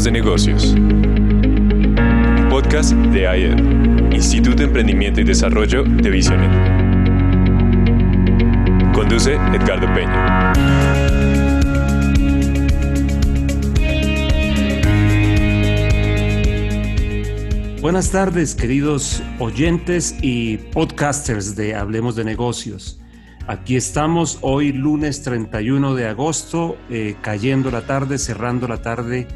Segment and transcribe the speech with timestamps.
[0.00, 0.74] Hablemos de negocios.
[2.48, 6.50] Podcast de IED, Instituto de Emprendimiento y Desarrollo de Visionet.
[8.94, 10.54] Conduce Edgardo Peña.
[17.82, 22.98] Buenas tardes, queridos oyentes y podcasters de Hablemos de Negocios.
[23.46, 29.28] Aquí estamos hoy lunes 31 de agosto, eh, cayendo la tarde, cerrando la tarde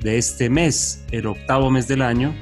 [0.00, 2.34] de este mes, el octavo mes del año.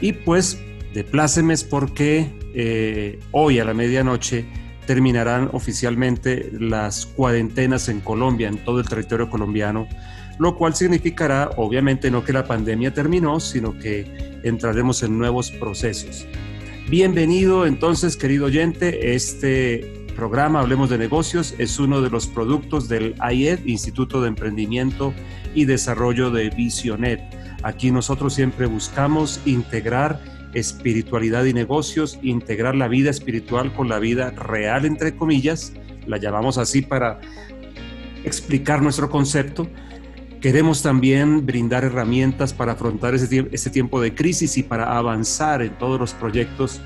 [0.00, 0.58] Y pues
[0.94, 4.44] de plácemes porque eh, hoy a la medianoche
[4.86, 9.86] terminarán oficialmente las cuarentenas en Colombia, en todo el territorio colombiano,
[10.38, 16.26] lo cual significará obviamente no que la pandemia terminó, sino que entraremos en nuevos procesos.
[16.88, 23.14] Bienvenido entonces, querido oyente, este programa Hablemos de Negocios es uno de los productos del
[23.30, 25.12] IED, Instituto de Emprendimiento
[25.54, 27.20] y Desarrollo de Visionet.
[27.62, 30.20] Aquí nosotros siempre buscamos integrar
[30.54, 35.72] espiritualidad y negocios, integrar la vida espiritual con la vida real, entre comillas,
[36.06, 37.20] la llamamos así para
[38.24, 39.68] explicar nuestro concepto.
[40.40, 45.78] Queremos también brindar herramientas para afrontar ese, ese tiempo de crisis y para avanzar en
[45.78, 46.80] todos los proyectos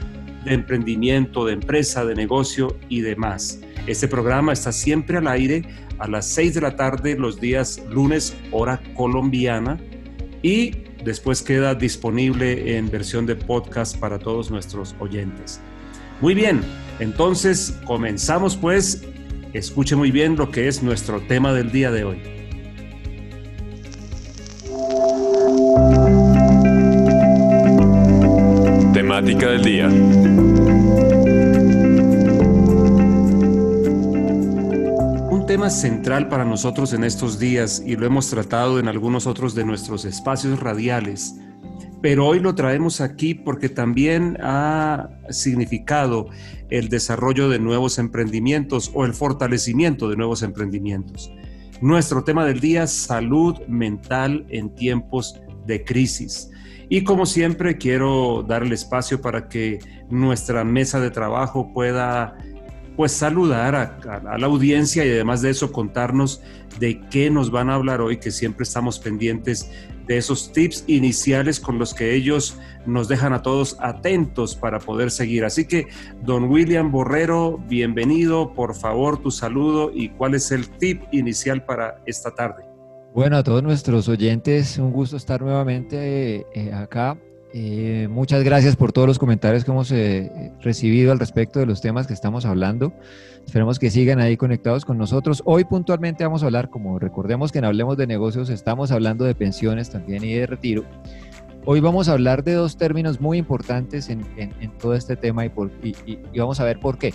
[0.47, 3.61] de emprendimiento, de empresa, de negocio y demás.
[3.87, 5.63] Este programa está siempre al aire
[5.99, 9.79] a las 6 de la tarde los días lunes, hora colombiana,
[10.43, 10.73] y
[11.05, 15.61] después queda disponible en versión de podcast para todos nuestros oyentes.
[16.21, 16.61] Muy bien,
[16.99, 19.03] entonces comenzamos pues.
[19.53, 22.37] Escuche muy bien lo que es nuestro tema del día de hoy.
[28.93, 30.26] Temática del día.
[35.57, 39.65] Tema central para nosotros en estos días y lo hemos tratado en algunos otros de
[39.65, 41.35] nuestros espacios radiales,
[42.03, 46.29] pero hoy lo traemos aquí porque también ha significado
[46.69, 51.33] el desarrollo de nuevos emprendimientos o el fortalecimiento de nuevos emprendimientos.
[51.81, 56.51] Nuestro tema del día, salud mental en tiempos de crisis.
[56.91, 59.79] Y como siempre, quiero dar el espacio para que
[60.11, 62.37] nuestra mesa de trabajo pueda
[62.97, 66.41] pues saludar a, la audiencia y además de eso contarnos
[66.81, 69.71] de qué nos van a hablar hoy, que siempre estamos pendientes
[70.07, 75.11] de esos tips iniciales con los que ellos nos dejan a todos atentos para poder
[75.11, 75.45] seguir.
[75.45, 75.89] Así que,
[76.23, 82.01] don William Borrero, bienvenido, por favor, tu saludo y cuál es el tip inicial para
[82.07, 82.65] esta tarde.
[83.15, 87.19] Bueno, a todos nuestros oyentes, un gusto estar nuevamente eh, acá
[87.59, 91.81] eh, muchas gracias por todos los comentarios que hemos eh, recibido al respecto de los
[91.81, 92.93] temas que estamos hablando.
[93.47, 95.43] Esperemos que sigan ahí conectados con nosotros.
[95.47, 99.35] Hoy puntualmente vamos a hablar, como recordemos que en Hablemos de Negocios estamos hablando de
[99.35, 100.85] pensiones también y de retiro.
[101.65, 104.23] Hoy vamos a hablar de dos términos muy importantes en,
[104.79, 105.51] todo este tema y,
[106.07, 107.15] y vamos a ver por qué.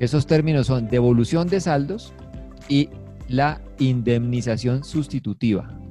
[0.00, 2.12] Esos términos son devolución de saldos
[2.68, 2.88] y
[3.28, 5.81] la indemnización sustitutiva.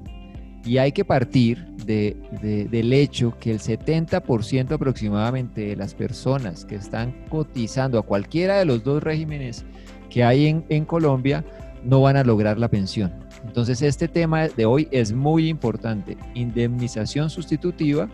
[0.66, 7.26] Y hay que partir del hecho que el 70% aproximadamente de las personas que están
[7.30, 9.66] cotizando a cualquiera de los dos regímenes
[10.10, 11.44] que hay en Colombia
[11.84, 13.12] no van a lograr la pensión.
[13.46, 18.08] Entonces este tema de hoy es muy importante, indemnización sustitutiva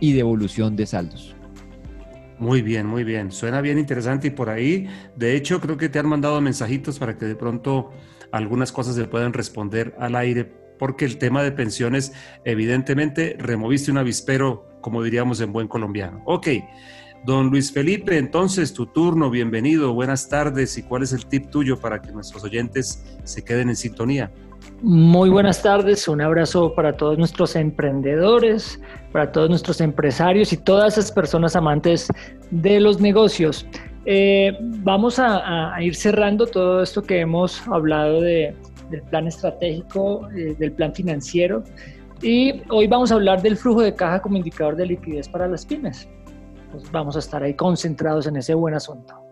[0.00, 1.36] y devolución de saldos.
[2.38, 3.30] Muy bien, muy bien.
[3.30, 7.16] Suena bien interesante y por ahí, de hecho, creo que te han mandado mensajitos para
[7.16, 7.92] que de pronto
[8.32, 12.12] algunas cosas se puedan responder al aire porque el tema de pensiones,
[12.44, 16.20] evidentemente, removiste un avispero, como diríamos en buen colombiano.
[16.24, 16.48] Ok,
[17.24, 21.78] don Luis Felipe, entonces tu turno, bienvenido, buenas tardes y cuál es el tip tuyo
[21.78, 24.32] para que nuestros oyentes se queden en sintonía.
[24.82, 28.80] Muy buenas tardes, un abrazo para todos nuestros emprendedores,
[29.12, 32.08] para todos nuestros empresarios y todas esas personas amantes
[32.50, 33.68] de los negocios.
[34.04, 38.56] Eh, vamos a, ir cerrando todo esto que hemos hablado de,
[38.92, 41.64] del plan estratégico, eh, del plan financiero.
[42.22, 45.66] Y hoy vamos a hablar del flujo de caja como indicador de liquidez para las
[45.66, 46.08] pymes.
[46.70, 49.22] Pues vamos a estar ahí concentrados en ese buen asunto.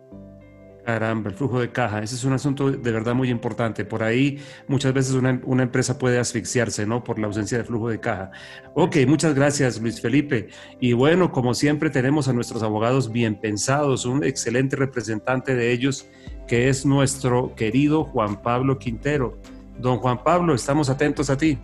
[0.84, 3.84] Caramba, el flujo de caja, ese es un asunto de verdad muy importante.
[3.84, 7.04] Por ahí muchas veces una, una, empresa puede asfixiarse, ¿no?
[7.04, 8.32] Por la ausencia de flujo de caja.
[8.74, 10.48] Ok, muchas gracias Luis Felipe.
[10.80, 16.08] Y bueno, como siempre tenemos a nuestros abogados bien pensados, un excelente representante de ellos
[16.50, 19.38] que es nuestro querido Juan Pablo Quintero.
[19.78, 21.58] Don Juan Pablo, estamos atentos a ti.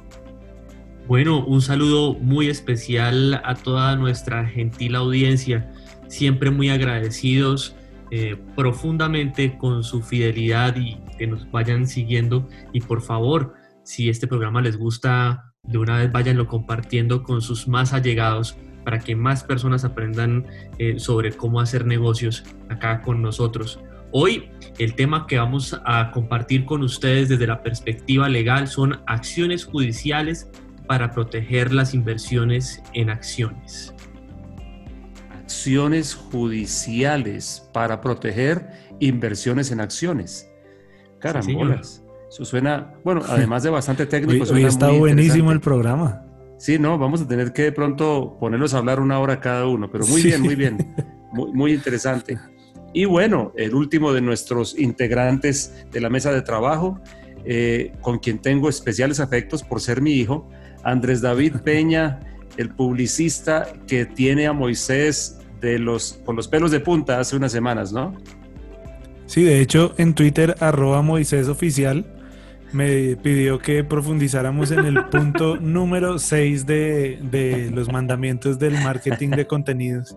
[1.09, 5.73] Bueno, un saludo muy especial a toda nuestra gentil audiencia,
[6.07, 7.75] siempre muy agradecidos
[8.13, 12.49] eh, profundamente con su fidelidad y que nos vayan siguiendo.
[12.73, 17.67] Y por favor, si este programa les gusta, de una vez váyanlo compartiendo con sus
[17.67, 20.47] más allegados para que más personas aprendan
[20.79, 23.81] eh, sobre cómo hacer negocios acá con nosotros.
[24.19, 24.49] Hoy
[24.79, 30.49] el tema que vamos a compartir con ustedes desde la perspectiva legal son acciones judiciales
[30.87, 33.95] para proteger las inversiones en acciones.
[35.43, 38.71] Acciones judiciales para proteger
[39.01, 40.49] inversiones en acciones.
[41.19, 42.03] Carambolas.
[42.31, 44.51] Eso suena, bueno, además de bastante técnico.
[44.51, 46.25] Hoy, está buenísimo el programa.
[46.57, 49.91] Sí, no, vamos a tener que de pronto ponerlos a hablar una hora cada uno,
[49.91, 50.95] pero muy bien, muy bien,
[51.33, 52.39] muy, muy interesante.
[52.97, 56.99] Y bueno, el último de nuestros integrantes de la mesa de trabajo,
[57.45, 60.49] eh, con quien tengo especiales afectos por ser mi hijo,
[60.83, 62.21] Andrés David Peña,
[62.57, 67.53] el publicista que tiene a Moisés de los, con los pelos de punta hace unas
[67.53, 68.15] semanas, ¿no?
[69.27, 72.07] Sí, de hecho en Twitter arroba Moisés Oficial
[72.73, 79.29] me pidió que profundizáramos en el punto número 6 de, de, los mandamientos del marketing
[79.33, 80.17] de contenidos.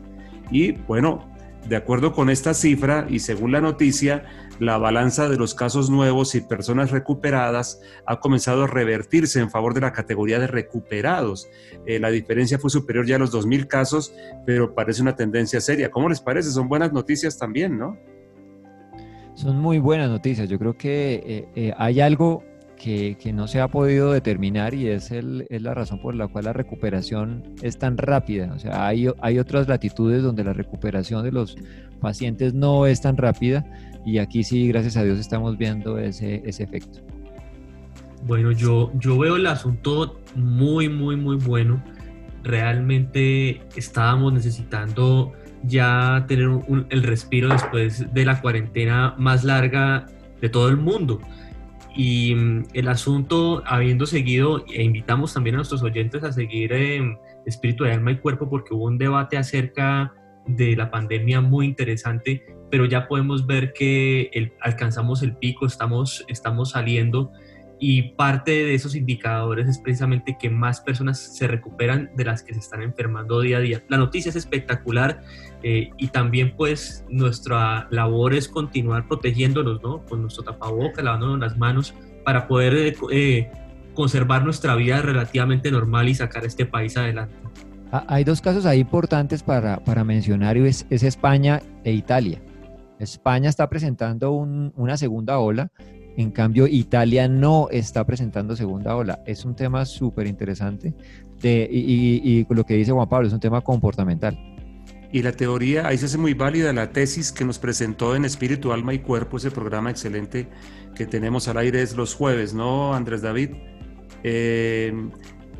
[0.52, 1.28] Y bueno,
[1.68, 4.26] de acuerdo con esta cifra y según la noticia,
[4.60, 9.74] la balanza de los casos nuevos y personas recuperadas ha comenzado a revertirse en favor
[9.74, 11.50] de la categoría de recuperados.
[11.86, 14.14] Eh, la diferencia fue superior ya a los 2.000 casos,
[14.46, 15.92] pero parece una tendencia seria.
[15.92, 16.50] ¿Cómo les parece?
[16.50, 17.98] Son buenas noticias también, ¿no?
[19.36, 20.50] Son muy buenas noticias.
[20.50, 22.44] Yo creo que eh, eh, hay algo
[22.78, 26.46] que, no se ha podido determinar y es, el, es, la razón por la cual
[26.46, 28.54] la recuperación es tan rápida.
[28.56, 31.58] O sea, hay, hay otras latitudes donde la recuperación de los
[32.00, 33.66] pacientes no es tan rápida
[34.08, 37.02] y aquí sí, gracias a Dios, estamos viendo ese, ese efecto.
[38.26, 41.84] Bueno, yo, yo veo el asunto muy, muy, muy bueno.
[42.42, 45.34] Realmente estábamos necesitando
[45.64, 46.48] ya tener
[46.90, 50.06] el respiro después de la cuarentena más larga
[50.40, 51.20] de todo el mundo.
[51.94, 57.18] Y mm, el asunto, habiendo seguido, e invitamos también a nuestros oyentes a seguir en
[57.46, 60.14] Espíritu de Alma y Cuerpo, porque hubo un debate acerca
[60.46, 66.72] de la pandemia muy interesante, pero ya podemos ver que alcanzamos el pico, estamos, estamos
[66.72, 67.32] saliendo
[67.80, 72.54] y parte de esos indicadores es precisamente que más personas se recuperan de las que
[72.54, 73.84] se están enfermando día a día.
[73.88, 75.22] La noticia es espectacular
[75.64, 80.04] eh, y también pues nuestra labor es continuar protegiéndonos, ¿no?
[80.06, 81.94] Con nuestro tapabocas, lavándonos las manos
[82.24, 83.52] para poder eh, eh,
[83.94, 87.36] conservar nuestra vida relativamente normal y sacar este país adelante.
[87.92, 92.42] Hay dos casos ahí importantes para, para mencionar y es, es España e Italia.
[93.00, 95.72] España está presentando una segunda ola
[96.18, 99.22] en cambio, Italia no está presentando segunda ola.
[99.28, 100.96] Es un tema súper interesante
[101.44, 104.36] y, lo que dice Juan Pablo es un tema comportamental.
[105.12, 108.74] Y la teoría, ahí se hace muy válida la tesis que nos presentó en Espíritu,
[108.74, 110.48] Alma y Cuerpo, ese programa excelente
[110.96, 113.52] que tenemos al aire es los jueves, ¿no, Andrés David?
[114.24, 114.92] Eh,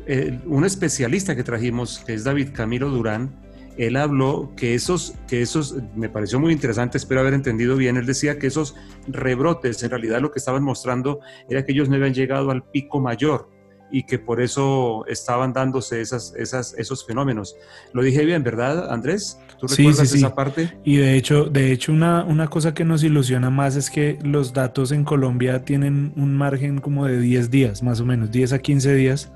[0.06, 3.30] eh, un especialista que trajimos, que es David Camilo Durán,
[3.78, 8.06] él habló que esos, que esos, me pareció muy interesante, espero haber entendido bien, él
[8.06, 8.74] decía que esos
[9.06, 13.00] rebrotes, en realidad lo que estaban mostrando era que ellos no habían llegado al pico
[13.00, 13.48] mayor
[13.90, 17.56] y que por eso estaban dándose esas, esas, esos fenómenos.
[17.92, 19.38] Lo dije bien, ¿verdad, Andrés?
[19.58, 20.78] ¿Tú recuerdas esa parte?
[20.84, 24.52] Y de hecho, de hecho una, una cosa que nos ilusiona más es que los
[24.52, 28.58] datos en Colombia tienen un margen como de 10 días, más o menos, 10 a
[28.58, 29.32] 15 días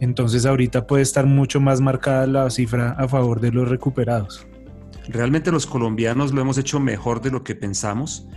[0.00, 4.46] entonces ahorita puede estar mucho más marcada la cifra a favor de los recuperados.
[5.08, 8.28] Realmente los colombianos lo hemos hecho mejor de lo que pensamos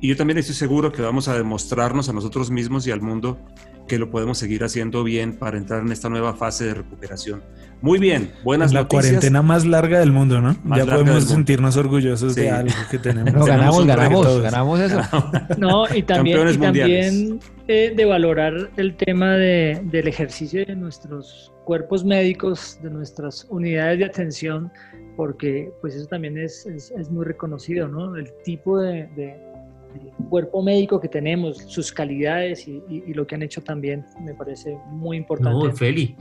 [0.00, 3.38] y yo también estoy seguro que vamos a demostrarnos a nosotros mismos y al mundo
[3.86, 7.42] que lo podemos seguir haciendo bien para entrar en esta nueva fase de recuperación.
[7.82, 9.04] Muy bien, buenas la noticias.
[9.06, 10.56] cuarentena más larga del mundo, ¿no?
[10.76, 13.32] ya podemos sentirnos orgullosos de algo que tenemos.
[13.32, 15.00] No, ganamos, ganamos, ganamos eso.
[15.56, 21.52] No, y también, y también eh, de valorar el tema de, del ejercicio de nuestros
[21.64, 24.70] cuerpos médicos, de nuestras unidades de atención,
[25.16, 28.16] porque pues eso también es, es, muy reconocido, ¿no?
[28.16, 29.08] El tipo de
[30.28, 32.80] cuerpo médico que tenemos, sus calidades y,
[33.12, 35.68] lo que han hecho también me parece muy importante.
[35.68, 36.16] No, Feli,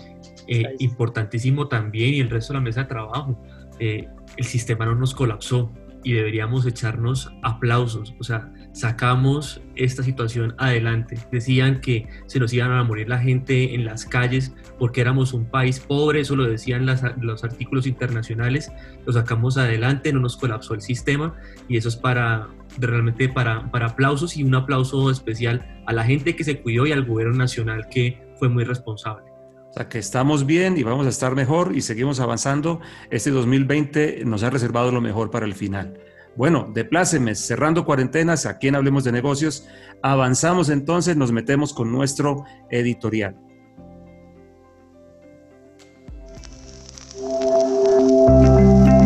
[0.47, 3.39] eh, importantísimo también y el resto de la mesa de trabajo.
[3.79, 5.71] Eh, el sistema no nos colapsó
[6.03, 8.15] y deberíamos echarnos aplausos.
[8.19, 11.17] O sea, sacamos esta situación adelante.
[11.31, 15.45] Decían que se nos iban a morir la gente en las calles porque éramos un
[15.45, 18.71] país pobre, eso lo decían los artículos internacionales.
[19.05, 21.35] Lo sacamos adelante, no nos colapsó el sistema
[21.67, 22.47] y eso es para
[22.87, 26.91] realmente para, para aplausos y un aplauso especial a la gente que se cuidó y
[26.91, 29.29] al gobierno nacional que fue muy responsable.
[29.69, 32.79] O sea, que estamos bien y vamos a estar mejor y seguimos avanzando.
[33.11, 35.99] Este 2020 nos ha reservado lo mejor para el final.
[36.35, 39.67] Bueno, de plácemes, cerrando cuarentenas, aquí en Hablemos de Negocios,
[40.01, 43.35] avanzamos entonces, nos metemos con nuestro editorial.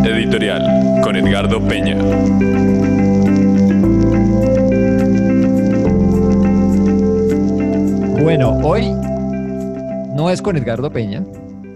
[0.06, 2.93] Editorial con Edgardo Peña.
[8.24, 8.90] Bueno, hoy
[10.16, 11.26] no es con Edgardo Peña,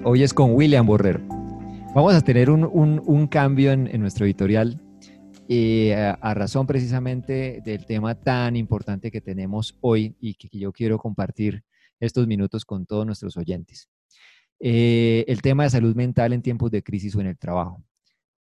[0.05, 1.19] hoy es con William Borrero.
[1.93, 4.81] Vamos a tener un, cambio en, nuestro editorial
[5.49, 10.97] eh, a, razón precisamente del tema tan importante que tenemos hoy y que, yo quiero
[10.97, 11.65] compartir
[11.99, 13.89] estos minutos con todos nuestros oyentes.
[14.61, 17.83] Eh, el tema de salud mental en tiempos de crisis o en el trabajo.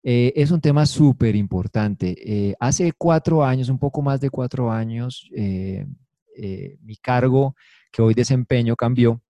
[0.04, 2.56] Eh, es un tema súper importante.
[2.60, 7.56] hace cuatro años, un poco más de cuatro años, mi cargo
[7.96, 9.22] que hoy desempeño cambió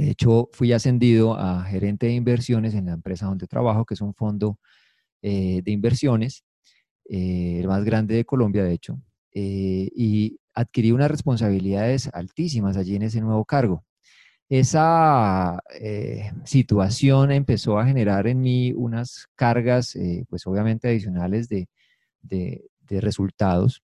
[0.00, 4.00] de hecho, fui ascendido a gerente de inversiones en la empresa donde trabajo, que es
[4.00, 4.58] un fondo
[5.20, 6.42] eh, de inversiones,
[7.06, 8.98] eh, el más grande de Colombia, de hecho,
[9.34, 13.84] eh, y adquirí unas responsabilidades altísimas allí en ese nuevo cargo.
[14.48, 15.60] Esa
[16.44, 19.96] situación empezó a generar en mí unas cargas,
[20.30, 21.68] pues obviamente adicionales de,
[22.22, 23.82] de resultados,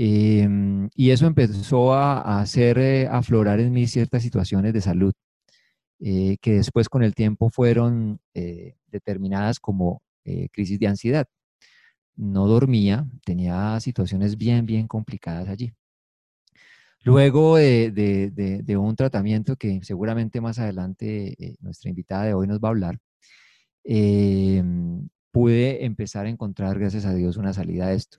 [0.00, 5.12] em, y eso empezó a, hacer aflorar en mí ciertas situaciones de salud
[6.00, 11.26] eh, que después con el tiempo fueron eh, determinadas como eh, crisis de ansiedad.
[12.16, 15.72] No dormía, tenía situaciones bien, bien complicadas allí.
[17.04, 22.70] Luego de, un tratamiento que seguramente más adelante nuestra invitada de hoy nos va a
[22.70, 22.98] hablar,
[25.30, 28.18] pude empezar a encontrar, gracias a Dios, una salida a esto.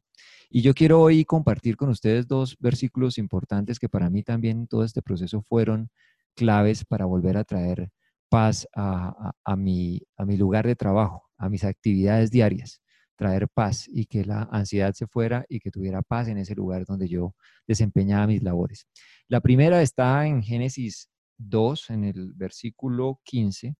[0.51, 4.67] Y yo quiero hoy compartir con ustedes dos versículos importantes que para mí también en
[4.67, 5.91] todo este proceso fueron
[6.35, 7.91] claves para volver a traer
[8.29, 12.81] paz a, mi, a mi lugar de trabajo, a mis actividades diarias,
[13.15, 16.83] traer paz y que la ansiedad se fuera y que tuviera paz en ese lugar
[16.85, 17.35] donde yo
[17.67, 18.87] desempeñaba mis labores.
[19.27, 23.75] La primera está en Génesis 2, en el versículo 15,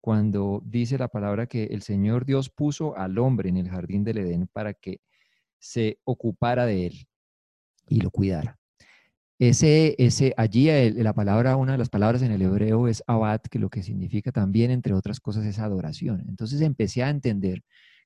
[0.00, 4.18] cuando dice la palabra que el Señor Dios puso al hombre en el jardín del
[4.18, 5.00] Edén para que
[5.64, 7.08] se ocupara de él
[7.88, 8.58] y lo cuidara.
[9.38, 13.58] Ese, ese, allí la palabra, una de las palabras en el hebreo es abad, que
[13.58, 16.24] lo que significa también, entre otras cosas, es adoración.
[16.28, 17.62] Entonces empecé a entender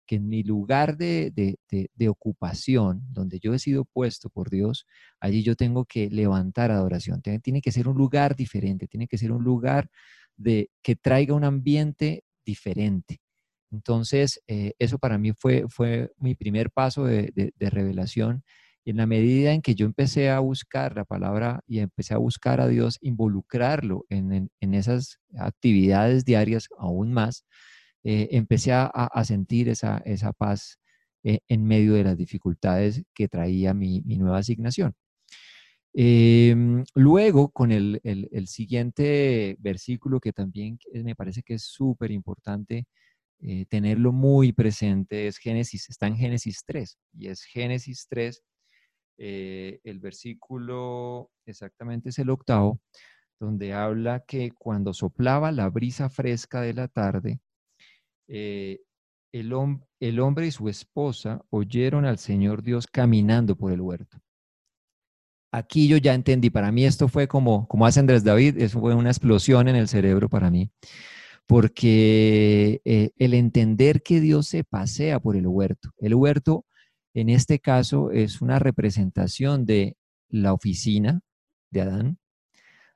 [0.06, 4.86] que en mi lugar de, de, ocupación, donde yo he sido puesto por Dios,
[5.20, 7.20] allí yo tengo que levantar adoración.
[7.20, 9.90] Tiene, que ser un lugar diferente, tiene que ser un lugar
[10.36, 13.20] de, que traiga un ambiente diferente.
[13.70, 18.42] Entonces, eh, eso para mí fue, fue mi primer paso de, revelación
[18.84, 22.60] en la medida en que yo empecé a buscar la palabra y empecé a buscar
[22.60, 27.44] a Dios, involucrarlo en, esas actividades diarias aún más,
[28.04, 30.78] eh, empecé a, sentir esa, esa paz
[31.24, 34.94] eh, en medio de las dificultades que traía mi, nueva asignación.
[35.92, 38.00] Em, luego, con el,
[38.46, 42.86] siguiente versículo que también me parece que es súper importante
[43.40, 48.42] eh, tenerlo muy presente, es Génesis, está en Génesis 3, y es Génesis 3,
[49.18, 52.80] eh, el versículo exactamente es el octavo,
[53.40, 57.40] donde habla que cuando soplaba la brisa fresca de la tarde,
[58.28, 58.80] eh,
[59.32, 59.52] el,
[60.00, 64.18] el, hombre y su esposa oyeron al Señor Dios caminando por el huerto.
[65.52, 68.94] Aquí yo ya entendí, para mí esto fue como, como hace Andrés David, eso fue
[68.94, 70.70] una explosión en el cerebro para mí,
[71.48, 76.66] porque eh, el entender que Dios se pasea por el huerto, el huerto
[77.14, 79.96] en este caso es una representación de
[80.28, 81.22] la oficina
[81.70, 82.18] de Adán,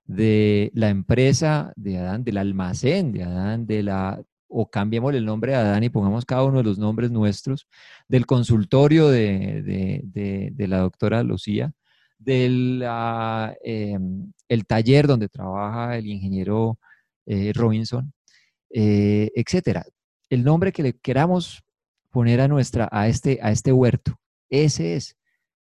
[0.05, 5.53] de la empresa de Adán, del almacén de Adán, de la, o cambiemos el nombre
[5.53, 7.67] de Adán y pongamos cada uno de los nombres nuestros,
[8.07, 11.73] del consultorio de, la doctora Lucía,
[12.19, 12.85] del
[13.65, 16.79] em, el taller donde trabaja el ingeniero
[17.25, 18.13] eh, Robinson,
[18.73, 19.85] eh, etcétera.
[20.31, 21.63] El nombre que le queramos
[22.11, 24.19] poner a, nuestra, a, este, a este huerto,
[24.51, 25.17] ese es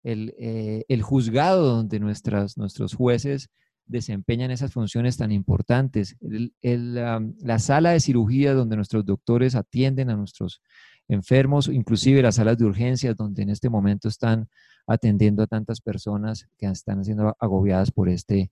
[0.04, 3.50] el, eh, el juzgado donde nuestras, nuestros jueces
[3.86, 6.16] desempeñan esas funciones tan importantes.
[6.62, 10.62] la sala de cirugía donde nuestros doctores atienden a nuestros
[11.08, 14.48] enfermos, inclusive las salas de urgencias donde en este momento están
[14.86, 18.52] atendiendo a tantas personas que están siendo agobiadas por este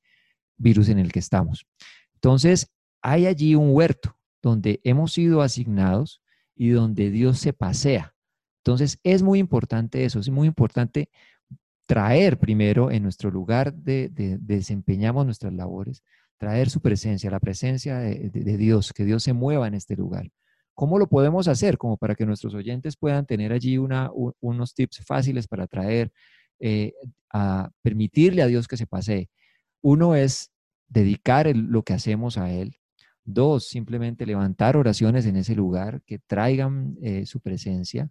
[0.57, 1.67] virus en el que estamos.
[2.15, 2.71] Entonces,
[3.01, 6.21] hay allí un huerto donde hemos sido asignados
[6.55, 8.15] y donde Dios se pasea.
[8.63, 11.09] Entonces, es muy importante eso, es muy importante
[11.85, 14.09] traer primero en nuestro lugar de,
[14.41, 16.03] desempeñamos nuestras labores,
[16.37, 20.29] traer su presencia, la presencia de, Dios, que Dios se mueva en este lugar.
[20.73, 21.77] ¿Cómo lo podemos hacer?
[21.77, 26.11] Como para que nuestros oyentes puedan tener allí unos tips fáciles para traer,
[26.59, 26.93] eh,
[27.81, 29.29] permitirle a Dios que se pase.
[29.81, 30.51] Uno es
[30.89, 32.77] dedicar lo que hacemos a Él.
[33.29, 38.09] Dos, simplemente levantar oraciones en ese lugar que traigan eh, su presencia.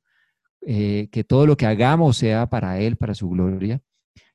[0.61, 3.81] Eh, que todo lo que hagamos sea para Él, para su gloria.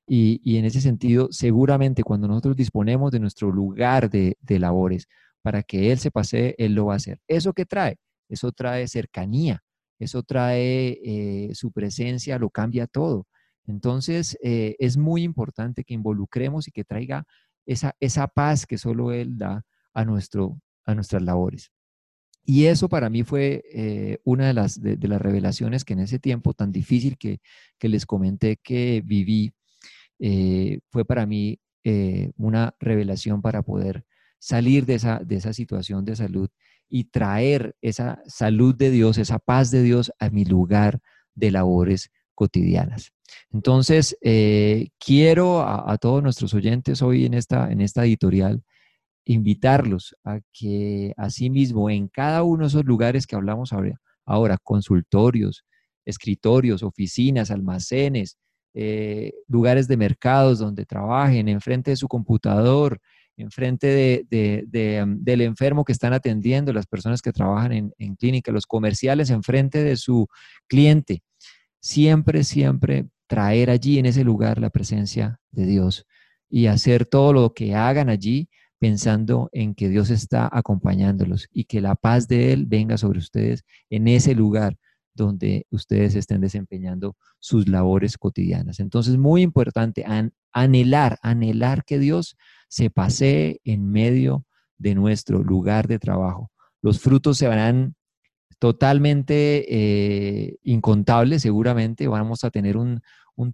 [0.08, 5.08] Y, en ese sentido, seguramente cuando nosotros disponemos de nuestro lugar de, labores
[5.44, 7.20] para que Él se pase, Él lo va a hacer.
[7.28, 7.98] ¿Eso qué trae?
[8.28, 9.62] Eso trae cercanía,
[10.00, 13.28] eso trae eh, su presencia, lo cambia todo.
[13.68, 17.26] Entonces, es muy importante que involucremos y que traiga
[17.68, 21.72] esa, esa paz que solo Él da a, nuestro, a nuestras labores.
[22.44, 26.20] Y eso para mí fue eh, una de las, de, las revelaciones que en ese
[26.20, 27.40] tiempo tan difícil que,
[27.82, 29.54] les comenté que viví,
[30.20, 34.06] eh, fue para mí eh, una revelación para poder
[34.40, 36.50] salir de esa, de esa situación de salud
[36.90, 41.00] y traer esa salud de Dios, esa paz de Dios a mi lugar
[41.36, 43.14] de labores cotidianas.
[43.52, 44.18] Entonces,
[45.00, 48.64] quiero a, a, todos nuestros oyentes hoy en esta, en esta editorial
[49.26, 53.72] invitarlos a que asimismo en cada uno de esos lugares que hablamos
[54.26, 55.66] ahora, consultorios,
[56.06, 58.38] escritorios, oficinas, almacenes,
[58.74, 63.00] eh, lugares de mercados donde trabajen, enfrente de su computador,
[63.38, 68.66] enfrente de, del enfermo que están atendiendo, las personas que trabajan en, en clínica, los
[68.66, 70.28] comerciales enfrente de su
[70.68, 71.24] cliente.
[71.80, 76.06] Siempre, siempre traer allí en ese lugar la presencia de Dios
[76.50, 78.50] y hacer todo lo que hagan allí
[78.82, 83.64] pensando en que Dios está acompañándolos y que la paz de Él venga sobre ustedes
[83.92, 84.76] en ese lugar
[85.14, 88.80] donde ustedes estén desempeñando sus labores cotidianas.
[88.80, 90.04] Entonces, muy importante,
[90.52, 92.38] anhelar, anhelar que Dios
[92.70, 94.48] se pasee en medio
[94.80, 96.50] de nuestro lugar de trabajo.
[96.82, 97.94] Los frutos se verán
[98.58, 103.00] totalmente eh, incontables, seguramente vamos a tener un,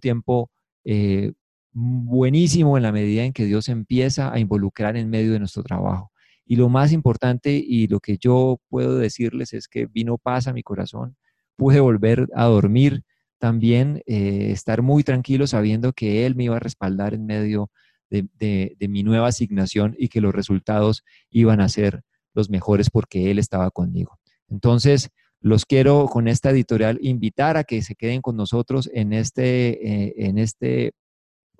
[0.00, 0.50] tiempo
[0.84, 1.32] eh,
[1.72, 6.12] buenísimo en la medida en que Dios empieza a involucrar en medio de nuestro trabajo.
[6.44, 10.52] Y lo más importante y lo que yo puedo decirles es que vino paz a
[10.52, 11.16] mi corazón,
[11.56, 13.02] pude volver a dormir
[13.38, 17.70] también, eh, estar muy tranquilo sabiendo que Él me iba a respaldar en medio
[18.10, 22.02] de, mi nueva asignación y que los resultados iban a ser
[22.34, 24.18] los mejores porque Él estaba conmigo.
[24.48, 30.06] Entonces, los quiero con esta editorial invitar a que se queden con nosotros en este,
[30.06, 30.92] eh, en este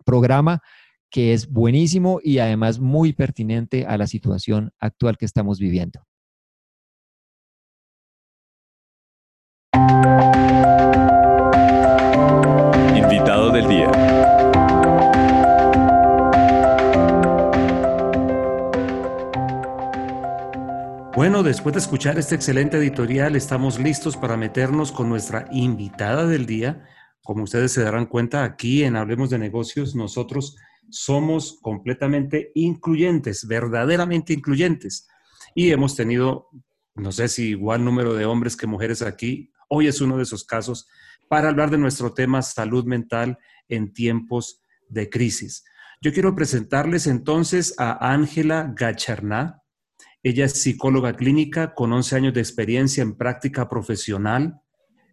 [0.09, 0.63] programa
[1.11, 6.01] que es buenísimo y además muy pertinente a la situación actual que estamos viviendo.
[12.97, 13.91] Invitado del día.
[21.15, 26.47] Bueno, después de escuchar este excelente editorial, estamos listos para meternos con nuestra invitada del
[26.47, 26.87] día,
[27.23, 30.57] como ustedes se darán cuenta, aquí en Hablemos de Negocios, nosotros
[30.91, 35.07] somos completamente incluyentes, verdaderamente incluyentes.
[35.55, 36.49] Y hemos tenido,
[36.95, 39.53] no sé si igual número de hombres que mujeres aquí.
[39.69, 40.89] Hoy es uno de esos casos
[41.29, 45.65] para hablar de nuestro tema salud mental en tiempos de crisis.
[46.01, 49.63] Yo quiero presentarles entonces a Ángela Gacharná.
[50.23, 54.61] Ella es psicóloga clínica con 11 años de experiencia en práctica profesional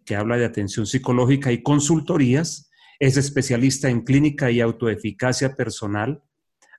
[0.06, 2.70] que habla de atención psicológica y consultorías.
[3.00, 6.24] Es especialista en clínica y autoeficacia personal.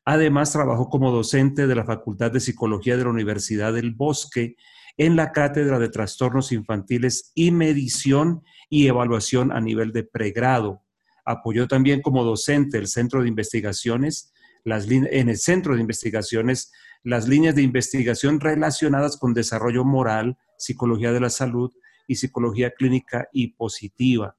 [0.05, 4.57] Además, trabajó como docente de la Facultad de Psicología de la Universidad del Bosque
[4.97, 10.83] en la Cátedra de Trastornos Infantiles y Medición y Evaluación a nivel de pregrado.
[11.25, 14.33] Apoyó también como docente el Centro de Investigaciones
[14.67, 16.73] las en el centro de investigaciones
[17.05, 21.73] las líneas de investigación relacionadas con desarrollo moral, psicología de la salud
[22.07, 24.37] y psicología clínica y positiva.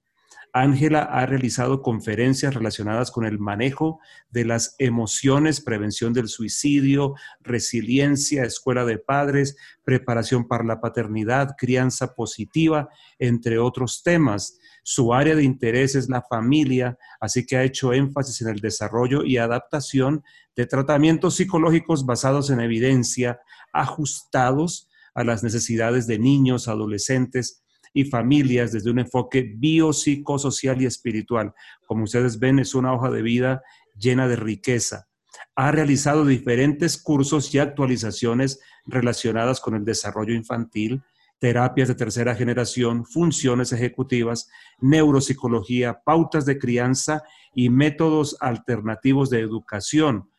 [0.53, 3.99] Ángela ha realizado conferencias relacionadas con el manejo
[4.29, 12.15] de las emociones, prevención del suicidio, resiliencia, escuela de padres, preparación para la paternidad, crianza
[12.15, 14.57] positiva, entre otros temas.
[14.83, 19.23] Su área de interés es la familia, así que ha hecho énfasis en el desarrollo
[19.23, 20.23] y adaptación
[20.55, 23.41] de tratamientos psicológicos basados en evidencia,
[23.73, 31.55] ajustados a las necesidades de niños, adolescentes y familias desde un enfoque biopsicosocial y espiritual.
[31.87, 33.63] Como ustedes ven, es una hoja de vida
[33.97, 35.07] llena de riqueza.
[35.55, 41.01] Ha realizado diferentes cursos y actualizaciones relacionadas con el desarrollo infantil,
[41.39, 44.47] terapias de tercera generación, funciones ejecutivas,
[44.81, 47.23] neuropsicología, pautas de crianza
[47.55, 50.29] y métodos alternativos de educación,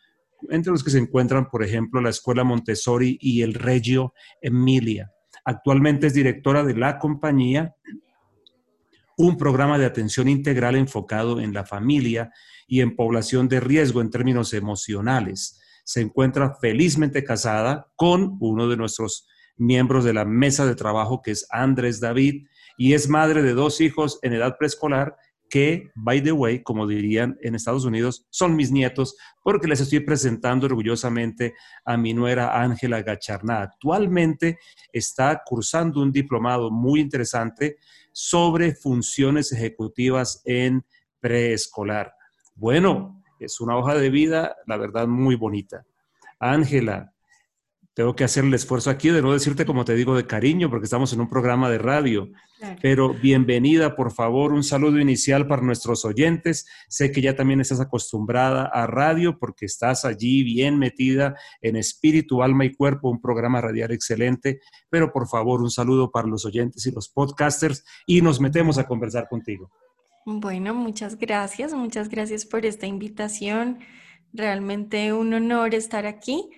[0.51, 5.13] entre los que se encuentran, por ejemplo, la Escuela Montessori y el Reggio Emilia.
[5.45, 7.75] Actualmente es directora de la compañía,
[9.17, 12.31] un programa de atención integral enfocado en la familia
[12.67, 15.61] y en población de riesgo en términos emocionales.
[15.85, 21.33] Se encuentra felizmente casada con uno de nuestros miembros de la mesa de trabajo, que
[21.33, 22.47] es Andrés David,
[22.77, 25.17] y es madre de dos hijos en edad preescolar
[25.49, 30.01] que, by the way, como dirían en Estados Unidos, son mis nietos, porque les estoy
[30.01, 33.63] presentando orgullosamente a mi nuera Ángela Gacharná.
[33.63, 34.59] Actualmente
[34.93, 37.77] está cursando un diplomado muy interesante
[38.13, 40.85] sobre funciones ejecutivas en
[41.21, 42.13] preescolar.
[42.55, 45.85] Bueno, es una hoja de vida, la verdad, muy bonita.
[46.41, 47.13] Ángela,
[47.99, 50.85] tengo que hacer el esfuerzo aquí de no decirte como te digo de cariño, porque
[50.85, 52.31] estamos en un programa de radio.
[52.81, 56.69] Pero bienvenida, por favor, un saludo inicial para nuestros oyentes.
[56.89, 62.45] Sé que ya también estás acostumbrada a radio porque estás allí bien metida en espíritu,
[62.45, 64.61] alma y cuerpo, un programa radial excelente.
[64.89, 68.87] Pero por favor, un saludo para los oyentes y los podcasters y nos metemos a
[68.87, 69.73] conversar contigo.
[70.25, 73.81] Bueno, muchas gracias, muchas gracias por esta invitación.
[74.33, 76.49] Realmente un honor estar aquí.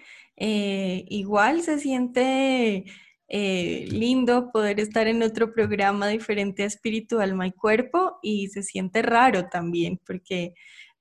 [0.41, 2.87] Eh, igual se siente
[3.29, 8.63] eh, lindo poder estar en otro programa diferente a Espíritu, Alma y Cuerpo y se
[8.63, 10.55] siente raro también porque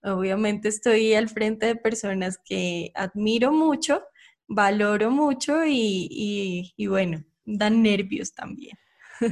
[0.04, 4.04] obviamente estoy al frente de personas que admiro mucho,
[4.48, 8.78] valoro mucho y bueno, dan nervios también.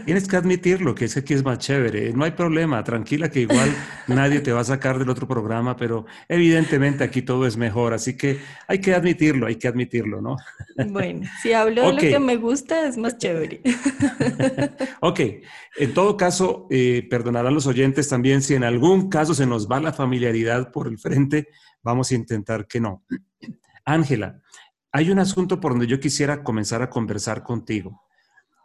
[0.06, 2.12] Tienes que admitirlo, que ese aquí es más chévere.
[2.12, 3.73] No hay problema, tranquila que igual
[4.08, 8.17] nadie te va a sacar del otro programa, pero evidentemente aquí todo es mejor, así
[8.17, 10.36] que hay que admitirlo, hay que admitirlo, ¿no?
[10.89, 13.62] Bueno, si hablo de lo que me gusta, es más chévere.
[15.02, 15.19] ok,
[15.78, 19.80] en todo caso, eh, perdonarán los oyentes también si en algún caso se nos va
[19.80, 21.47] la familiaridad por el frente,
[21.82, 23.04] vamos a intentar que no.
[23.86, 24.41] Ángela,
[24.91, 28.07] hay un asunto por donde yo quisiera comenzar a conversar contigo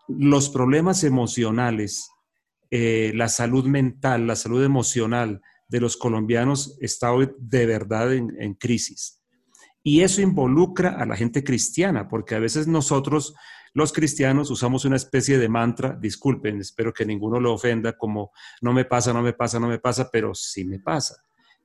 [0.09, 2.11] los problemas emocionales,
[2.71, 8.55] eh, la salud mental, la salud emocional de los colombianos está hoy de verdad en,
[8.55, 9.21] crisis.
[9.83, 13.35] Y eso involucra a la gente cristiana, porque a veces nosotros,
[13.73, 18.73] los cristianos, usamos una especie de mantra, disculpen, espero que ninguno lo ofenda, como no
[18.73, 21.17] me pasa, no me pasa, no me pasa, pero sí me pasa,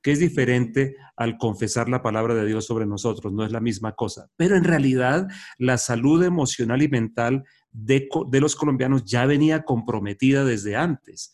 [0.02, 3.92] que es diferente al confesar la palabra de Dios sobre nosotros, no es la misma
[3.92, 4.28] cosa.
[4.36, 8.08] Pero en realidad la salud emocional y mental de,
[8.40, 11.32] los colombianos ya venía comprometida desde antes.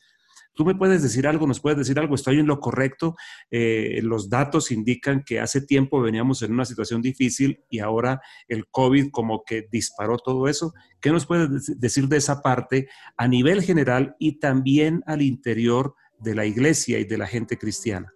[0.56, 3.16] Tú me puedes decir algo, nos puedes decir algo, estoy en lo correcto.
[3.50, 8.66] Eh, los datos indican que hace tiempo veníamos en una situación difícil y ahora el
[8.68, 10.72] COVID como que disparó todo eso.
[11.00, 16.36] ¿Qué nos puedes decir de esa parte a nivel general y también al interior de
[16.36, 18.12] la iglesia y de la gente cristiana?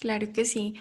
[0.00, 0.74] Claro que sí.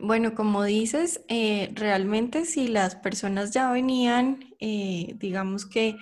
[0.00, 5.96] Bueno, como dices, eh, realmente si las personas ya venían, eh, digamos que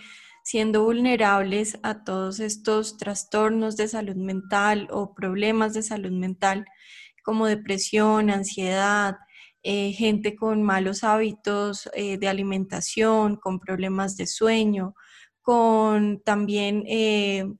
[0.44, 6.66] siendo vulnerables a todos estos trastornos de salud mental o problemas de salud mental,
[7.24, 9.16] como depresión, ansiedad,
[9.62, 14.94] eh, gente con malos hábitos de alimentación, con problemas de sueño,
[15.42, 16.85] con también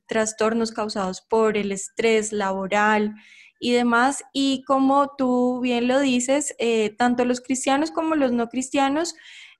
[0.07, 3.15] trastornos causados por el estrés laboral,
[3.59, 4.23] y demás.
[4.33, 9.15] Y como tú bien lo dices, eh, tanto los cristianos como los no cristianos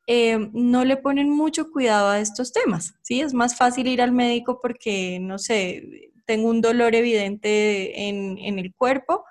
[0.07, 2.95] eh, no le ponen mucho cuidado a estos temas.
[3.03, 3.21] ¿sí?
[3.21, 8.75] Es más fácil ir al médico porque, no sé, tengo un dolor evidente en, el
[8.75, 9.25] cuerpo,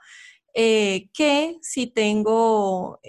[0.53, 2.99] eh, que si tengo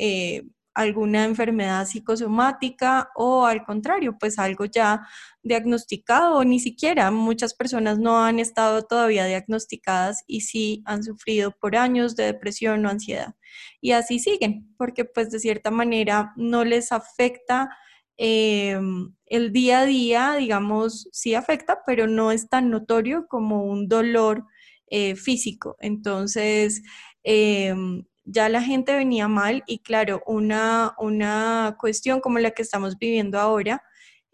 [0.77, 5.09] alguna enfermedad psicosomática o al contrario, pues algo ya
[5.43, 11.77] diagnosticado ni siquiera muchas personas no han estado todavía diagnosticadas y sí han sufrido por
[11.77, 13.35] años de depresión o ansiedad.
[13.81, 17.71] Y así siguen, porque pues de cierta manera no les afecta
[18.19, 18.79] eh,
[19.27, 24.45] el día a día, digamos, sí afecta, pero no es tan notorio como un dolor
[24.89, 25.77] eh, físico.
[25.81, 26.83] Entonces,
[27.23, 32.99] em, ya la gente venía mal y claro, una, una cuestión como la que estamos
[32.99, 33.83] viviendo ahora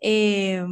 [0.00, 0.64] eh,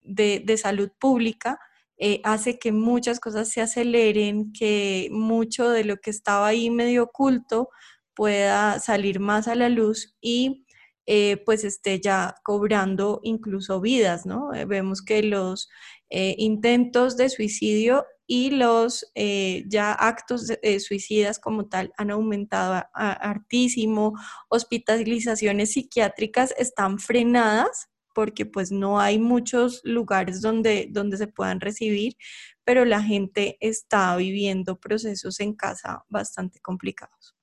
[0.00, 1.58] de, salud pública
[1.98, 7.04] eh, hace que muchas cosas se aceleren, que mucho de lo que estaba ahí medio
[7.04, 7.68] oculto
[8.14, 10.64] pueda salir más a la luz y
[11.08, 14.50] eh, pues esté ya cobrando incluso vidas, ¿no?
[14.66, 15.68] vemos que los
[16.10, 24.12] intentos de suicidio y los eh, ya actos eh, suicidas como tal han aumentado hartísimo,
[24.50, 32.16] hospitalizaciones psiquiátricas están frenadas porque pues no hay muchos lugares donde, donde se puedan recibir,
[32.64, 37.37] pero la gente está viviendo procesos en casa bastante complicados.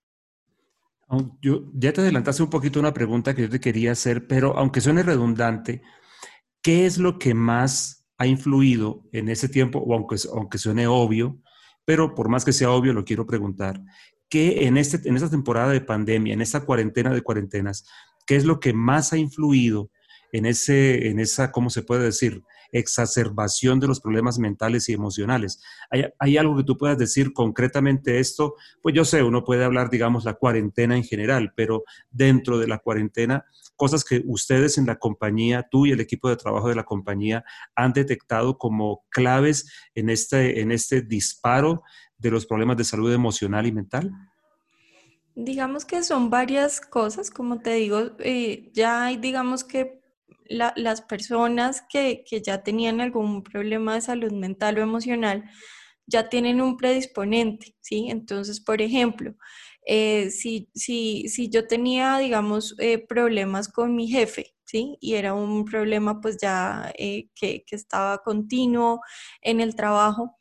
[1.42, 4.82] Yo, ya te adelantaste un poquito una pregunta que yo te quería hacer, pero aunque
[4.82, 5.84] suene redundante,
[6.62, 11.40] ¿qué es lo que más ha influido en ese tiempo, o aunque, aunque suene obvio,
[11.86, 13.82] pero por más que sea obvio, lo quiero preguntar,
[14.30, 17.86] ¿qué en, este, en esta temporada de pandemia, en esta cuarentena de cuarentenas,
[18.26, 19.92] qué es lo que más ha influido
[20.32, 22.42] en, ese, en esa, ¿cómo se puede decir?,
[22.78, 25.62] exacerbación de los problemas mentales y emocionales.
[25.90, 28.56] ¿Hay, ¿Hay, algo que tú puedas decir concretamente esto?
[28.82, 32.80] Pues yo sé, uno puede hablar, digamos, la cuarentena en general, pero dentro de la
[32.80, 36.84] cuarentena, cosas que ustedes en la compañía, tú y el equipo de trabajo de la
[36.84, 37.44] compañía
[37.76, 41.84] han detectado como claves en este, en este disparo
[42.18, 44.12] de los problemas de salud emocional y mental?
[45.36, 50.02] Digamos que son varias cosas, como te digo, eh, ya hay, digamos que
[50.48, 55.44] las personas que, que, ya tenían algún problema de salud mental o emocional
[56.08, 58.08] ya tienen un predisponente, ¿sí?
[58.10, 59.36] Entonces, por ejemplo,
[59.86, 64.98] eh, si, si, si, yo tenía, digamos, eh, problemas con mi jefe, ¿sí?
[65.02, 69.02] Y era un problema pues ya eh, que, que, estaba continuo
[69.42, 70.38] en el trabajo,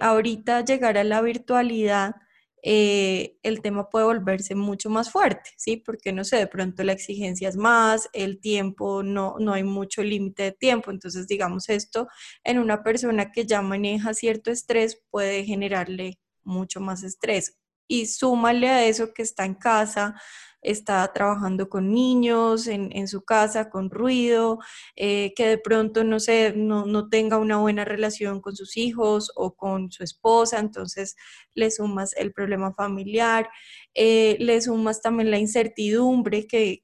[0.00, 2.14] ahorita llegar a la virtualidad,
[2.62, 5.76] el tema puede volverse mucho más fuerte, ¿sí?
[5.78, 10.02] Porque, no sé, de pronto la exigencia es más, el tiempo, no, no hay mucho
[10.02, 12.08] límite de tiempo, entonces, digamos, esto
[12.44, 17.56] en una persona que ya maneja cierto estrés puede generarle mucho más estrés
[17.88, 20.14] y súmale a eso que está en casa,
[20.62, 24.60] está trabajando con niños en, su casa, con ruido,
[24.96, 29.56] eh, que de pronto, no sé, no, tenga una buena relación con sus hijos o
[29.56, 31.16] con su esposa, entonces
[31.54, 33.50] le sumas el problema familiar,
[33.94, 36.82] eh, le sumas también la incertidumbre que,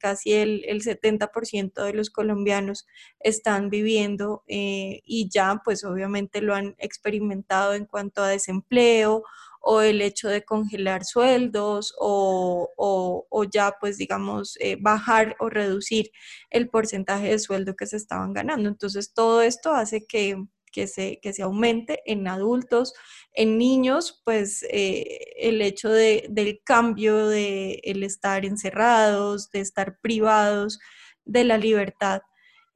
[0.00, 2.86] casi el, 70% de los colombianos
[3.20, 9.22] están viviendo eh, y ya pues obviamente lo han experimentado en cuanto a desempleo
[9.62, 16.10] o el hecho de congelar sueldos o, o, ya pues digamos eh, bajar o reducir
[16.50, 18.68] el porcentaje de sueldo que se estaban ganando.
[18.68, 20.36] Entonces todo esto hace que,
[20.72, 22.92] que, se, que se aumente en adultos,
[23.34, 29.98] en niños, pues eh, el hecho de, del cambio de el estar encerrados, de estar
[30.00, 30.80] privados
[31.24, 32.22] de la libertad.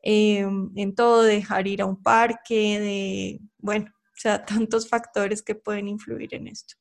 [0.03, 5.55] Em, en todo, dejar ir a un parque, de, bueno, o sea, tantos factores que
[5.55, 6.75] pueden influir en esto.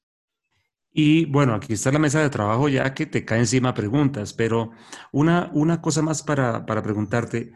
[0.91, 4.71] Y bueno, aquí está la mesa de trabajo ya que te cae encima preguntas, pero
[5.11, 7.51] una, una cosa más para, para preguntarte,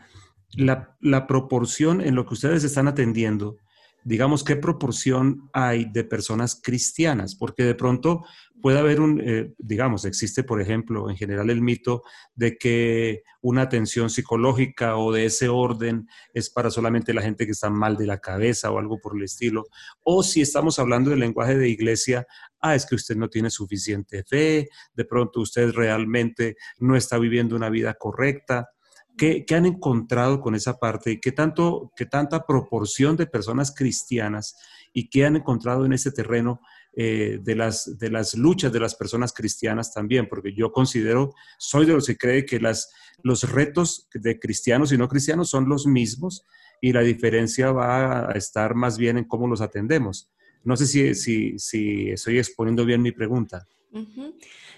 [0.51, 3.57] la, la, proporción en lo que ustedes están atendiendo
[4.03, 8.25] digamos, qué proporción hay de personas cristianas, porque de pronto
[8.61, 12.03] puede haber un, eh, digamos, existe, por ejemplo, en general el mito
[12.35, 17.51] de que una atención psicológica o de ese orden es para solamente la gente que
[17.51, 19.65] está mal de la cabeza o algo por el estilo,
[20.03, 22.27] o si estamos hablando del lenguaje de iglesia,
[22.61, 27.55] ah, es que usted no tiene suficiente fe, de pronto usted realmente no está viviendo
[27.55, 28.69] una vida correcta.
[29.17, 31.11] ¿Qué, han encontrado con esa parte?
[31.11, 34.55] y ¿Qué, tanto, ¿Qué tanta proporción de personas cristianas
[34.93, 36.61] y qué han encontrado en ese terreno
[36.93, 40.27] eh, de, las, de las luchas de las personas cristianas también?
[40.27, 42.91] Porque yo considero, soy de los que cree que las,
[43.23, 46.45] los retos de cristianos y no cristianos son los mismos
[46.81, 50.29] y la diferencia va a estar más bien en cómo los atendemos.
[50.63, 53.65] No sé si, si, estoy exponiendo bien mi pregunta.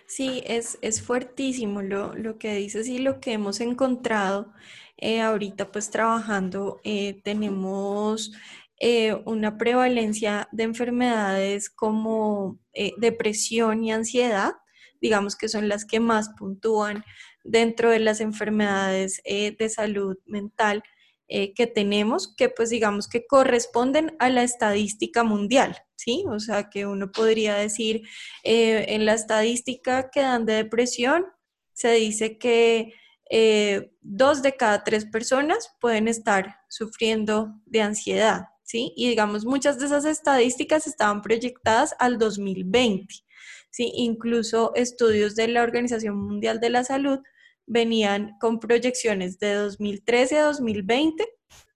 [0.06, 4.54] Sí, es, es fuertísimo lo, lo, que dices y lo que hemos encontrado
[5.02, 6.80] eh, ahorita pues trabajando.
[6.84, 8.32] Eh, tenemos
[8.84, 12.60] eh, una prevalencia de enfermedades como
[12.98, 14.54] depresión y ansiedad
[15.02, 17.04] digamos que son las que más puntúan
[17.44, 20.84] dentro de las enfermedades eh, de salud mental
[21.28, 26.24] eh, que tenemos, que pues digamos que corresponden a la estadística mundial, ¿sí?
[26.30, 28.04] O sea, que uno podría decir,
[28.44, 31.26] eh, en la estadística que dan de depresión,
[31.74, 32.94] se dice que
[34.02, 38.94] dos de cada tres personas pueden estar sufriendo de ansiedad, ¿sí?
[38.96, 43.14] Y digamos, muchas de esas estadísticas estaban proyectadas al 2020,
[43.70, 43.92] ¿sí?
[43.96, 47.20] Incluso estudios de la Organización Mundial de la Salud
[47.68, 51.28] venían con proyecciones de 2013 a 2020,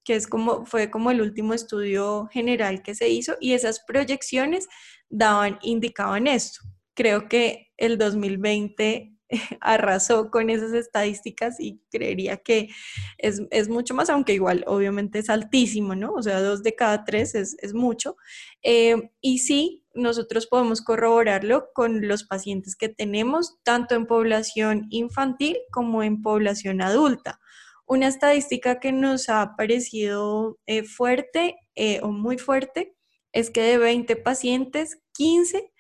[0.06, 4.70] que es como, fue como el último estudio general que se hizo, y esas proyecciones
[5.10, 6.62] daban, indicaban esto.
[6.94, 9.15] Creo que el 2020
[9.62, 12.70] arrasó con esas estadísticas y creería que
[13.18, 16.14] es, mucho más, aunque igual obviamente es altísimo, ¿no?
[16.14, 18.18] O sea, dos de cada tres es, mucho.
[18.62, 25.58] Eh, y sí, nosotros podemos corroborarlo con los pacientes que tenemos, tanto en población infantil
[25.72, 27.40] como en población adulta.
[27.88, 32.96] Una estadística que nos ha parecido eh, fuerte eh, o muy fuerte
[33.32, 35.72] es que de 20 pacientes, 15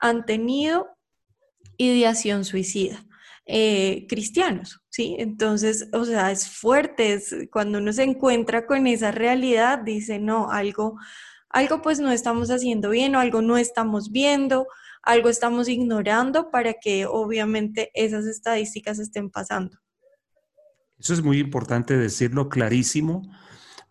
[0.00, 0.88] han tenido
[1.90, 3.04] ideación suicida.
[3.44, 5.16] Eh, cristianos, ¿sí?
[5.18, 10.52] Entonces, o sea, es fuerte, es, cuando uno se encuentra con esa realidad, dice, no,
[10.52, 10.96] algo,
[11.48, 14.68] algo pues no estamos haciendo bien o algo no estamos viendo,
[15.02, 19.76] algo estamos ignorando para que obviamente esas estadísticas estén pasando.
[20.98, 23.22] Eso es muy importante decirlo clarísimo,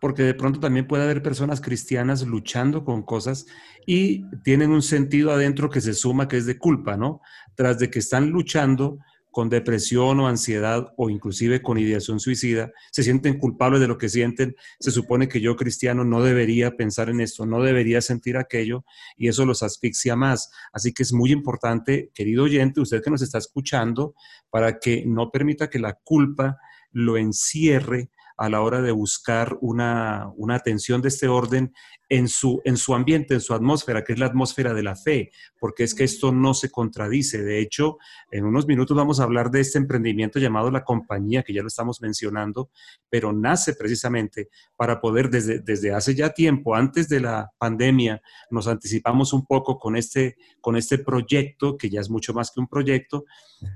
[0.02, 3.46] porque de pronto también puede haber personas cristianas luchando con cosas
[3.86, 7.20] y tienen un sentido adentro que se suma que es de culpa, ¿no?
[7.54, 8.98] Tras de que están luchando
[9.30, 14.08] con depresión o ansiedad o inclusive con ideación suicida, se sienten culpables de lo que
[14.08, 18.84] sienten, se supone que yo cristiano no debería pensar en esto, no debería sentir aquello
[19.16, 20.50] y eso los asfixia más.
[20.72, 24.16] Así que es muy importante, querido oyente, usted que nos está escuchando,
[24.50, 26.58] para que no permita que la culpa
[26.90, 28.10] lo encierre
[28.42, 31.72] a la hora de buscar una, atención de este orden
[32.12, 35.30] en su, en su ambiente, en su atmósfera, que es la atmósfera de la fe,
[35.58, 37.42] porque es que esto no se contradice.
[37.42, 37.96] De hecho,
[38.30, 41.68] en unos minutos vamos a hablar de este emprendimiento llamado La Compañía, que ya lo
[41.68, 42.68] estamos mencionando,
[43.08, 48.20] pero nace precisamente para poder desde, desde hace ya tiempo, antes de la pandemia,
[48.50, 52.60] nos anticipamos un poco con este, con este proyecto, que ya es mucho más que
[52.60, 53.24] un proyecto,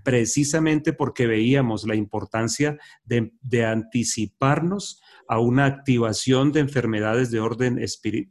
[0.05, 4.63] precisamente porque veíamos la importancia de, de anticipar
[5.29, 7.81] a una activación de enfermedades de orden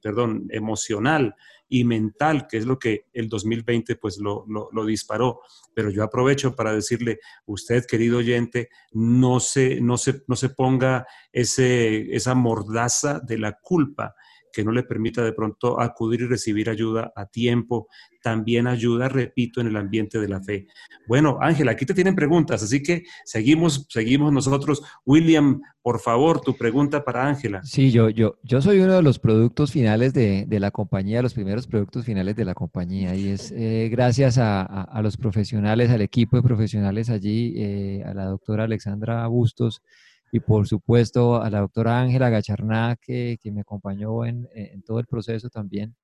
[0.02, 1.36] perdón, emocional
[1.68, 4.46] y mental, que es lo que el 2020 pues lo,
[4.86, 5.42] disparó.
[5.74, 11.06] Pero yo aprovecho para decirle, usted, querido oyente, no se, no se, no se ponga
[11.32, 14.16] ese, esa mordaza de la culpa
[14.56, 17.90] que no le permita de pronto acudir y recibir ayuda a tiempo,
[18.24, 20.68] también ayuda, repito, en el ambiente de la fe.
[21.08, 24.82] Bueno, Ángela, aquí te tienen preguntas, así que seguimos, seguimos nosotros.
[25.06, 27.62] William, por favor, tu pregunta para Ángela.
[27.66, 31.68] Sí, yo, yo, yo soy uno de los productos finales de, la compañía, los primeros
[31.68, 36.44] productos finales de la compañía, y es eh, gracias a, los profesionales, al equipo de
[36.44, 39.82] profesionales allí, eh, a la doctora Alexandra Bustos,
[40.32, 44.48] y por supuesto a la doctora Ángela Gacharná que, me acompañó en,
[44.86, 45.96] todo el proceso también.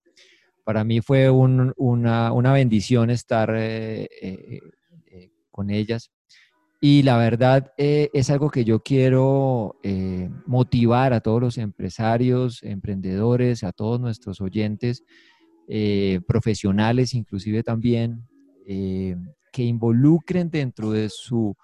[0.63, 4.59] Para mí fue una, bendición estar eh, eh,
[5.07, 6.11] eh, con ellas.
[6.79, 9.75] Y la verdad es algo que yo quiero
[10.47, 15.03] motivar a todos los empresarios, emprendedores, a todos nuestros oyentes,
[16.25, 18.27] profesionales inclusive también,
[18.65, 21.55] que involucren dentro de su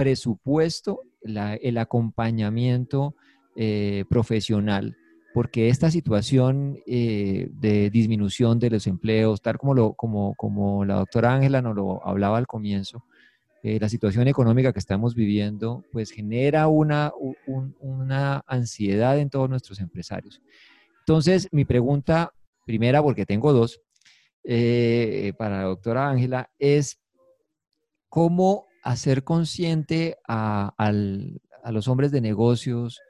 [0.00, 3.14] presupuesto el acompañamiento
[3.54, 4.96] eh, profesional,
[5.34, 10.94] porque esta situación eh, de disminución de los empleos, tal como, lo, como, como la
[10.94, 13.04] doctora Ángela nos lo hablaba al comienzo,
[13.62, 17.12] eh, la situación económica que estamos viviendo, pues genera una,
[17.78, 20.40] una ansiedad en todos nuestros empresarios.
[21.00, 22.32] Entonces, mi pregunta
[22.64, 23.82] primera, porque tengo dos,
[25.36, 26.98] para la doctora Ángela, es
[28.08, 30.72] cómo hacer consciente a,
[31.70, 33.00] los hombres de negocios,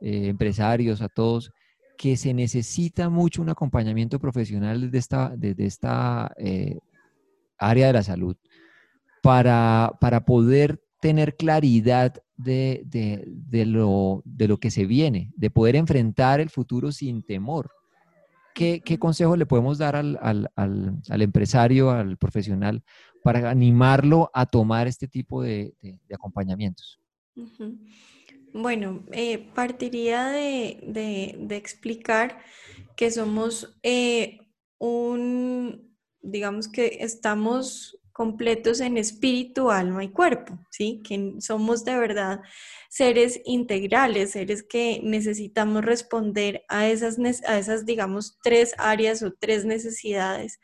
[0.00, 1.52] eh, empresarios, a todos,
[1.98, 6.78] que se necesita mucho un acompañamiento profesional desde esta, desde esta eh,
[7.58, 8.36] área de la salud
[9.22, 12.84] para, para poder tener claridad de,
[13.66, 17.70] lo, de, lo, que se viene, de poder enfrentar el futuro sin temor.
[18.54, 22.82] ¿Qué, qué consejo le podemos dar al, al, al, empresario, al profesional,
[23.22, 25.74] para animarlo a tomar este tipo de,
[26.12, 27.00] acompañamientos?
[28.52, 32.38] Bueno, eh, partiría de, explicar
[32.96, 34.38] que somos eh,
[34.78, 41.00] un, digamos que estamos completos en espíritu, alma y cuerpo, ¿sí?
[41.02, 42.42] Que somos de verdad
[42.90, 49.64] seres integrales, seres que necesitamos responder a esas, a esas digamos, tres áreas o tres
[49.64, 50.60] necesidades.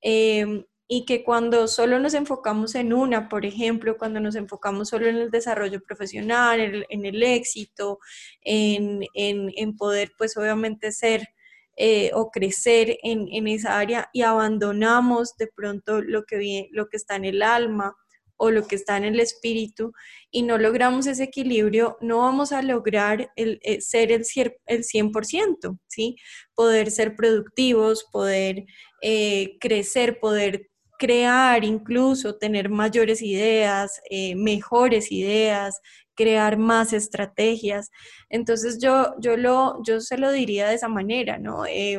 [0.00, 0.64] Em,
[0.94, 5.16] y que cuando solo nos enfocamos en una, por ejemplo, cuando nos enfocamos solo en
[5.16, 7.98] el desarrollo profesional, en el, éxito,
[8.42, 11.30] en, en, poder, pues obviamente ser
[11.78, 17.16] eh, o crecer en, esa área y abandonamos de pronto lo que, lo que está
[17.16, 17.96] en el alma
[18.36, 19.94] o lo que está en el espíritu
[20.30, 24.26] y no logramos ese equilibrio, no vamos a lograr el, eh, ser el,
[24.66, 26.16] el 100%, ¿sí?
[26.54, 28.66] Poder ser productivos, poder
[29.00, 30.71] eh, crecer, poder
[31.02, 35.80] crear incluso, tener mayores ideas, eh, mejores ideas,
[36.14, 37.90] crear más estrategias.
[38.28, 41.66] Entonces yo, yo, lo, yo se lo diría de esa manera, ¿no?
[41.66, 41.98] Eh,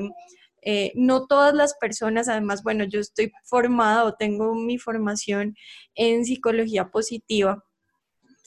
[0.62, 5.54] eh, no todas las personas, además, bueno, yo estoy formada o tengo mi formación
[5.96, 7.62] en psicología positiva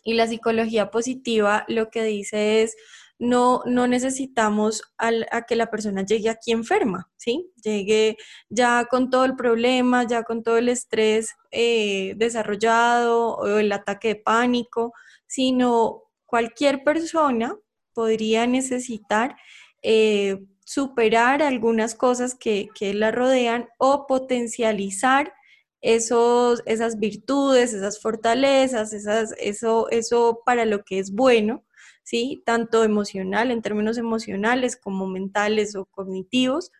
[0.05, 2.75] y la psicología positiva lo que dice es,
[3.19, 7.51] no, no necesitamos a que la persona llegue aquí enferma, ¿sí?
[7.63, 8.17] Llegue
[8.51, 14.09] ya con todo el problema, ya con todo el estrés eh, desarrollado o el ataque
[14.09, 14.93] de pánico,
[15.27, 17.57] sino cualquier persona
[17.95, 19.37] podría necesitar
[19.83, 25.33] eh, superar algunas cosas que, que, la rodean o potencializar
[25.81, 31.65] esos, esas virtudes, esas fortalezas, esas, eso, eso para lo que es bueno
[32.07, 32.43] ¿sí?
[32.47, 36.71] Tanto emocional, en términos emocionales como mentales o cognitivos,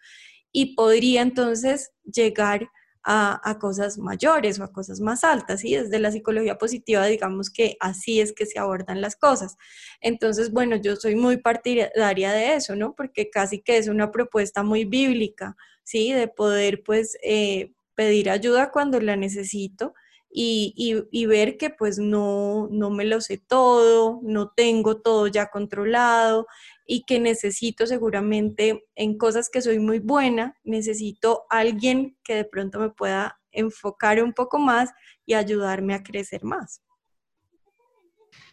[0.53, 2.71] y podría entonces llegar
[3.09, 5.75] a, cosas mayores o a cosas más altas, ¿sí?
[5.75, 9.57] Desde la psicología positiva, digamos que así es que se abordan las cosas.
[10.01, 12.95] Entonces, bueno, yo soy muy partidaria de eso, ¿no?
[12.97, 16.13] Porque casi que es una propuesta muy bíblica, ¿sí?
[16.13, 19.95] De poder, pues, eh, pedir ayuda cuando la necesito
[20.39, 26.47] y, ver que pues no, no me lo sé todo, no tengo todo ya controlado
[26.87, 32.79] y que necesito seguramente en cosas que soy muy buena, necesito alguien que de pronto
[32.79, 34.91] me pueda enfocar un poco más
[35.25, 36.83] y ayudarme a crecer más.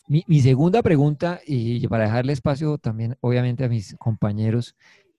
[0.07, 4.75] Mi, segunda pregunta, y para dejarle espacio también obviamente a mis compañeros,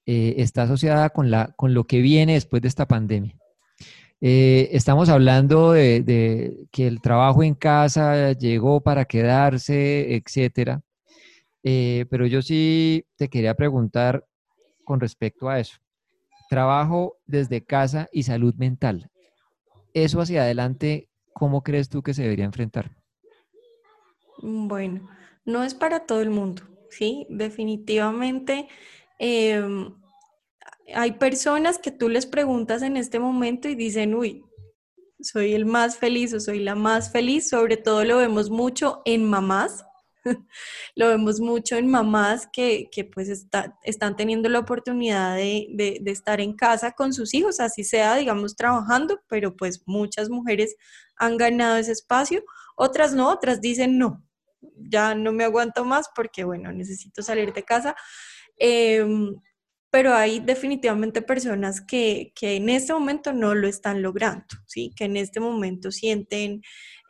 [0.07, 3.37] eh, está asociada con, la, con lo que viene después de esta pandemia.
[4.27, 10.81] Eh, estamos hablando de, que el trabajo en casa llegó para quedarse, etcétera.
[11.63, 14.25] Eh, pero yo sí te quería preguntar
[14.83, 15.77] con respecto a eso.
[16.49, 19.11] Trabajo desde casa y salud mental.
[19.93, 22.93] Eso hacia adelante, ¿cómo crees tú que se debería enfrentar?
[24.39, 25.07] Bueno,
[25.45, 27.27] no es para todo el mundo, ¿sí?
[27.29, 28.69] Definitivamente.
[29.19, 29.93] Em,
[30.95, 34.45] hay personas que tú les preguntas en este momento y dicen, uy,
[35.21, 39.25] soy el más feliz o soy la más feliz, sobre todo lo vemos mucho en
[39.25, 39.85] mamás,
[40.97, 46.55] lo vemos mucho en mamás que, pues están teniendo la oportunidad de, de, estar en
[46.55, 50.77] casa con sus hijos, así sea, digamos, trabajando, pero pues muchas mujeres
[51.17, 52.45] han ganado ese espacio,
[52.77, 54.23] otras no, otras dicen no,
[54.77, 57.95] ya no me aguanto más porque, bueno, necesito salir de casa.
[58.57, 59.35] Em,
[59.95, 64.93] pero hay definitivamente personas que, en este momento no lo están logrando, ¿sí?
[64.97, 66.63] que en este momento sienten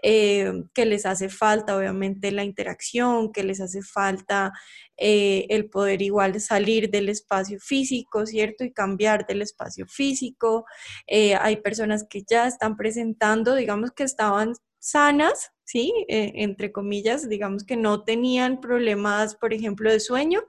[0.03, 4.53] eh, que les hace falta obviamente la interacción, que les hace falta
[4.99, 8.65] eh, el poder igual salir del espacio físico, ¿cierto?
[8.65, 10.67] Y cambiar del espacio físico.
[11.07, 15.91] Eh, hay personas que ya están presentando, digamos que estaban sanas, ¿sí?
[16.09, 20.43] entre comillas, digamos que no tenían problemas, por ejemplo, de sueño,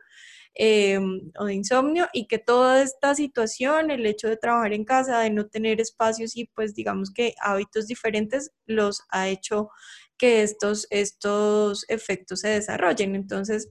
[0.58, 5.20] Em, o de insomnio y que toda esta situación, el hecho de trabajar en casa,
[5.20, 9.70] de no tener espacios y pues digamos que hábitos diferentes los ha hecho
[10.18, 13.16] que estos, estos efectos se desarrollen.
[13.16, 13.70] Entonces,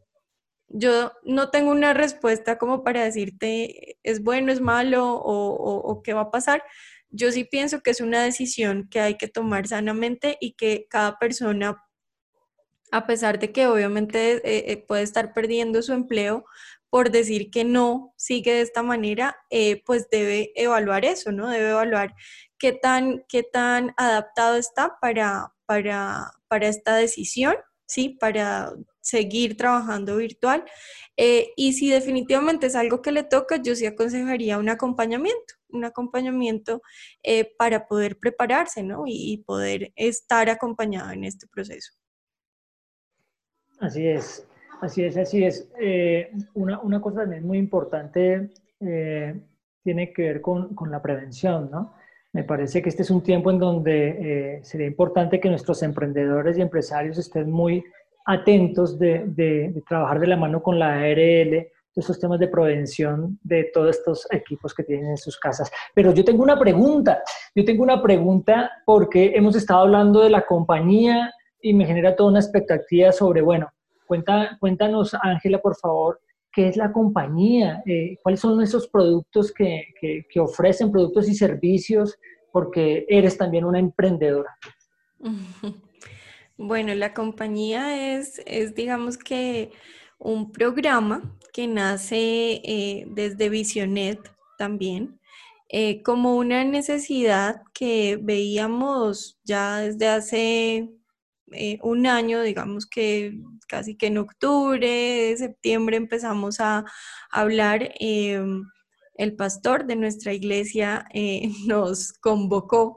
[0.68, 6.22] yo no tengo una respuesta como para decirte es bueno, es malo o, qué va
[6.22, 6.62] a pasar.
[7.10, 11.18] Yo sí pienso que es una decisión que hay que tomar sanamente y que cada
[11.18, 11.83] persona
[12.94, 16.44] a pesar de que obviamente eh, eh, puede estar perdiendo su empleo,
[16.90, 21.50] por decir que no sigue de esta manera, eh, pues debe evaluar eso, ¿no?
[21.50, 22.14] Debe evaluar
[22.56, 28.10] qué tan, qué tan adaptado está para, para, para esta decisión, ¿sí?
[28.10, 30.64] Para seguir trabajando virtual.
[31.16, 36.80] Y si definitivamente es algo que le toca, yo sí aconsejaría un acompañamiento, un acompañamiento
[37.58, 39.02] para poder prepararse, ¿no?
[39.06, 41.92] y poder estar acompañado en este proceso.
[43.80, 44.46] Así es.
[44.80, 45.70] Así es, así es.
[45.80, 48.50] Eh, una, una, cosa también muy importante
[48.80, 49.40] eh,
[49.82, 51.94] tiene que ver con, con, la prevención, ¿no?
[52.32, 56.58] Me parece que este es un tiempo en donde eh, sería importante que nuestros emprendedores
[56.58, 57.84] y empresarios estén muy
[58.26, 63.38] atentos de, de, trabajar de la mano con la ARL, de estos temas de prevención
[63.42, 65.70] de todos estos equipos que tienen en sus casas.
[65.94, 67.22] Pero yo tengo una pregunta,
[67.54, 71.32] yo tengo una pregunta porque hemos estado hablando de la compañía
[71.64, 73.72] y me genera toda una expectativa sobre, bueno,
[74.06, 76.20] cuéntanos, Ángela, por favor,
[76.52, 82.18] qué es la compañía, eh, cuáles son esos productos que, que, ofrecen, productos y servicios,
[82.52, 84.56] porque eres también una emprendedora.
[86.56, 89.72] Bueno, la compañía es, es digamos que
[90.20, 94.20] un programa que nace eh, desde Visionet
[94.56, 95.18] también,
[95.68, 100.94] eh, como una necesidad que veíamos ya desde hace
[101.52, 103.34] eh, un año, digamos que
[103.68, 106.84] casi que en octubre, septiembre empezamos a
[107.30, 107.92] hablar.
[108.00, 108.64] Em,
[109.16, 112.96] el pastor de nuestra iglesia eh, nos convocó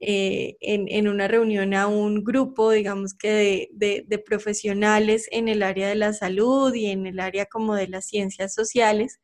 [0.00, 5.94] eh, en, una reunión a un grupo, digamos que de, profesionales en el área de
[5.96, 9.20] la salud y en el área como de las ciencias sociales.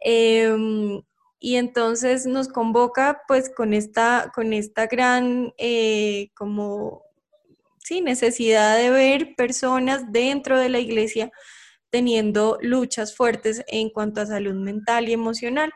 [0.00, 1.02] Em,
[1.38, 5.52] y entonces nos convoca pues con esta, con esta gran
[6.34, 7.05] como
[7.86, 8.00] ¿sí?
[8.00, 11.30] necesidad de ver personas dentro de la iglesia
[11.88, 15.72] teniendo luchas fuertes en cuanto a salud mental y emocional.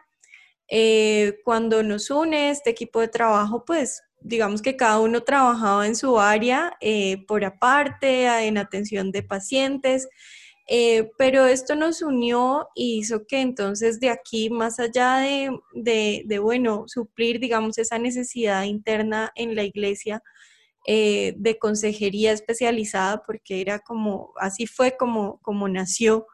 [0.66, 5.94] Eh, cuando nos une este equipo de trabajo, pues digamos que cada uno trabajaba en
[5.94, 10.08] su área eh, por aparte, en atención de pacientes,
[10.66, 16.22] eh, pero esto nos unió y hizo que entonces de aquí, más allá de, de,
[16.26, 20.22] de, bueno, suplir, digamos, esa necesidad interna en la iglesia,
[20.86, 26.26] eh, de consejería especializada, porque era como, así fue como, como nació.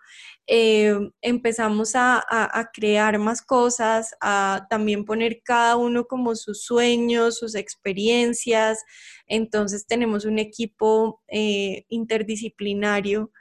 [0.46, 2.24] Eh, empezamos a,
[2.72, 8.84] crear más cosas, a también poner cada uno como sus sueños, sus experiencias.
[9.26, 13.32] Entonces tenemos un equipo eh, interdisciplinario.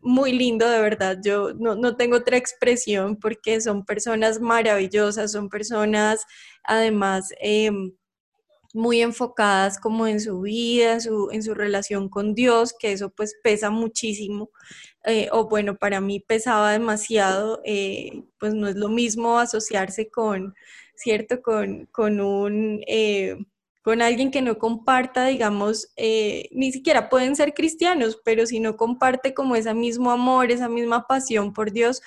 [0.00, 1.18] muy lindo, de verdad.
[1.24, 6.24] Yo no, no, tengo otra expresión porque son personas maravillosas, son personas
[6.66, 7.92] además em,
[8.76, 13.10] muy enfocadas como en su vida, en su, en su relación con Dios, que eso
[13.10, 14.50] pues pesa muchísimo,
[15.04, 20.54] eh, o bueno, para mí pesaba demasiado, eh, pues no es lo mismo asociarse con,
[20.94, 21.42] ¿cierto?
[21.42, 22.82] Con, con un...
[22.86, 23.36] Eh,
[23.82, 29.32] con alguien que no comparta, digamos, ni siquiera pueden ser cristianos, pero si no comparte
[29.32, 32.02] como ese mismo amor, esa misma pasión por Dios,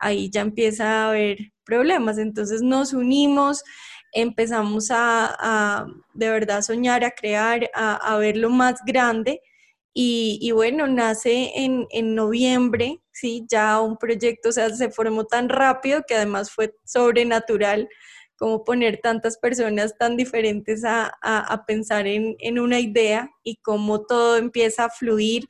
[0.00, 2.18] ahí ya empieza a haber problemas.
[2.18, 3.62] Entonces nos unimos,
[4.12, 9.40] empezamos a, de verdad soñar, a crear, a, ver lo más grande.
[9.92, 13.44] Y, bueno, nace en, noviembre, ¿sí?
[13.48, 17.88] Ya un proyecto, o sea, se formó tan rápido que además fue sobrenatural
[18.36, 24.36] como poner tantas personas tan diferentes a, pensar en, en, una idea y cómo todo
[24.38, 25.48] empieza a fluir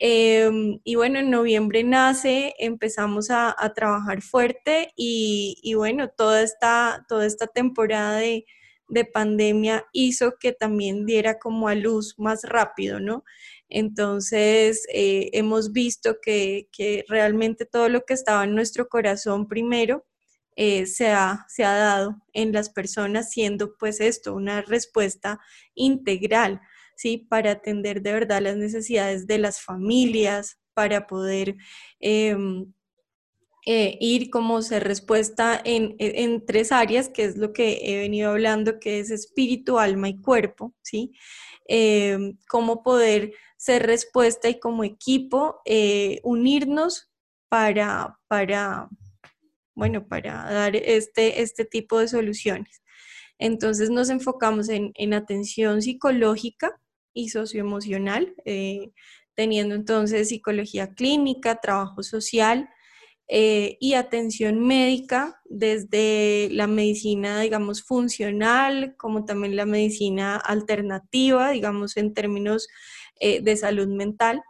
[0.00, 7.26] Em, y bueno, en noviembre nace, empezamos a, trabajar fuerte y, bueno, toda esta, toda
[7.26, 8.44] esta temporada de,
[9.12, 13.24] pandemia hizo que también diera como a luz más rápido, ¿no?
[13.68, 16.68] Entonces, eh, hemos visto que,
[17.08, 20.06] realmente todo lo que estaba en nuestro corazón primero
[20.56, 25.40] eh, se, ha, se ha dado en las personas, siendo pues esto una respuesta
[25.74, 26.60] integral
[26.98, 27.18] ¿sí?
[27.30, 31.56] Para atender de verdad las necesidades de las familias, para poder
[32.00, 32.72] em,
[33.66, 38.80] eh, ir como ser respuesta en, tres áreas, que es lo que he venido hablando,
[38.80, 41.12] que es espíritu, alma y cuerpo, ¿sí?
[41.66, 47.10] Em, cómo poder ser respuesta y como equipo eh, unirnos
[47.48, 48.88] para, para,
[49.74, 52.82] bueno, para dar este, este tipo de soluciones.
[53.38, 56.80] Entonces nos enfocamos en, en atención psicológica,
[57.18, 58.92] y socioemocional, eh,
[59.34, 62.70] teniendo entonces psicología clínica, trabajo social
[63.26, 71.96] eh, y atención médica desde la medicina, digamos, funcional, como también la medicina alternativa, digamos,
[71.96, 72.68] en términos
[73.18, 74.40] eh, de salud mental,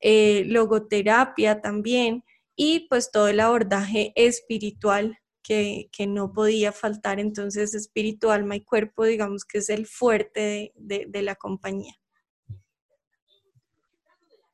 [0.00, 2.24] logoterapia también
[2.56, 7.20] y pues todo el abordaje espiritual que, no podía faltar.
[7.20, 11.94] Entonces, espiritual, alma y cuerpo, digamos que es el fuerte de la compañía.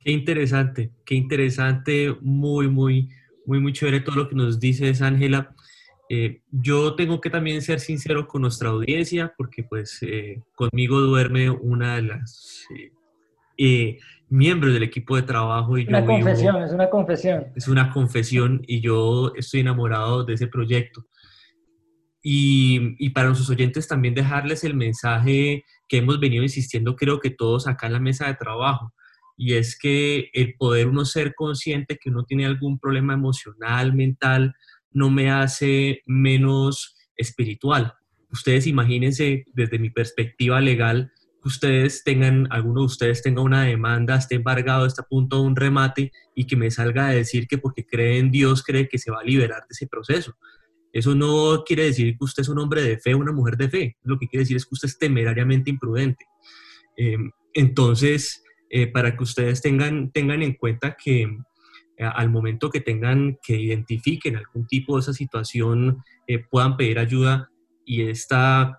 [0.01, 3.09] Qué interesante, qué interesante, muy, muy,
[3.47, 5.55] muy, muy chévere todo lo que nos dices, Ángela.
[6.09, 11.51] Eh, yo tengo que también ser sincero con nuestra audiencia, porque pues eh, conmigo duerme
[11.51, 12.65] una de las
[13.59, 13.99] eh,
[14.31, 15.77] miembros del equipo de trabajo.
[15.77, 17.47] Y una confesión, es una confesión.
[17.57, 21.05] Es una confesión y yo estoy enamorado de ese proyecto.
[22.23, 27.31] y, y, para nuestros oyentes también dejarles el mensaje que hemos venido insistiendo creo que
[27.31, 28.93] todos acá en la mesa de trabajo,
[29.39, 34.55] y es que el poder uno ser consciente que uno tiene algún problema emocional, mental,
[34.93, 37.95] no me hace menos espiritual.
[38.31, 41.11] Ustedes imagínense desde mi perspectiva legal
[41.49, 45.57] ustedes tengan, alguno de ustedes tenga una demanda, esté embargado, está a punto de un
[45.57, 49.11] remate y que me salga a decir que porque cree en Dios cree que se
[49.11, 50.37] va a liberar de ese proceso.
[50.93, 53.97] Eso no quiere decir que usted es un hombre de fe una mujer de fe.
[54.03, 56.25] Lo que quiere decir es que usted es temerariamente imprudente.
[56.97, 61.39] Em, entonces, eh, para que ustedes tengan, tengan en cuenta que eh,
[62.05, 67.51] al momento que tengan, que identifiquen algún tipo de esa situación, eh, puedan pedir ayuda
[67.85, 68.79] y esta,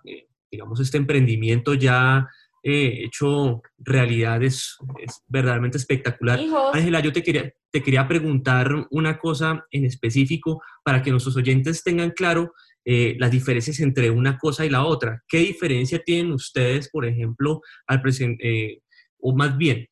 [0.52, 2.28] digamos, este emprendimiento ya
[2.62, 6.40] hecho realidad es, es, verdaderamente espectacular.
[6.74, 11.84] Ángela, yo te quería, te quería preguntar una cosa en específico para que nuestros oyentes
[11.84, 12.54] tengan claro
[12.86, 15.24] las diferencias entre una cosa y la otra.
[15.28, 18.02] ¿Qué diferencia tienen ustedes, por ejemplo, al
[18.40, 18.82] eh,
[19.20, 19.88] o más bien,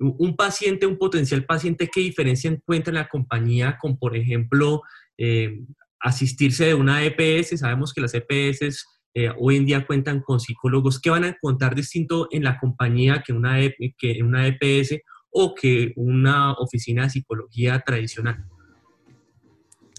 [0.00, 4.82] un paciente, un potencial paciente, ¿qué diferencia encuentra en la compañía con, por ejemplo,
[5.18, 5.60] eh,
[5.98, 7.60] asistirse de una EPS?
[7.60, 11.00] Sabemos que las EPS eh, hoy en día cuentan con psicólogos.
[11.00, 15.00] ¿Qué van a encontrar distinto en la compañía que, una, e que una EPS
[15.30, 18.44] o que una oficina de psicología tradicional?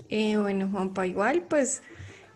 [0.10, 1.84] Eh, bueno, Juanpa, igual, pues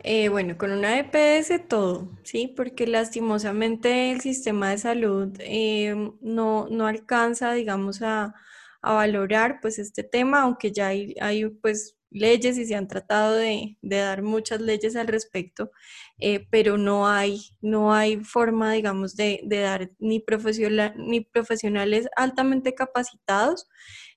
[0.08, 2.48] eh, bueno, con una EPS todo, ¿sí?
[2.48, 8.36] Porque lastimosamente el sistema de salud eh, no, no, alcanza, digamos, a,
[8.84, 13.34] a, valorar pues este tema, aunque ya hay, hay, pues leyes y se han tratado
[13.36, 15.72] de, de dar muchas leyes al respecto,
[16.20, 22.08] eh, pero no hay, no hay forma, digamos, de, de dar ni, profesional, ni profesionales
[22.16, 23.68] altamente capacitados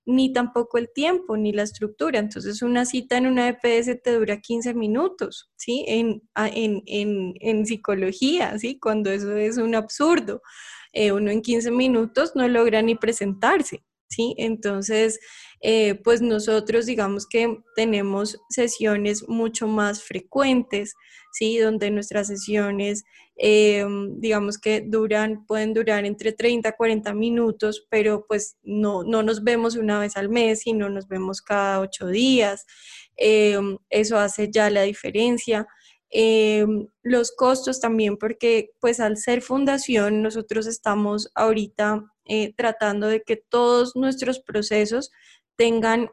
[0.09, 2.19] ni tampoco el tiempo, ni la estructura.
[2.19, 5.85] Entonces, una cita en una EPS te dura 15 minutos, ¿sí?
[5.87, 8.79] En, en, en, psicología, ¿sí?
[8.81, 10.41] Cuando eso es un absurdo.
[10.95, 14.35] Eh, uno en 15 minutos no logra ni presentarse, ¿sí?
[14.39, 15.21] Entonces,
[15.61, 20.95] eh, pues nosotros digamos que tenemos sesiones mucho más frecuentes,
[21.33, 21.59] ¿sí?
[21.59, 23.05] Donde nuestras sesiones
[23.41, 23.87] eh,
[24.17, 29.45] digamos que duran, pueden durar entre 30 a 40 minutos, pero pues no, no nos
[29.45, 32.67] vemos una vez al mes, sino nos vemos cada ocho días.
[33.17, 33.59] Eh,
[33.91, 35.69] eso hace ya la diferencia.
[36.11, 36.67] Eh,
[37.03, 42.05] los costos también, porque pues al ser fundación, nosotros estamos ahorita
[42.57, 45.11] tratando de que todos nuestros procesos
[45.57, 46.11] tengan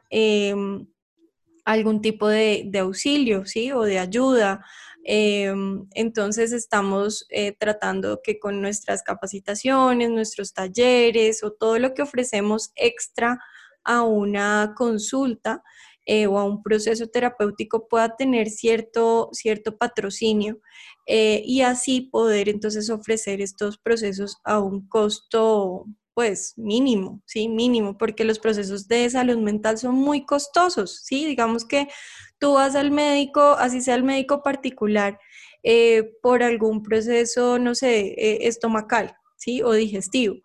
[1.66, 3.70] algún tipo de, de, auxilio, ¿sí?
[3.72, 4.64] O de ayuda.
[5.06, 12.72] Entonces estamos eh, tratando que con nuestras capacitaciones, nuestros talleres o todo lo que ofrecemos
[12.74, 13.38] extra
[13.84, 15.62] a una consulta
[16.06, 20.60] eh, o a un proceso terapéutico pueda tener cierto, cierto patrocinio
[21.06, 27.98] eh, y así poder entonces ofrecer estos procesos a un costo pues mínimo, sí, mínimo,
[27.98, 31.88] porque los procesos de salud mental son muy costosos, sí, digamos que
[32.38, 35.18] tú vas al médico, así sea el médico particular,
[35.62, 40.36] eh, por algún proceso, no sé, eh, estomacal, sí, o digestivo.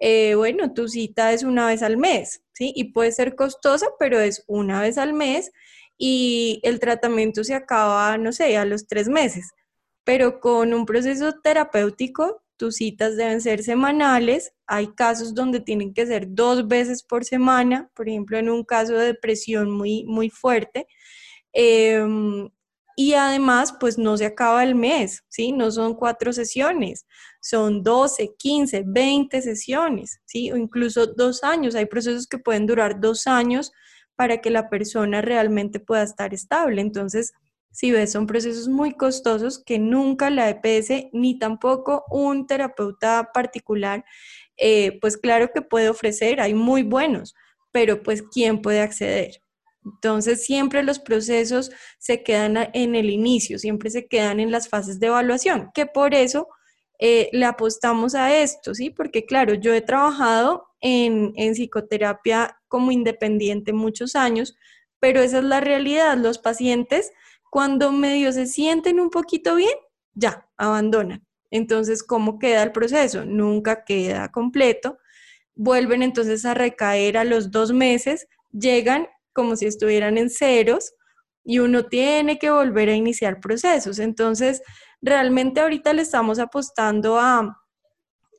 [0.00, 2.72] Eh, bueno, tu cita es una vez al mes, ¿sí?
[2.74, 5.52] Y puede ser costosa, pero es una vez al mes
[5.98, 9.52] y el tratamiento se acaba, no sé, a los tres meses.
[10.04, 14.52] Pero con un proceso terapéutico, tus citas deben ser semanales.
[14.66, 18.94] Hay casos donde tienen que ser dos veces por semana, por ejemplo, en un caso
[18.94, 20.86] de depresión muy, muy fuerte.
[21.52, 22.48] Em,
[22.98, 25.52] y además, pues no se acaba el mes, ¿sí?
[25.52, 27.06] No son cuatro sesiones,
[27.42, 30.50] son 12, 15, 20 sesiones, ¿sí?
[30.50, 31.74] O incluso dos años.
[31.74, 33.70] Hay procesos que pueden durar dos años
[34.16, 36.80] para que la persona realmente pueda estar estable.
[36.80, 37.34] Entonces,
[37.70, 44.06] si ves, son procesos muy costosos que nunca la EPS ni tampoco un terapeuta particular,
[44.56, 47.34] eh, pues claro que puede ofrecer, hay muy buenos,
[47.72, 49.42] pero pues ¿quién puede acceder?
[49.86, 54.98] Entonces siempre los procesos se quedan en el inicio, siempre se quedan en las fases
[54.98, 56.48] de evaluación, que por eso
[56.98, 58.90] eh, le apostamos a esto, ¿sí?
[58.90, 64.56] Porque claro, yo he trabajado en, en psicoterapia como independiente muchos años,
[64.98, 67.12] pero esa es la realidad, los pacientes
[67.48, 69.74] cuando medio se sienten un poquito bien,
[70.14, 71.24] ya, abandonan.
[71.50, 73.24] Entonces, ¿cómo queda el proceso?
[73.24, 74.98] Nunca queda completo.
[75.54, 80.94] Vuelven entonces a recaer a los dos meses, llegan como si estuvieran en ceros
[81.44, 83.98] y uno tiene que volver a iniciar procesos.
[83.98, 84.62] Entonces,
[85.02, 87.62] realmente ahorita le estamos apostando a,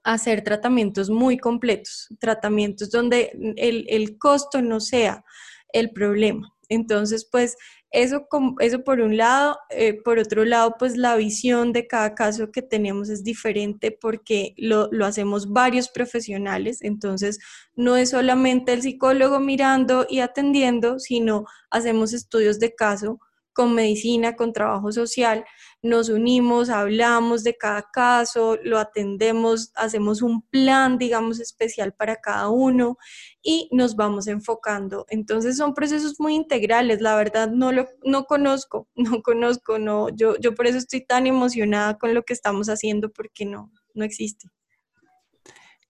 [0.03, 5.25] hacer tratamientos muy completos, tratamientos donde el, el costo no sea
[5.73, 6.49] el problema.
[6.69, 7.57] Entonces, pues
[8.03, 8.27] eso,
[8.59, 12.61] eso por un lado, eh, por otro lado, pues la visión de cada caso que
[12.61, 17.39] tenemos es diferente porque lo, lo, hacemos varios profesionales, entonces
[17.75, 23.19] no es solamente el psicólogo mirando y atendiendo, sino hacemos estudios de caso
[23.53, 25.43] con medicina, con trabajo social,
[25.82, 32.49] nos unimos, hablamos de cada caso, lo atendemos, hacemos un plan, digamos, especial para cada
[32.49, 32.97] uno
[33.41, 35.05] y nos vamos enfocando.
[35.09, 40.38] Entonces son procesos muy integrales, la verdad no lo no conozco, no conozco, no, yo,
[40.39, 44.49] yo por eso estoy tan emocionada con lo que estamos haciendo porque no, no existe.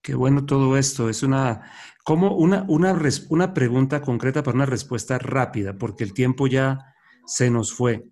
[0.02, 1.08] Qué bueno todo esto.
[1.08, 1.70] Es una,
[2.04, 6.94] como una, una, una pregunta concreta para una respuesta rápida, porque el tiempo ya
[7.26, 8.08] se nos fue.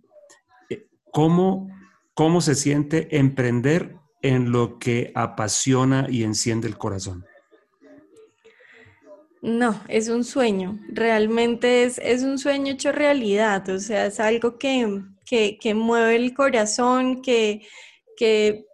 [1.13, 1.69] ¿Cómo,
[2.15, 7.25] cómo se siente emprender en lo que apasiona y enciende el corazón?
[9.43, 14.59] No, es un sueño, realmente es, es un sueño hecho realidad, o sea, es algo
[14.59, 17.65] que, que, mueve el corazón, que,
[18.17, 18.67] que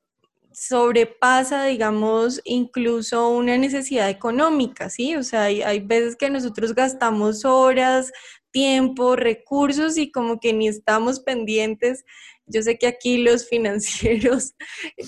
[0.53, 5.15] sobrepasa, digamos, incluso una necesidad económica, ¿sí?
[5.17, 8.11] O sea, hay, hay, veces que nosotros gastamos horas,
[8.53, 12.05] tiempo, recursos y como que ni estamos pendientes.
[12.47, 14.55] Yo sé que aquí los financieros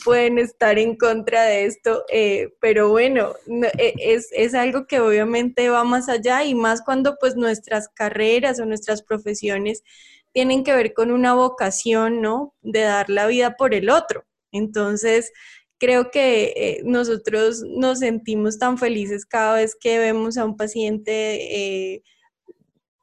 [0.04, 3.34] pueden estar en contra de esto, eh, pero bueno,
[3.78, 8.58] e, es, es, algo que obviamente va más allá y más cuando pues nuestras carreras
[8.58, 9.82] o nuestras profesiones
[10.32, 12.54] tienen que ver con una vocación, ¿no?
[12.62, 14.24] De dar la vida por el otro.
[14.50, 15.32] Entonces,
[15.78, 21.92] creo que eh, nosotros nos sentimos tan felices cada vez que vemos a un paciente.
[21.94, 22.02] Eh,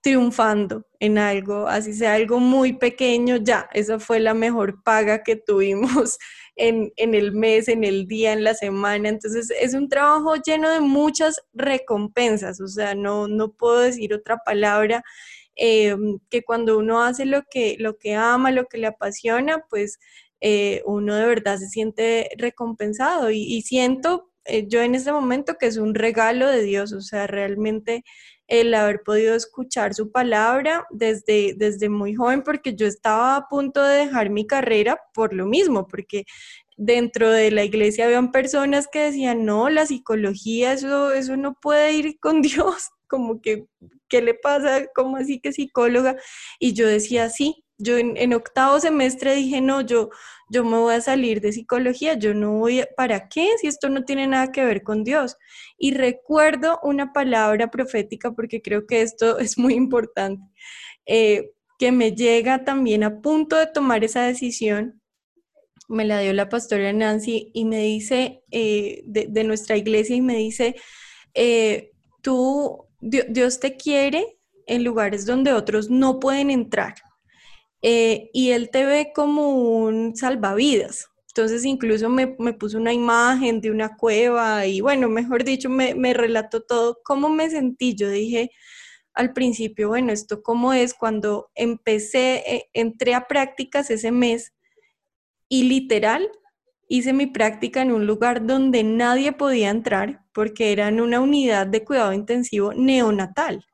[0.02, 5.36] triunfando en algo, así sea algo muy pequeño, ya, esa fue la mejor paga que
[5.36, 6.18] tuvimos
[6.56, 9.10] en, el mes, en el día, en la semana.
[9.10, 14.38] Entonces es un trabajo lleno de muchas recompensas, o sea, no, no puedo decir otra
[14.45, 15.04] palabra.
[15.58, 15.95] Eh,
[16.30, 19.99] que cuando uno hace lo que, lo que ama, lo que le apasiona, pues
[20.39, 25.68] eh, uno de verdad se siente recompensado y, siento eh, yo en este momento que
[25.68, 28.04] es un regalo de Dios, o sea, realmente
[28.52, 33.82] el haber podido escuchar su palabra desde, desde muy joven, porque yo estaba a punto
[33.82, 36.26] de dejar mi carrera por lo mismo, porque
[36.76, 41.93] dentro de la iglesia habían personas que decían, no, la psicología, eso, eso no puede
[41.93, 43.68] ir con Dios, como que,
[44.10, 44.86] ¿qué le pasa?
[44.93, 46.18] ¿Cómo así que psicóloga?
[46.60, 50.10] Y yo decía, sí, yo en, octavo semestre dije, no, yo,
[50.50, 53.50] yo me voy a salir de psicología, yo no voy, ¿para qué?
[53.60, 55.38] Si esto no tiene nada que ver con Dios.
[55.78, 60.44] Y recuerdo una palabra profética, porque creo que esto es muy importante,
[61.06, 65.02] eh, que me llega también a punto de tomar esa decisión.
[65.88, 70.38] Me la dio la pastora Nancy y me dice, eh, de, nuestra iglesia, y me
[70.38, 70.76] dice,
[71.34, 76.96] eh, tú, Dios te quiere en lugares donde otros no pueden entrar.
[77.82, 81.08] Eh, y él te ve como un salvavidas.
[81.28, 86.14] Entonces incluso me, puso una imagen de una cueva y bueno, mejor dicho, me, me
[86.14, 87.00] relató todo.
[87.04, 87.96] ¿Cómo me sentí?
[87.96, 88.52] Yo dije
[89.14, 94.54] al principio, bueno, esto cómo es cuando empecé, eh, entré a prácticas ese mes
[95.50, 96.30] y literal
[96.88, 101.68] hice mi práctica en un lugar donde nadie podía entrar porque era en una unidad
[101.68, 103.66] de cuidado intensivo neonatal.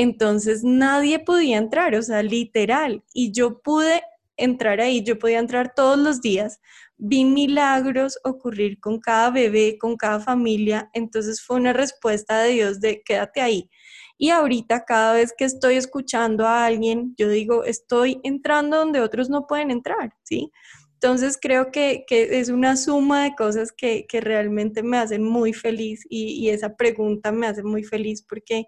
[0.00, 3.02] Entonces nadie podía entrar, o sea, literal.
[3.12, 4.00] Y yo pude
[4.36, 6.60] entrar ahí, yo podía entrar todos los días.
[6.98, 10.88] Vi milagros ocurrir con cada bebé, con cada familia.
[10.92, 13.68] Entonces fue una respuesta de Dios de quédate ahí.
[14.16, 19.28] Y ahorita cada vez que estoy escuchando a alguien, yo digo, estoy entrando donde otros
[19.28, 20.52] no pueden entrar, ¿sí?
[20.94, 26.44] Entonces creo que, es una suma de cosas que, realmente me hacen muy feliz y,
[26.44, 28.66] y, esa pregunta me hace muy feliz porque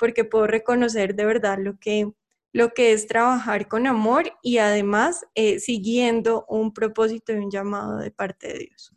[0.00, 2.10] porque puedo reconocer de verdad lo que,
[2.54, 7.98] lo que es trabajar con amor y además eh, siguiendo un propósito y un llamado
[7.98, 8.92] de parte de Dios.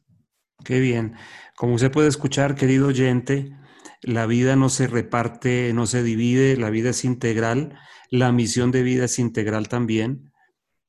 [0.64, 1.16] Qué bien.
[1.58, 3.54] Como usted puede escuchar, querido oyente,
[4.02, 7.78] la vida no se reparte, no se divide, la vida es integral,
[8.10, 10.32] la misión de vida es integral también.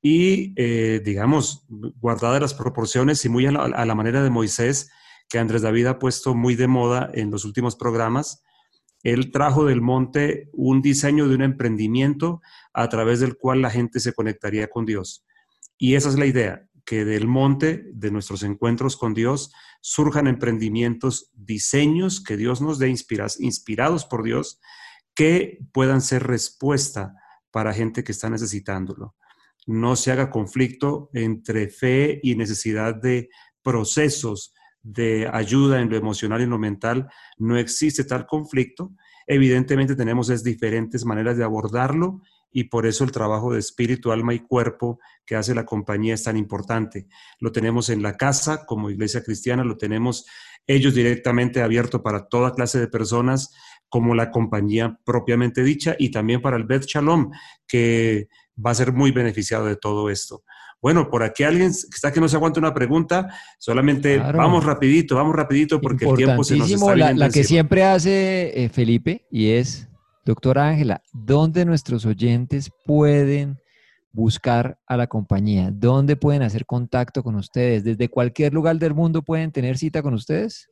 [0.01, 4.91] Y, eh, digamos, guardada las proporciones y muy a la manera de Moisés,
[5.29, 8.45] que Andrés David ha puesto muy de moda en los últimos programas,
[9.05, 12.41] él trajo del monte un diseño de un emprendimiento
[12.73, 15.25] a través del cual la gente se conectaría con Dios.
[15.77, 19.53] Y esa es la idea, que del monte, de nuestros encuentros con Dios,
[19.83, 24.59] surjan emprendimientos, diseños que Dios nos dé inspirados por Dios,
[25.15, 27.15] que puedan ser respuesta
[27.51, 29.15] para gente que está necesitándolo.
[29.67, 33.29] No se haga conflicto entre fe y necesidad de
[33.63, 37.09] procesos de ayuda en lo emocional y en lo mental,
[37.39, 38.93] no existe tal conflicto.
[39.27, 42.21] Evidentemente tenemos es diferentes maneras de abordarlo
[42.53, 46.23] y por eso el trabajo de espíritu, alma y cuerpo que hace la compañía es
[46.23, 47.09] tan importante.
[47.41, 50.27] Lo tenemos en la casa como iglesia cristiana, lo tenemos
[50.67, 53.53] ellos directamente abierto para toda clase de personas
[53.89, 57.31] como la compañía propiamente dicha y también para el Bet Shalom,
[57.67, 58.29] que
[58.65, 60.45] va a ser muy beneficiado de todo esto.
[60.85, 65.17] Bueno, por aquí alguien que está que no se aguanta una pregunta, solamente vamos rapidito,
[65.17, 69.25] vamos rapidito porque el tiempo se nos está la, la que siempre hace eh, Felipe
[69.31, 69.89] y es,
[70.27, 73.57] doctora Ángela, ¿dónde nuestros oyentes pueden
[74.13, 75.71] buscar a la compañía?
[75.73, 77.83] ¿Dónde pueden hacer contacto con ustedes?
[77.83, 80.69] ¿Desde cualquier lugar del mundo pueden tener cita con ustedes?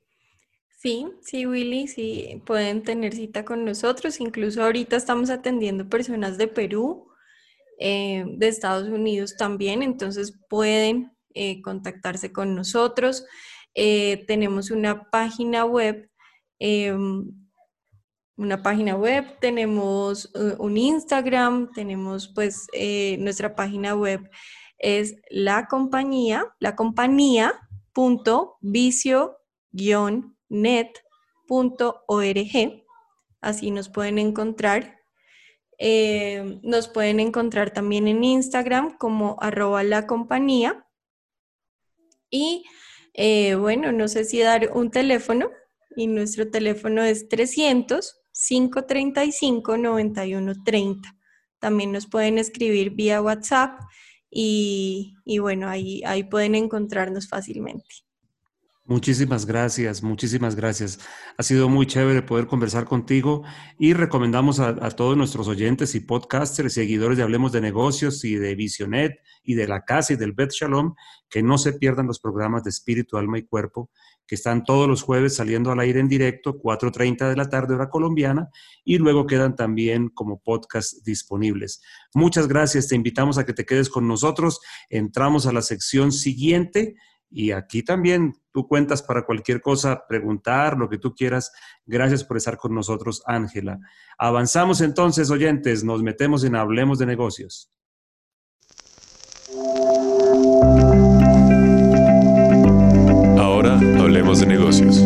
[0.76, 4.20] Sí, sí, Willy, sí, pueden tener cita con nosotros.
[4.20, 7.06] Incluso ahorita estamos atendiendo personas de Perú,
[7.85, 13.24] eh, de Estados Unidos también, entonces pueden eh, contactarse con nosotros.
[13.74, 16.09] Eh, tenemos una página web,
[16.61, 17.28] em,
[18.37, 20.30] una página web, tenemos
[20.61, 22.68] un Instagram, tenemos pues
[23.18, 24.30] nuestra página web
[24.78, 27.53] es la compañía, la compañía
[27.93, 29.39] punto vicio
[30.49, 30.95] net.org.
[33.41, 35.01] Así nos pueden encontrar.
[35.85, 40.87] Eh, nos pueden encontrar también en Instagram como arroba la compañía.
[42.30, 42.64] Y
[43.14, 45.51] eh, bueno, no sé si dar un teléfono
[45.97, 51.16] y nuestro teléfono es 300 535 9130.
[51.59, 53.80] También nos pueden escribir vía WhatsApp
[54.30, 57.93] y, y bueno, ahí, ahí pueden encontrarnos fácilmente.
[58.93, 60.99] Muchísimas gracias, muchísimas gracias.
[61.38, 63.43] Ha sido muy chévere poder conversar contigo
[63.78, 68.55] y recomendamos a, todos nuestros oyentes y podcasters, seguidores de Hablemos de Negocios y de
[68.55, 70.95] Visionet y de la Casa y del Bet Shalom
[71.30, 73.88] que no se pierdan los programas de Espíritu, Alma y Cuerpo
[74.26, 77.88] que están todos los jueves saliendo al aire en directo, 4.30 de la tarde hora
[77.88, 78.51] colombiana,
[78.84, 81.82] y luego quedan también como podcast disponibles.
[82.14, 84.61] Muchas gracias, te invitamos a que te quedes con nosotros.
[84.90, 86.95] Entramos a la sección siguiente
[87.30, 91.53] y aquí también tú cuentas para cualquier cosa, preguntar, lo que tú quieras.
[91.86, 93.80] Gracias por estar con nosotros, Ángela.
[94.18, 97.70] Avanzamos entonces, oyentes, nos metemos en Hablemos de negocios.
[103.38, 105.03] Ahora hablemos de negocios.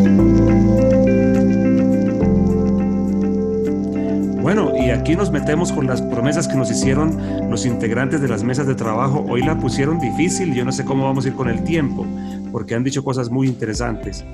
[4.47, 8.43] Bueno, y aquí nos metemos con las promesas que nos hicieron los integrantes de las
[8.43, 9.25] mesas de trabajo.
[9.27, 12.05] Hoy la pusieron difícil, yo no sé cómo vamos a ir con el tiempo,
[12.51, 14.25] porque han dicho cosas muy interesantes.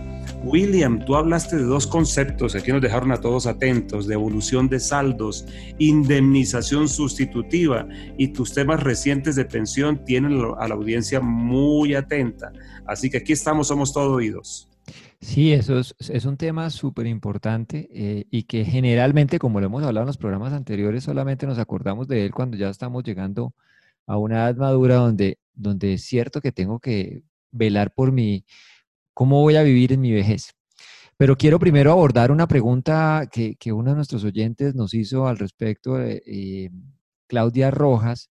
[0.44, 4.80] William, tú hablaste de dos conceptos, aquí nos dejaron a todos atentos, de evolución de
[4.80, 5.46] saldos,
[5.80, 7.88] indemnización sustitutiva
[8.18, 12.52] y tus temas recientes de pensión tienen a la audiencia muy atenta.
[12.86, 14.70] Así que aquí estamos, somos todos oídos.
[15.22, 20.04] Sí, eso es, un tema súper importante eh, y que generalmente, como lo hemos hablado
[20.04, 23.54] en los programas anteriores, solamente nos acordamos de él cuando ya estamos llegando
[24.06, 27.24] a una edad madura donde, donde es cierto que tengo que
[27.54, 28.46] velar por mi,
[29.14, 30.54] cómo voy a vivir en mi vejez.
[31.18, 36.02] Pero quiero primero abordar una pregunta que, uno de nuestros oyentes nos hizo al respecto,
[36.02, 36.70] eh,
[37.28, 38.30] Claudia Rojas,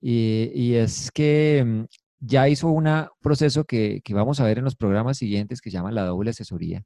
[0.00, 1.84] y es que mm,
[2.20, 2.88] ya hizo un
[3.20, 6.82] proceso que, vamos a ver en los programas siguientes que se llama la doble asesoría.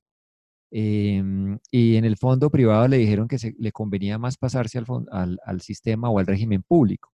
[0.73, 5.39] Em, y en el fondo privado le dijeron que se, le convenía más pasarse al,
[5.45, 7.12] al, sistema o al régimen público.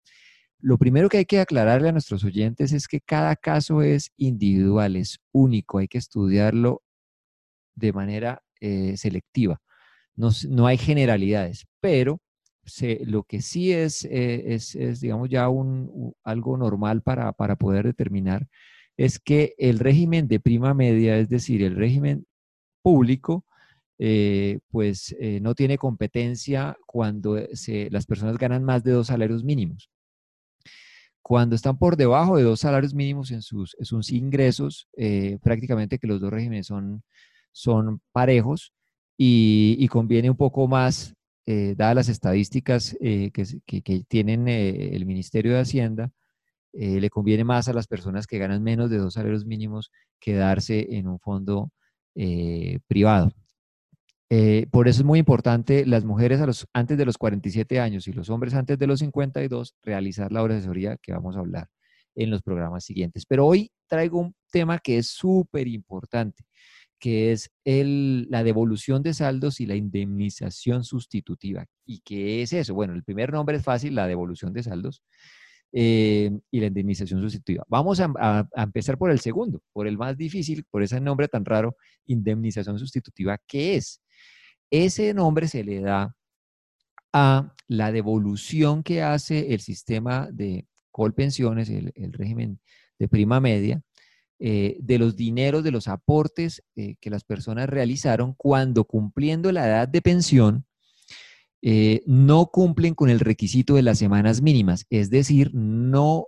[0.60, 4.96] Lo primero que hay que aclararle a nuestros oyentes es que cada caso es individual,
[4.96, 6.82] es único, hay que estudiarlo
[7.74, 9.60] de manera eh, selectiva.
[10.16, 12.20] No, no hay generalidades, pero
[13.06, 18.48] lo que sí es, eh, es, digamos, ya un, algo normal para, poder determinar
[18.96, 22.26] es que el régimen de prima media, es decir, el régimen
[22.82, 23.44] público,
[23.98, 29.90] eh, pues no tiene competencia cuando las personas ganan más de dos salarios mínimos.
[31.26, 34.86] Cuando están por debajo de dos salarios mínimos en sus, sus ingresos,
[35.42, 37.02] prácticamente que los dos regímenes son,
[37.50, 38.72] son parejos
[39.18, 41.16] y, y, conviene un poco más
[41.48, 46.10] eh, dadas las estadísticas eh, que, que, tienen eh, el Ministerio de Hacienda,
[46.72, 51.08] le conviene más a las personas que ganan menos de dos salarios mínimos quedarse en
[51.08, 51.70] un fondo
[52.86, 53.32] privado.
[54.70, 58.12] Por eso es muy importante las mujeres a los, antes de los 47 años y
[58.12, 61.68] los hombres antes de los 52 realizar la asesoría que vamos a hablar
[62.14, 63.24] en los programas siguientes.
[63.26, 66.44] Pero hoy traigo un tema que es súper importante
[66.98, 71.66] que es el, la devolución de saldos y la indemnización sustitutiva.
[71.84, 72.74] ¿Y qué es eso?
[72.74, 75.02] Bueno, el primer nombre es fácil, la devolución de saldos
[75.72, 77.64] eh, y la indemnización sustitutiva.
[77.68, 81.76] Vamos a, empezar por el segundo, por el más difícil, por ese nombre tan raro,
[82.06, 83.38] indemnización sustitutiva.
[83.46, 84.00] ¿Qué es?
[84.70, 86.14] Ese nombre se le da
[87.12, 92.60] a la devolución que hace el sistema de Colpensiones, el, el régimen
[92.98, 93.82] de prima media,
[94.38, 99.66] eh, de los dineros, de los aportes eh, que las personas realizaron cuando cumpliendo la
[99.66, 100.66] edad de pensión
[101.62, 106.26] eh, no cumplen con el requisito de las semanas mínimas, es decir, no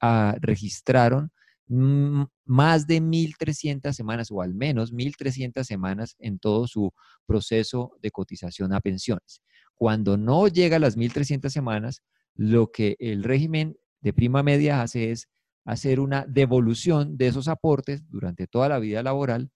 [0.00, 1.32] ah, registraron
[1.68, 6.92] más de 1.300 semanas o al menos 1.300 semanas en todo su
[7.26, 9.42] proceso de cotización a pensiones.
[9.74, 12.02] Cuando no llega a las 1.300 semanas,
[12.34, 15.28] lo que el régimen de prima media hace es
[15.64, 19.50] hacer una devolución de esos aportes durante toda la vida laboral,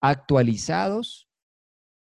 [0.00, 1.28] actualizados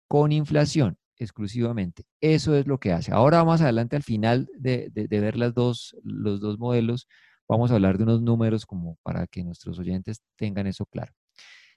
[0.09, 2.05] con inflación exclusivamente.
[2.21, 3.13] Eso es lo que hace.
[3.13, 7.09] Ahora vamos adelante al final de, ver las dos, los dos modelos.
[7.49, 11.13] Vamos a hablar de unos números como para que nuestros oyentes tengan eso claro.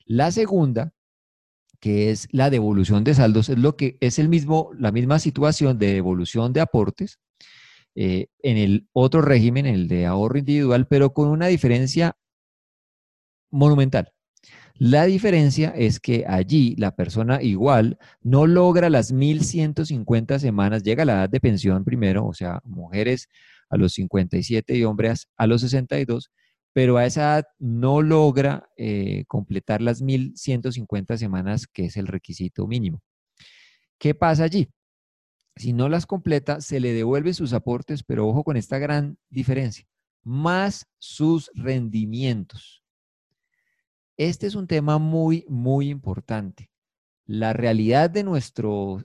[0.06, 0.94] La segunda,
[1.80, 5.78] que es la devolución de saldos, es lo que es el mismo, la misma situación
[5.78, 7.20] de devolución de aportes,
[7.96, 12.16] eh, en el otro régimen, el de ahorro individual, pero con una diferencia
[13.52, 14.12] monumental.
[14.76, 21.06] La diferencia es que allí la persona igual no logra las 1.150 semanas, llega a
[21.06, 23.28] la edad de pensión primero, o sea, mujeres
[23.70, 26.32] a los 57 y hombres a los 62,
[26.74, 32.68] pero a esa edad no logra eh, completar las 1.150 semanas, que es el requisito
[32.68, 33.02] mínimo.
[33.98, 34.70] ¿Qué pasa allí?
[35.56, 39.86] Si no las completa, se le devuelven sus aportes, pero ojo con esta gran diferencia,
[40.24, 42.84] más sus rendimientos.
[44.16, 46.70] Este es un tema muy, muy importante.
[47.26, 49.04] La realidad de nuestro,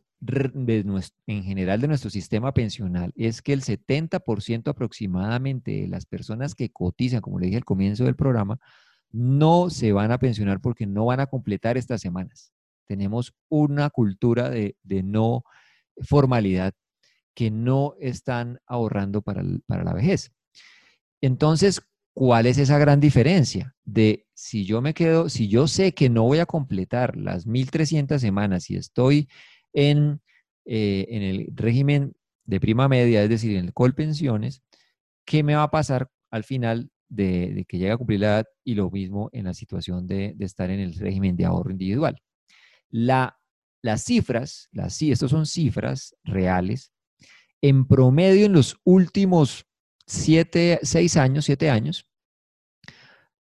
[1.27, 6.71] en general de nuestro sistema pensional es que el 70% aproximadamente de las personas que
[6.71, 8.59] cotizan, como le dije al comienzo del programa,
[9.11, 12.53] no se van a pensionar porque no van a completar estas semanas.
[12.87, 15.45] Tenemos una cultura de, de no
[16.03, 16.75] formalidad
[17.35, 20.33] que no están ahorrando para, la vejez.
[21.21, 21.83] Entonces,
[22.15, 23.75] ¿cuál es esa gran diferencia?
[23.85, 28.19] De si yo me quedo, si yo sé que no voy a completar las 1.300
[28.19, 29.29] semanas y estoy
[29.75, 30.21] en,
[30.65, 32.15] eh, en el régimen
[32.47, 34.63] de prima media, es decir, en el Colpensiones,
[35.27, 38.47] ¿qué me va a pasar al final de, que llegue a cumplir la edad?
[38.65, 42.21] Y lo mismo en la situación de, estar en el régimen de ahorro individual.
[42.91, 43.37] La
[43.85, 46.91] las cifras, las, estas son cifras reales,
[47.61, 49.67] en promedio en los últimos
[50.07, 52.09] siete, seis años, siete años,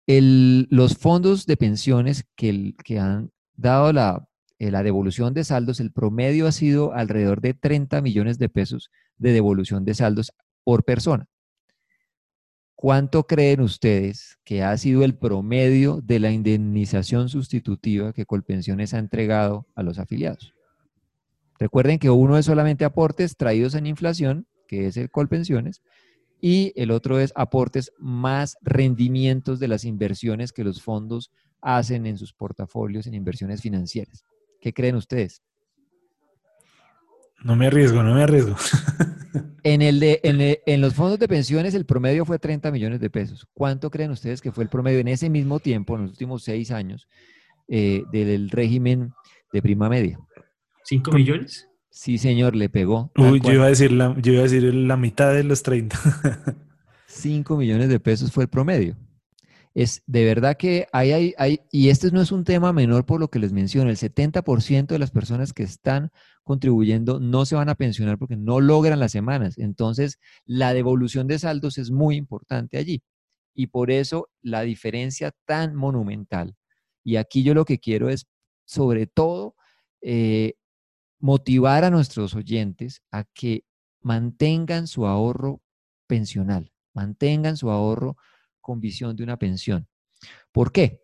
[0.07, 4.27] los fondos de pensiones que, que han dado la,
[4.61, 8.91] eh, la devolución de saldos, el promedio ha sido alrededor de 30 millones de pesos
[9.17, 10.33] de devolución de saldos
[10.63, 11.27] por persona.
[12.75, 18.99] ¿Cuánto creen ustedes que ha sido el promedio de la indemnización sustitutiva que Colpensiones ha
[18.99, 20.53] entregado a los afiliados?
[21.57, 25.81] Recuerden que uno es solamente aportes traídos en inflación, que es el Colpensiones,
[26.39, 31.31] y el otro es aportes más rendimientos de las inversiones que los fondos
[31.61, 34.23] hacen en sus portafolios en inversiones financieras.
[34.61, 35.41] ¿Qué creen ustedes?
[37.43, 38.55] No me arriesgo, no me arriesgo.
[39.63, 40.19] En, el de,
[40.65, 43.47] en, los fondos de pensiones el promedio fue 30 millones de pesos.
[43.53, 46.71] ¿Cuánto creen ustedes que fue el promedio en ese mismo tiempo, en los últimos seis
[46.71, 47.07] años,
[47.67, 49.13] eh, del régimen
[49.53, 50.19] de prima media?
[50.83, 51.69] ¿Cinco millones?
[51.91, 53.11] Sí, señor, le pegó.
[53.15, 55.95] Uy, yo iba, a decir la, yo iba a decir la mitad de los 30.
[57.05, 58.97] 5 millones de pesos fue el promedio.
[59.73, 63.19] Es de verdad que hay, hay, hay, y este no es un tema menor por
[63.19, 66.11] lo que les menciono, el 70% de las personas que están
[66.43, 69.57] contribuyendo no se van a pensionar porque no logran las semanas.
[69.57, 73.01] Entonces, la devolución de saldos es muy importante allí.
[73.53, 76.55] Y por eso la diferencia tan monumental.
[77.03, 78.27] Y aquí yo lo que quiero es,
[78.65, 79.55] sobre todo,
[80.01, 80.55] eh,
[81.19, 83.63] motivar a nuestros oyentes a que
[84.01, 85.61] mantengan su ahorro
[86.07, 88.17] pensional, mantengan su ahorro
[88.61, 89.87] con visión de una pensión.
[90.51, 91.01] ¿Por qué?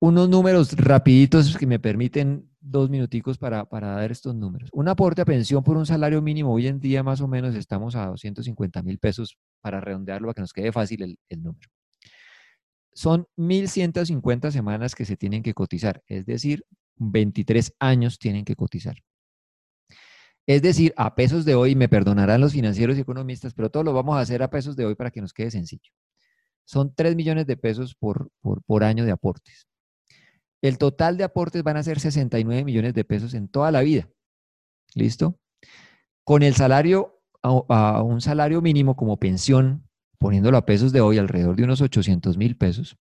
[0.00, 4.68] Unos números rapiditos que me permiten dos minuticos para, dar estos números.
[4.72, 7.94] Un aporte a pensión por un salario mínimo, hoy en día más o menos estamos
[7.94, 11.68] a 250 mil pesos para redondearlo para que nos quede fácil el, el número.
[12.94, 16.64] Son 1.150 semanas que se tienen que cotizar, es decir,
[16.96, 18.96] 23 años tienen que cotizar.
[20.46, 23.92] Es decir, a pesos de hoy, me perdonarán los financieros y economistas, pero todo lo
[23.92, 25.92] vamos a hacer a pesos de hoy para que nos quede sencillo
[26.64, 28.30] son 3 millones de pesos por,
[28.66, 29.66] por, año de aportes.
[30.62, 34.08] El total de aportes van a ser 69 millones de pesos en toda la vida.
[34.94, 35.38] ¿Listo?
[36.24, 39.88] Con el salario, a, un salario mínimo como pensión,
[40.18, 42.96] poniéndolo a pesos de hoy, alrededor de unos 800 mil pesos,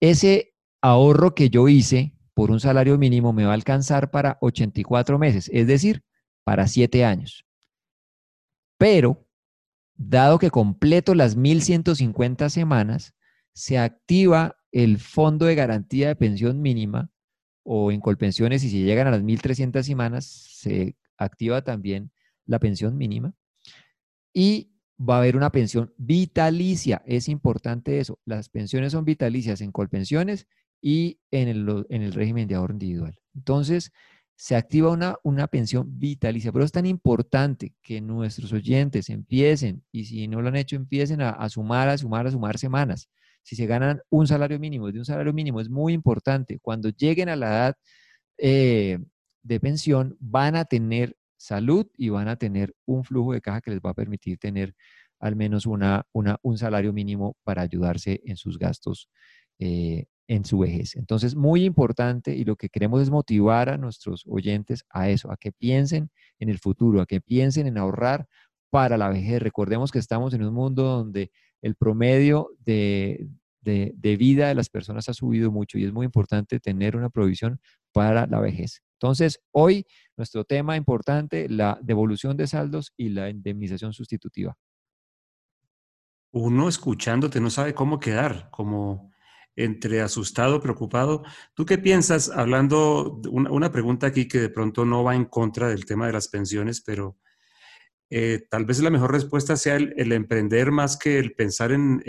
[0.00, 5.18] ese ahorro que yo hice por un salario mínimo me va a alcanzar para 84
[5.18, 6.04] meses, es decir,
[6.44, 7.44] para 7 años.
[8.78, 9.27] Pero,
[9.98, 13.14] dado que completo las 1150 semanas,
[13.52, 17.10] se activa el fondo de garantía de pensión mínima
[17.64, 22.10] o en Colpensiones, y si llegan a las 1.300 semanas, se activa también
[22.46, 23.34] la pensión mínima.
[24.32, 27.02] Y va a haber una pensión vitalicia.
[27.04, 28.18] Es importante eso.
[28.24, 30.46] Las pensiones son vitalicias en Colpensiones
[30.80, 33.18] y en el, en el régimen de ahorro individual.
[33.34, 33.92] Entonces,
[34.40, 36.52] se activa una, una pensión vitalicia.
[36.52, 41.20] Pero es tan importante que nuestros oyentes empiecen, y si no lo han hecho, empiecen
[41.22, 43.10] a, sumar, a sumar, a sumar semanas
[43.42, 46.58] si se ganan un salario mínimo, de un salario mínimo es muy importante.
[46.60, 47.76] Cuando lleguen a la edad
[48.36, 48.98] eh,
[49.42, 53.70] de pensión, van a tener salud y van a tener un flujo de caja que
[53.70, 54.74] les va a permitir tener
[55.18, 59.08] al menos una, un salario mínimo para ayudarse en sus gastos
[59.58, 60.94] eh, en su vejez.
[60.94, 65.36] Entonces, muy importante y lo que queremos es motivar a nuestros oyentes a eso, a
[65.38, 68.28] que piensen en el futuro, a que piensen en ahorrar
[68.70, 69.42] para la vejez.
[69.42, 73.26] Recordemos que estamos en un mundo donde el promedio de,
[73.64, 77.58] vida de las personas ha subido mucho y es muy importante tener una provisión
[77.92, 78.82] para la vejez.
[79.00, 84.58] Entonces, hoy nuestro tema importante, la devolución de saldos y la indemnización sustitutiva.
[86.32, 89.10] Uno escuchándote no sabe cómo quedar, como
[89.58, 91.24] entre asustado, preocupado.
[91.54, 95.84] ¿Tú qué piensas, hablando, una, pregunta aquí que de pronto no va en contra del
[95.84, 97.18] tema de las pensiones, pero
[98.08, 102.02] eh, tal vez la mejor respuesta sea el, emprender más que el pensar en,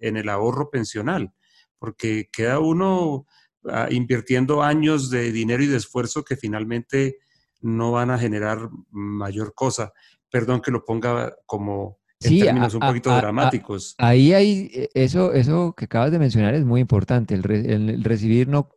[0.00, 1.34] el ahorro pensional,
[1.78, 3.26] porque queda uno
[3.64, 7.18] ah, invirtiendo años de dinero y de esfuerzo que finalmente
[7.60, 9.92] no van a generar mayor cosa.
[10.30, 13.94] Perdón que lo ponga como en términos un poquito dramáticos.
[13.98, 18.70] ahí hay, e, eso, eso que acabas de mencionar es muy importante, el, recibir no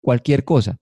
[0.00, 0.78] cualquier cosa,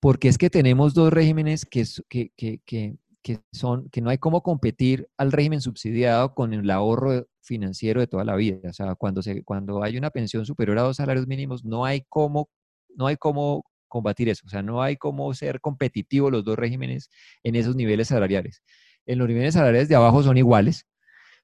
[0.00, 5.08] porque es que tenemos dos regímenes que, que que, son, que no hay cómo competir
[5.16, 8.68] al régimen subsidiado con el ahorro financiero de toda la vida.
[8.68, 12.04] O sea, cuando, se, cuando hay una pensión superior a dos salarios mínimos, no hay
[12.08, 12.50] cómo,
[12.96, 14.44] no hay cómo combatir eso.
[14.46, 17.08] O sea, no hay cómo ser competitivos los dos regímenes
[17.42, 18.62] en esos niveles salariales.
[19.06, 20.86] En los niveles salariales de abajo son iguales,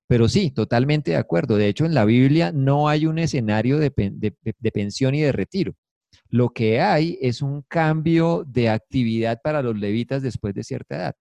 [0.09, 1.57] pero sí, totalmente de acuerdo.
[1.57, 5.75] De hecho, en la Biblia no hay un escenario de, de pensión y de retiro.
[6.31, 11.15] Lo que hay es un cambio de actividad para los levitas después de cierta edad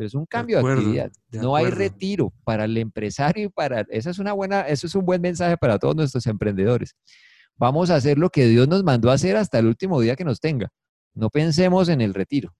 [0.00, 1.12] pero es un cambio de, actividad.
[1.32, 5.04] no hay retiro para el empresario y para eso es una buena, eso es un
[5.04, 6.94] buen mensaje para todos nuestros emprendedores.
[7.56, 10.24] Vamos a hacer lo que Dios nos mandó a hacer hasta el último día que
[10.24, 10.70] nos tenga.
[11.14, 12.54] No pensemos en el retiro,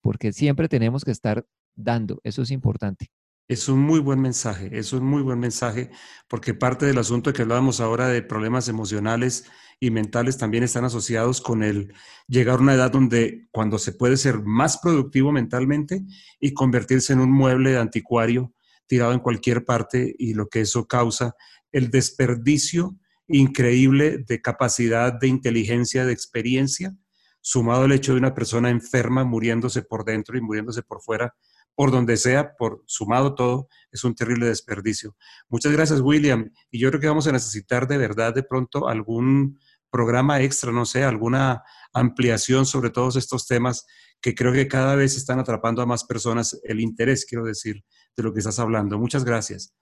[0.00, 1.44] porque siempre tenemos que estar
[1.76, 3.06] dando, eso es importante.
[3.50, 5.90] Es un muy buen mensaje, es un muy buen mensaje,
[6.28, 9.44] porque parte del asunto que hablábamos ahora de problemas emocionales
[9.80, 11.92] y mentales también están asociados con el
[12.28, 16.04] llegar a una edad donde cuando se puede ser más productivo mentalmente
[16.38, 18.54] y convertirse en un mueble de anticuario
[18.86, 21.34] tirado en cualquier parte y lo que eso causa,
[21.72, 26.94] el desperdicio increíble de capacidad, de inteligencia, de experiencia,
[27.40, 31.34] sumado al hecho de una persona enferma muriéndose por dentro y muriéndose por fuera,
[31.74, 35.16] por donde sea, por sumado todo, es un terrible desperdicio.
[35.48, 36.50] Muchas gracias, William.
[36.70, 39.58] Y yo creo que vamos a necesitar de verdad de pronto algún
[39.90, 41.62] programa extra, no sé, alguna
[41.92, 43.86] ampliación sobre todos estos temas
[44.20, 47.82] que creo que cada vez están atrapando a más personas el interés, quiero decir,
[48.16, 48.98] de lo que estás hablando.
[48.98, 49.74] Muchas gracias.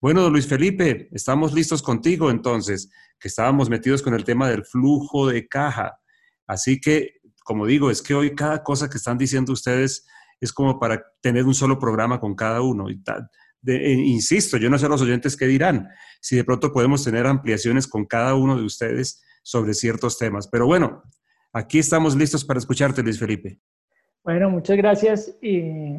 [0.00, 5.28] Bueno, Luis Felipe, estamos listos contigo entonces, que estábamos metidos con el tema del flujo
[5.28, 5.98] de caja.
[6.46, 10.04] Así que, como digo, es que hoy cada cosa que están diciendo ustedes
[10.42, 12.90] es como para tener un solo programa con cada uno.
[12.90, 13.00] Y
[13.66, 15.88] eh, insisto, yo no sé los oyentes qué dirán,
[16.20, 20.48] si de pronto podemos tener ampliaciones con cada uno de ustedes sobre ciertos temas.
[20.48, 21.04] Pero bueno,
[21.52, 23.60] aquí estamos listos para escucharte, Luis Felipe.
[24.24, 25.36] Bueno, muchas gracias.
[25.40, 25.94] Y,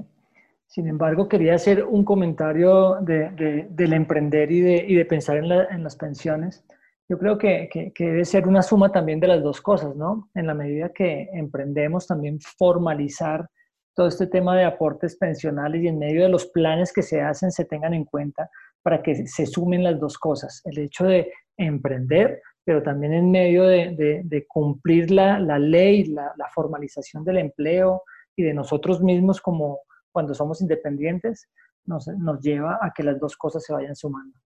[0.68, 5.84] sin embargo, quería hacer un comentario de, del emprender y de, y de pensar en,
[5.84, 6.66] las pensiones.
[7.08, 10.30] Yo creo que, que, debe ser una suma también de las dos cosas, ¿no?
[10.36, 13.48] En la medida que emprendemos, también formalizar
[13.96, 17.52] todo este tema de aportes pensionales y en medio de los planes que se hacen
[17.52, 18.50] se tengan en cuenta
[18.82, 20.62] para que se sumen las dos cosas.
[20.66, 27.38] El hecho de emprender, pero también en medio de, cumplir la, ley, la, formalización del
[27.38, 28.04] empleo
[28.36, 29.80] y de nosotros mismos como
[30.12, 31.50] cuando somos independientes,
[31.86, 32.08] nos,
[32.42, 34.38] lleva a que las dos cosas se vayan sumando.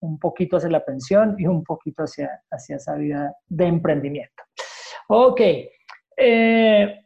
[0.00, 4.42] Un poquito hacia la pensión y un poquito hacia, hacia esa vida de emprendimiento.
[5.08, 5.40] Ok.
[6.16, 7.00] Eh,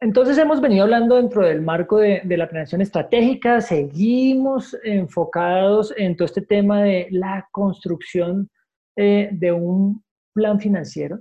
[0.00, 6.26] entonces hemos venido hablando dentro del marco de, la planeación estratégica, seguimos enfocados en todo
[6.26, 8.48] este tema de la construcción
[8.96, 11.20] eh, de un plan financiero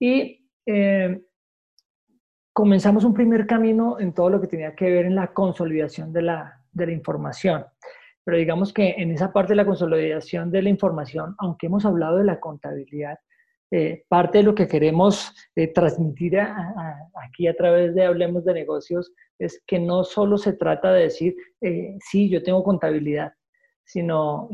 [0.00, 1.20] y eh,
[2.52, 6.22] comenzamos un primer camino en todo lo que tenía que ver en la consolidación de
[6.22, 7.64] la, información.
[8.24, 12.18] pero digamos que en esa parte de la consolidación de la información, aunque hemos hablado
[12.18, 13.18] de la contabilidad,
[13.76, 19.12] eh, parte de lo que queremos eh, transmitir aquí a través de Hablemos de Negocios
[19.36, 23.32] es que no solo se trata de decir, eh, sí, yo tengo contabilidad,
[23.82, 24.48] sino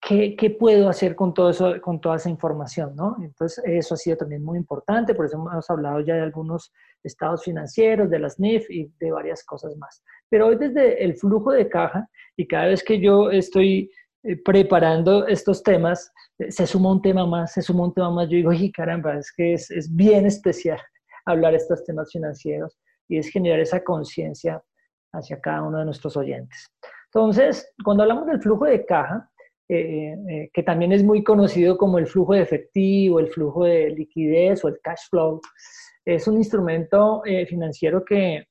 [0.00, 2.96] ¿qué, puedo hacer con, todo eso, con toda esa información?
[2.96, 3.18] ¿no?
[3.20, 7.44] Entonces, eso ha sido también muy importante, por eso hemos hablado ya de algunos estados
[7.44, 10.02] financieros, de las NIF y de varias cosas más.
[10.30, 13.90] Pero hoy desde el flujo de caja, y cada vez que yo estoy eh,
[14.44, 18.28] preparando estos temas, eh, se suma un tema más, se suma un tema más.
[18.28, 20.80] Yo digo, y caramba, es que es, es bien especial
[21.26, 22.78] hablar estos temas financieros
[23.08, 24.62] y es generar esa conciencia
[25.12, 26.68] hacia cada uno de nuestros oyentes.
[27.12, 29.30] Entonces, cuando hablamos del flujo de caja,
[29.68, 34.64] eh, que también es muy conocido como el flujo de efectivo, el flujo de liquidez
[34.64, 35.40] o el cash flow,
[36.04, 38.46] es un instrumento financiero que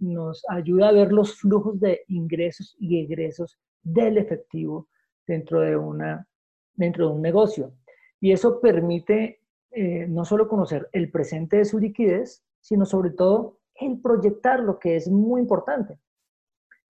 [0.00, 4.88] nos ayuda a ver los flujos de ingresos y egresos del efectivo
[5.30, 6.26] dentro de, una,
[6.74, 7.72] dentro de un negocio.
[8.20, 9.40] Y eso permite
[9.70, 14.78] eh, no solo conocer el presente de su liquidez, sino sobre todo el proyectar lo
[14.78, 15.98] que es muy importante.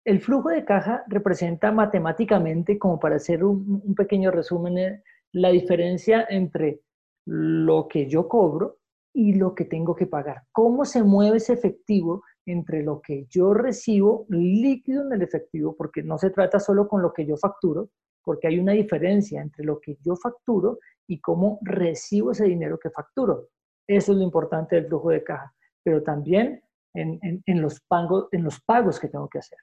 [0.04, 5.02] El flujo de caja representa matemáticamente, como para hacer un, un pequeño resumen, eh,
[5.32, 6.80] la diferencia entre
[7.26, 8.78] lo que yo cobro
[9.12, 10.44] y lo que tengo que pagar.
[10.50, 15.76] ¿Cómo se mueve ese efectivo entre lo que yo recibo líquido en el efectivo?
[15.76, 17.90] Porque no se trata solo con lo que yo facturo,
[18.22, 22.90] porque hay una diferencia entre lo que yo facturo y cómo recibo ese dinero que
[22.90, 23.48] facturo.
[23.86, 25.52] Eso es lo importante del flujo de caja,
[25.82, 26.62] pero también
[26.94, 29.58] en, los, pagos, en los pagos que tengo que hacer.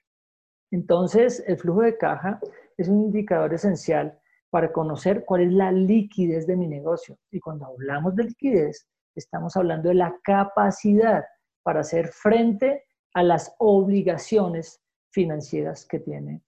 [0.72, 2.40] Entonces, el flujo de caja
[2.78, 4.20] es un indicador esencial
[4.50, 7.18] para conocer cuál es la liquidez de mi negocio.
[7.32, 11.26] Y cuando hablamos de liquidez, estamos hablando de la capacidad
[11.64, 14.82] para hacer frente a las obligaciones
[15.12, 16.44] financieras que tiene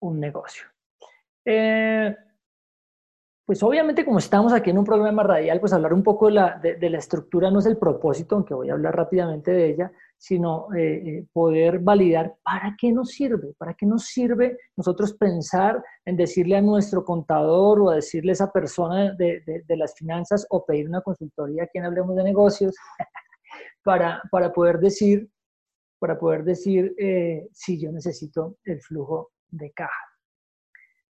[0.00, 0.66] un negocio.
[1.44, 2.14] Eh,
[3.46, 6.98] pues obviamente como estamos aquí en un programa radial, pues hablar un poco de la,
[6.98, 11.26] estructura no es el propósito, aunque voy a hablar rápidamente de ella, sino eh, eh,
[11.32, 16.62] poder validar para qué nos sirve, para qué nos sirve nosotros pensar en decirle a
[16.62, 21.64] nuestro contador o a decirle a esa persona de, las finanzas o pedir una consultoría
[21.64, 22.76] a quien hablemos de negocios,
[23.82, 25.28] para poder decir,
[25.98, 26.94] para poder decir
[27.52, 30.09] si yo necesito el flujo de caja.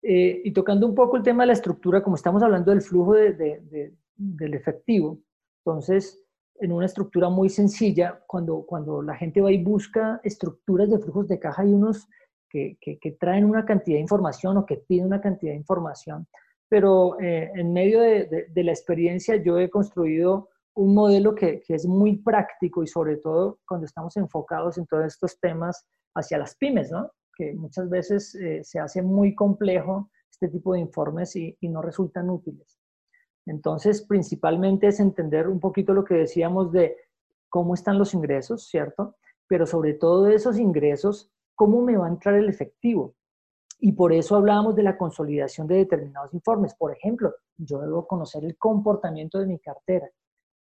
[0.05, 3.13] Eh, y tocando un poco el tema de la estructura, como estamos hablando del flujo
[3.13, 5.19] del efectivo,
[5.65, 6.21] entonces,
[6.59, 11.29] en una estructura muy sencilla, cuando, cuando la gente va y busca estructuras de flujos
[11.29, 12.07] de caja, hay unos
[12.49, 12.77] que,
[13.17, 16.27] traen una cantidad de información o que piden una cantidad de información,
[16.69, 21.75] pero eh, en medio de, de, la experiencia yo he construido un modelo que, que,
[21.75, 26.55] es muy práctico y sobre todo cuando estamos enfocados en todos estos temas hacia las
[26.55, 27.09] pymes, ¿no?
[27.35, 32.29] Que muchas veces eh, se hace muy complejo este tipo de informes y, no resultan
[32.29, 32.79] útiles.
[33.45, 36.97] Entonces, principalmente es entender un poquito lo que decíamos de
[37.49, 39.15] cómo están los ingresos, ¿cierto?
[39.47, 43.15] Pero sobre todo de esos ingresos, cómo me va a entrar el efectivo.
[43.79, 46.73] Y por eso hablábamos de la consolidación de determinados informes.
[46.75, 50.09] Por ejemplo, yo debo conocer el comportamiento de mi cartera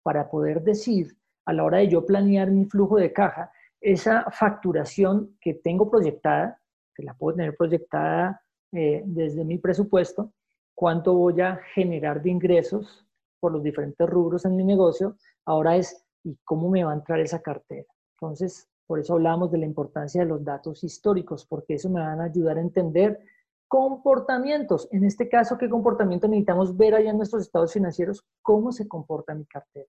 [0.02, 1.16] para poder decir,
[1.46, 3.50] a la hora de yo planear mi flujo de caja,
[3.80, 6.60] esa facturación que tengo proyectada,
[6.94, 8.42] que la puedo tener proyectada
[8.72, 10.32] eh, desde mi presupuesto,
[10.74, 13.06] cuánto voy a generar de ingresos
[13.40, 17.20] por los diferentes rubros en mi negocio, ahora es y cómo me va a entrar
[17.20, 17.86] esa cartera.
[18.14, 22.20] Entonces, por eso hablamos de la importancia de los datos históricos, porque eso me van
[22.20, 23.20] a ayudar a entender
[23.68, 24.88] comportamientos.
[24.92, 28.24] En este caso, ¿qué comportamiento necesitamos ver allá en nuestros estados financieros?
[28.42, 29.86] ¿Cómo se comporta mi cartera?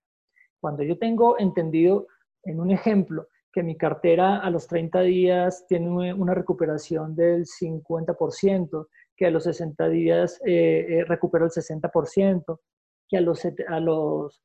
[0.60, 2.06] Cuando yo tengo entendido,
[2.44, 8.88] en un ejemplo, que mi cartera a los 30 días tiene una recuperación del 50%,
[9.16, 12.60] que a los 60 días eh, eh, el 60%,
[13.08, 14.42] que a los, a los,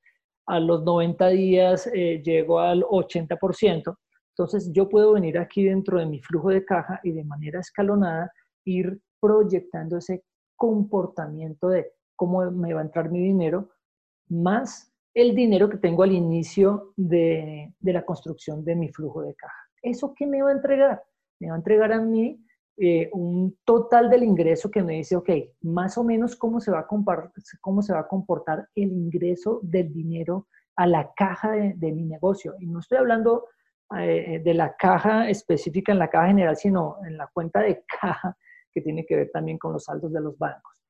[0.48, 3.98] a los 90 días eh, llego al 80%.
[4.30, 8.32] Entonces yo puedo venir aquí dentro de mi flujo de caja y de manera escalonada
[8.66, 10.24] ir proyectando ese
[10.56, 13.70] comportamiento de cómo me va a entrar mi dinero,
[14.30, 19.70] más el dinero que tengo al inicio de, la construcción de mi flujo de caja.
[19.82, 21.04] ¿Eso qué me va a entregar?
[21.40, 22.44] Me va a entregar a mí
[22.78, 25.30] eh, un total del ingreso que me dice, ok,
[25.62, 26.88] más o menos cómo se va a,
[27.62, 32.56] cómo se va a comportar el ingreso del dinero a la caja de, mi negocio.
[32.60, 33.48] Y no estoy hablando
[34.00, 38.36] eh, de la caja específica en la caja general, sino en la cuenta de caja
[38.72, 40.82] que tiene que ver también con los saldos de los bancos.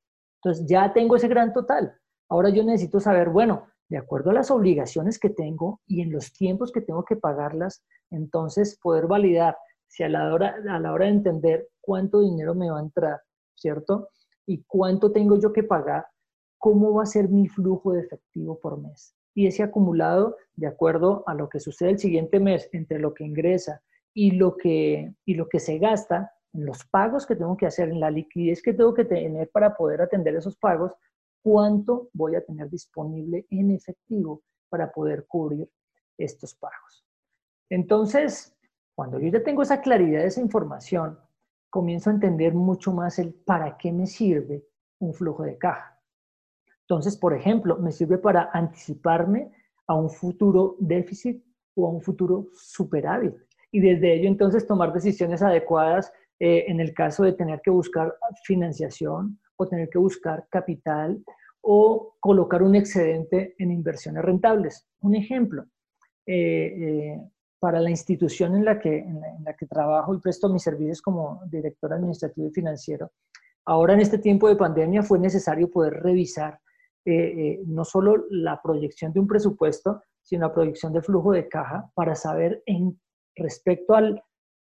[0.42, 1.94] Entonces ya tengo ese gran total.
[2.30, 6.32] Ahora yo necesito saber, bueno, de acuerdo a las obligaciones que tengo y en los
[6.32, 9.56] tiempos que tengo que pagarlas, entonces poder validar
[9.86, 13.20] si a la, hora, a la hora de entender cuánto dinero me va a entrar,
[13.54, 14.08] ¿cierto?
[14.46, 16.08] Y cuánto tengo yo que pagar,
[16.58, 19.14] cómo va a ser mi flujo de efectivo por mes.
[19.32, 23.22] Y ese acumulado, de acuerdo a lo que sucede el siguiente mes, entre lo que
[23.22, 23.80] ingresa
[24.12, 27.90] y lo que, y lo que se gasta, en los pagos que tengo que hacer,
[27.90, 30.96] en la liquidez que tengo que tener para poder atender esos pagos,
[31.44, 35.70] cuánto voy a tener disponible en efectivo para poder cubrir
[36.16, 37.04] estos pagos.
[37.68, 38.56] Entonces,
[38.94, 41.18] cuando yo ya tengo esa claridad de esa información,
[41.68, 44.64] comienzo a entender mucho más el para qué me sirve
[45.00, 46.00] un flujo de caja.
[46.80, 49.52] Entonces, por ejemplo, me sirve para anticiparme
[49.86, 51.44] a un futuro déficit
[51.74, 53.34] o a un futuro superávit.
[53.70, 56.10] Y desde ello entonces tomar decisiones adecuadas
[56.40, 61.22] eh, en el caso de tener que buscar financiación o tener que buscar capital
[61.60, 64.86] o colocar un excedente en inversiones rentables.
[65.00, 65.64] Un ejemplo,
[66.26, 66.34] eh,
[66.66, 67.20] eh,
[67.58, 71.40] para la institución en la, que, en la, que trabajo y presto mis servicios como
[71.46, 73.12] director administrativo y financiero,
[73.64, 76.60] ahora en este tiempo de pandemia fue necesario poder revisar
[77.06, 81.90] eh, no solo la proyección de un presupuesto, sino la proyección de flujo de caja
[81.94, 83.00] para saber en
[83.36, 84.02] respecto a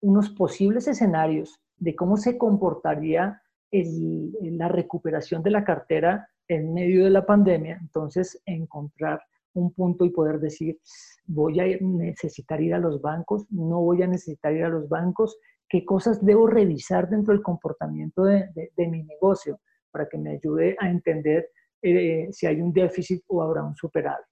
[0.02, 7.12] unos posibles escenarios de cómo se comportaría la recuperación de la cartera en medio de
[7.12, 9.22] la pandemia, entonces encontrar
[9.54, 10.80] un punto y poder decir,
[11.26, 15.38] voy a necesitar ir a los bancos, no voy a necesitar ir a los bancos,
[15.68, 19.60] qué cosas debo revisar dentro del comportamiento de, mi negocio
[19.92, 21.50] para que me ayude a entender
[21.82, 24.26] eh, si hay un déficit o habrá un superávit.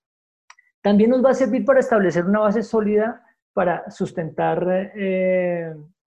[0.82, 3.24] También nos va a servir para establecer una base sólida
[3.54, 5.74] para sustentar, eh,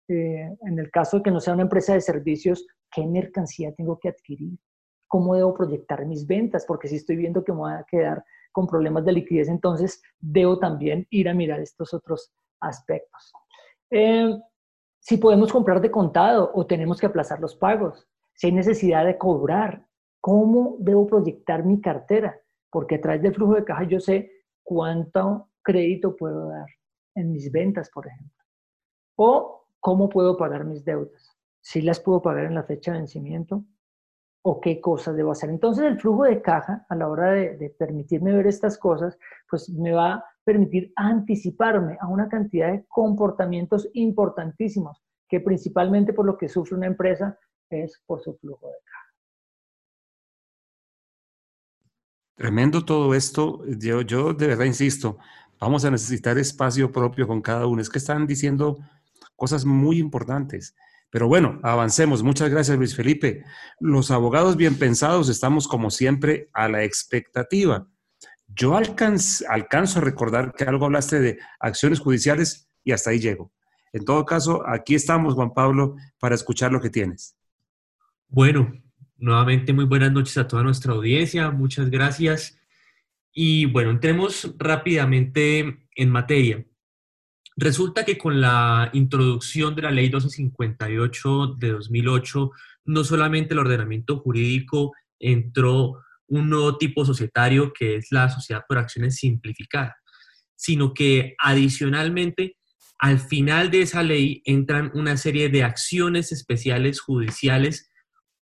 [0.08, 3.98] eh, en el caso de que no sea una empresa de servicios, qué mercancía tengo
[3.98, 4.58] que adquirir,
[5.06, 8.66] cómo debo proyectar mis ventas, porque si estoy viendo que me voy a quedar con
[8.66, 13.32] problemas de liquidez, entonces debo también ir a mirar estos otros aspectos.
[13.90, 14.36] Eh,
[15.00, 19.16] si podemos comprar de contado o tenemos que aplazar los pagos, si hay necesidad de
[19.16, 19.86] cobrar,
[20.20, 22.38] cómo debo proyectar mi cartera,
[22.70, 24.30] porque a través del flujo de caja yo sé
[24.62, 26.66] cuánto crédito puedo dar
[27.14, 28.44] en mis ventas, por ejemplo,
[29.16, 31.37] o cómo puedo pagar mis deudas,
[31.68, 33.62] si las puedo pagar en la fecha de vencimiento
[34.40, 35.50] o qué cosas debo hacer.
[35.50, 39.18] Entonces el flujo de caja a la hora de, permitirme ver estas cosas,
[39.50, 46.24] pues me va a permitir anticiparme a una cantidad de comportamientos importantísimos, que principalmente por
[46.24, 47.38] lo que sufre una empresa
[47.68, 49.12] es por su flujo de caja.
[52.34, 53.62] Tremendo todo esto.
[53.66, 55.18] Yo, yo de verdad insisto,
[55.60, 57.82] vamos a necesitar espacio propio con cada uno.
[57.82, 58.78] Es que están diciendo
[59.36, 60.74] cosas muy importantes.
[61.10, 62.22] Pero bueno, avancemos.
[62.22, 63.44] Muchas gracias, Luis Felipe.
[63.80, 67.86] Los abogados bien pensados estamos, como siempre, a la expectativa.
[68.46, 73.52] Yo alcanzo, alcanzo a recordar que algo hablaste de acciones judiciales y hasta ahí llego.
[73.92, 77.36] En todo caso, aquí estamos, Juan Pablo, para escuchar lo que tienes.
[78.28, 78.72] Bueno,
[79.16, 81.50] nuevamente muy buenas noches a toda nuestra audiencia.
[81.50, 82.58] Muchas gracias.
[83.32, 86.64] Y bueno, entremos rápidamente en materia.
[87.60, 92.52] Resulta que con la introducción de la ley 1258 de 2008,
[92.84, 98.78] no solamente el ordenamiento jurídico entró un nuevo tipo societario que es la sociedad por
[98.78, 99.96] acciones simplificada,
[100.54, 102.56] sino que adicionalmente
[103.00, 107.90] al final de esa ley entran una serie de acciones especiales judiciales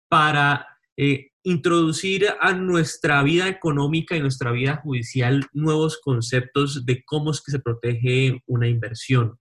[0.09, 7.31] para eh, introducir a nuestra vida económica y nuestra vida judicial nuevos conceptos de cómo
[7.31, 9.37] es que se protege una inversión.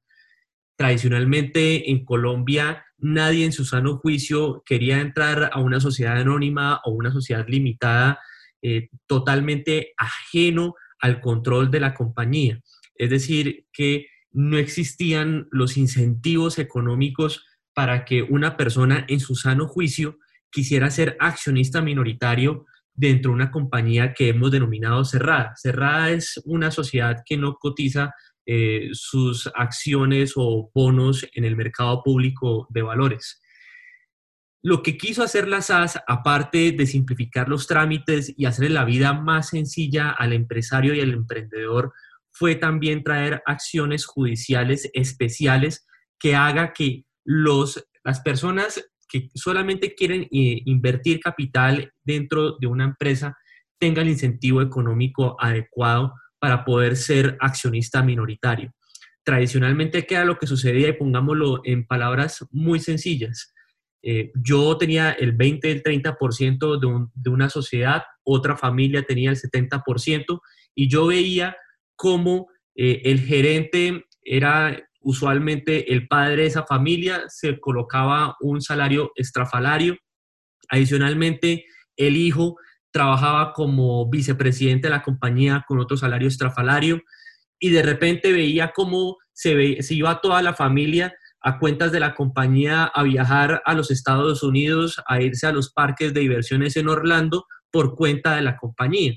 [0.77, 6.93] Tradicionalmente en Colombia nadie en su sano juicio quería entrar a una sociedad anónima o
[6.93, 8.19] una sociedad limitada
[8.63, 12.61] eh, totalmente ajeno al control de la compañía.
[12.95, 17.45] Es decir, que no existían los incentivos económicos
[17.75, 20.19] para que una persona en su sano juicio
[20.55, 25.53] quisiera ser accionista minoritario dentro de una compañía que hemos denominado cerrada.
[25.57, 28.15] Cerrada es una sociedad que no cotiza
[28.47, 33.43] eh, sus acciones o bonos en el mercado público de valores.
[34.63, 39.13] Lo que quiso hacer la SAS, aparte de simplificar los trámites y hacer la vida
[39.13, 41.93] más sencilla al empresario y al emprendedor,
[42.31, 45.87] fue también traer acciones judiciales especiales
[46.19, 48.85] que haga que los, las personas
[49.35, 53.36] solamente quieren eh, invertir capital dentro de una empresa
[53.78, 58.73] tengan el incentivo económico adecuado para poder ser accionista minoritario.
[59.24, 60.89] Tradicionalmente, ¿qué era lo que sucedía?
[60.89, 63.55] Y pongámoslo en palabras muy sencillas.
[64.03, 69.36] Eh, yo tenía el 20, el 30% de, de una sociedad, otra familia tenía el
[69.36, 70.41] 70%,
[70.74, 71.57] y yo veía
[71.97, 79.13] cómo eh, el gerente era usualmente el padre de esa familia se colocaba un salario
[79.15, 79.97] estrafalario.
[80.69, 81.67] Adicionalmente,
[81.97, 82.57] el hijo
[82.91, 87.03] trabajaba como vicepresidente de la compañía con otro salario estrafalario
[87.59, 92.15] y de repente veía cómo se, se iba toda la familia a cuentas de la
[92.15, 96.89] compañía a viajar a los Estados Unidos, a irse a los parques de diversiones en
[96.89, 99.13] Orlando por cuenta de la compañía.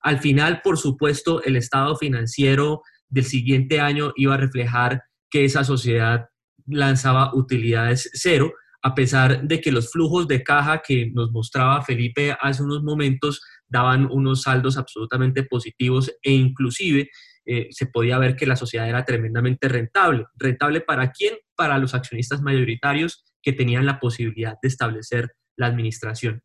[0.00, 5.64] Al final, por supuesto, el estado financiero del siguiente año iba a reflejar que esa
[5.64, 6.28] sociedad
[6.66, 8.52] lanzaba utilidades cero,
[8.82, 13.40] a pesar de que los flujos de caja que nos mostraba Felipe hace unos momentos
[13.66, 17.10] daban unos saldos absolutamente positivos e inclusive
[17.44, 20.26] eh, se podía ver que la sociedad era tremendamente rentable.
[20.36, 21.34] ¿Rentable para quién?
[21.56, 26.42] Para los accionistas mayoritarios que tenían la posibilidad de establecer la administración.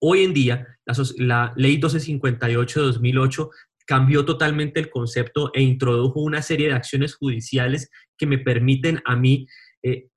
[0.00, 3.50] Hoy en día, la, la ley 1258 de 2008
[3.86, 9.16] cambió totalmente el concepto e introdujo una serie de acciones judiciales que me permiten a
[9.16, 9.46] mí
[9.82, 10.08] eh,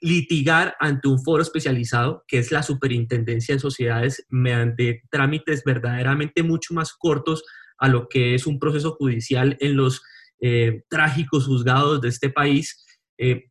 [0.00, 6.74] litigar ante un foro especializado, que es la Superintendencia de Sociedades, mediante trámites verdaderamente mucho
[6.74, 7.44] más cortos
[7.78, 10.02] a lo que es un proceso judicial en los
[10.40, 12.84] eh, trágicos juzgados de este país
[13.18, 13.50] eh,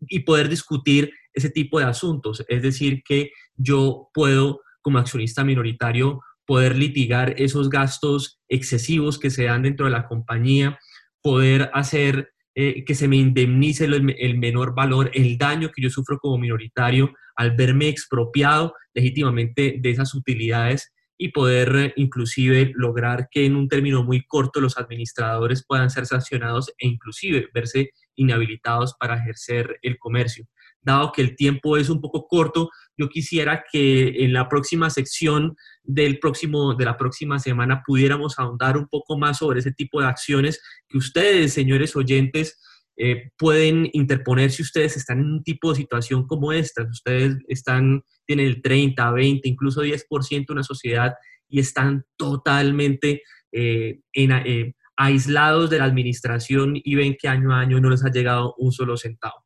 [0.00, 2.44] y poder discutir ese tipo de asuntos.
[2.48, 9.44] Es decir, que yo puedo, como accionista minoritario, poder litigar esos gastos excesivos que se
[9.44, 10.78] dan dentro de la compañía,
[11.20, 16.18] poder hacer eh, que se me indemnice el, menor valor, el daño que yo sufro
[16.18, 23.44] como minoritario al verme expropiado legítimamente de esas utilidades y poder eh, inclusive lograr que
[23.44, 29.16] en un término muy corto los administradores puedan ser sancionados e inclusive verse inhabilitados para
[29.16, 30.46] ejercer el comercio.
[30.80, 35.56] Dado que el tiempo es un poco corto, yo quisiera que en la próxima sección
[35.82, 40.08] del próximo, de la próxima semana pudiéramos ahondar un poco más sobre ese tipo de
[40.08, 42.58] acciones que ustedes, señores oyentes,
[42.98, 46.82] eh, pueden interponer si ustedes están en un tipo de situación como esta.
[46.82, 51.14] Ustedes están, tienen el 30, 20, incluso 10% de una sociedad
[51.48, 57.80] y están totalmente eh, eh, aislados de la administración y ven que año a año
[57.80, 59.44] no les ha llegado un solo centavo.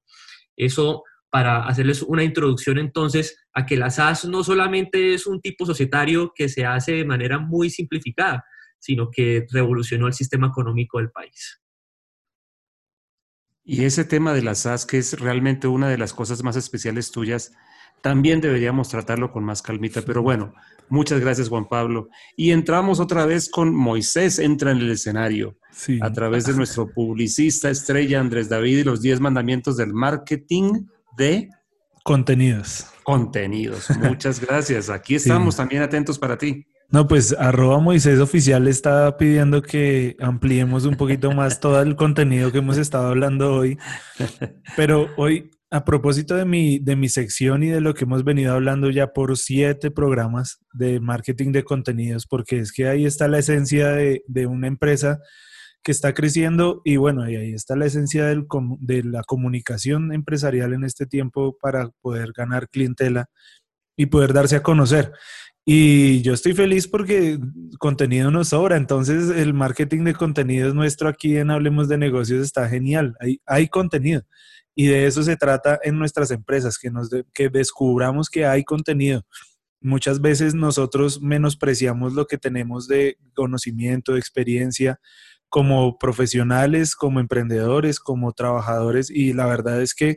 [0.57, 5.65] Eso para hacerles una introducción entonces a que la SAS no solamente es un tipo
[5.65, 8.45] societario que se hace de manera muy simplificada,
[8.79, 11.61] sino que revolucionó el sistema económico del país.
[13.63, 17.13] Y ese tema de la SAS, que es realmente una de las cosas más especiales
[17.13, 17.53] tuyas,
[18.03, 20.03] también deberíamos tratarlo con más calmita.
[20.03, 20.55] Pero bueno,
[20.89, 22.09] muchas gracias Juan Pablo.
[22.37, 25.57] Y entramos otra vez con Moisés, entra en el escenario.
[26.01, 30.87] A través de nuestro publicista estrella Andrés David y los 10 mandamientos del marketing
[31.17, 31.49] de
[32.05, 32.87] contenidos.
[33.03, 33.89] Contenidos.
[33.99, 34.91] Muchas gracias.
[34.91, 36.67] Aquí estamos también atentos para ti.
[36.91, 42.51] No, pues arroba Moisés Oficial está pidiendo que ampliemos un poquito más todo el contenido
[42.51, 43.79] que hemos estado hablando hoy.
[44.77, 48.55] Pero hoy, a propósito de mi, de mi sección y de lo que hemos venido
[48.55, 53.39] hablando ya por siete programas de marketing de contenidos, porque es que ahí está la
[53.39, 55.21] esencia de, de una empresa
[55.83, 58.47] que está creciendo y bueno, y ahí está la esencia del,
[58.81, 63.27] de la comunicación empresarial en este tiempo para poder ganar clientela
[63.97, 65.13] y poder darse a conocer.
[65.65, 67.39] Y yo estoy feliz porque
[67.79, 72.69] contenido nos sobra, entonces el marketing de contenidos nuestro aquí en Hablemos de Negocios está
[72.69, 74.23] genial, hay, hay contenido
[74.75, 79.27] y de eso se trata en nuestras empresas, que, nos que descubramos que hay contenido.
[79.83, 84.99] Muchas veces nosotros menospreciamos lo que tenemos de conocimiento, de experiencia,
[85.51, 90.17] como profesionales, como emprendedores, como trabajadores y la verdad es que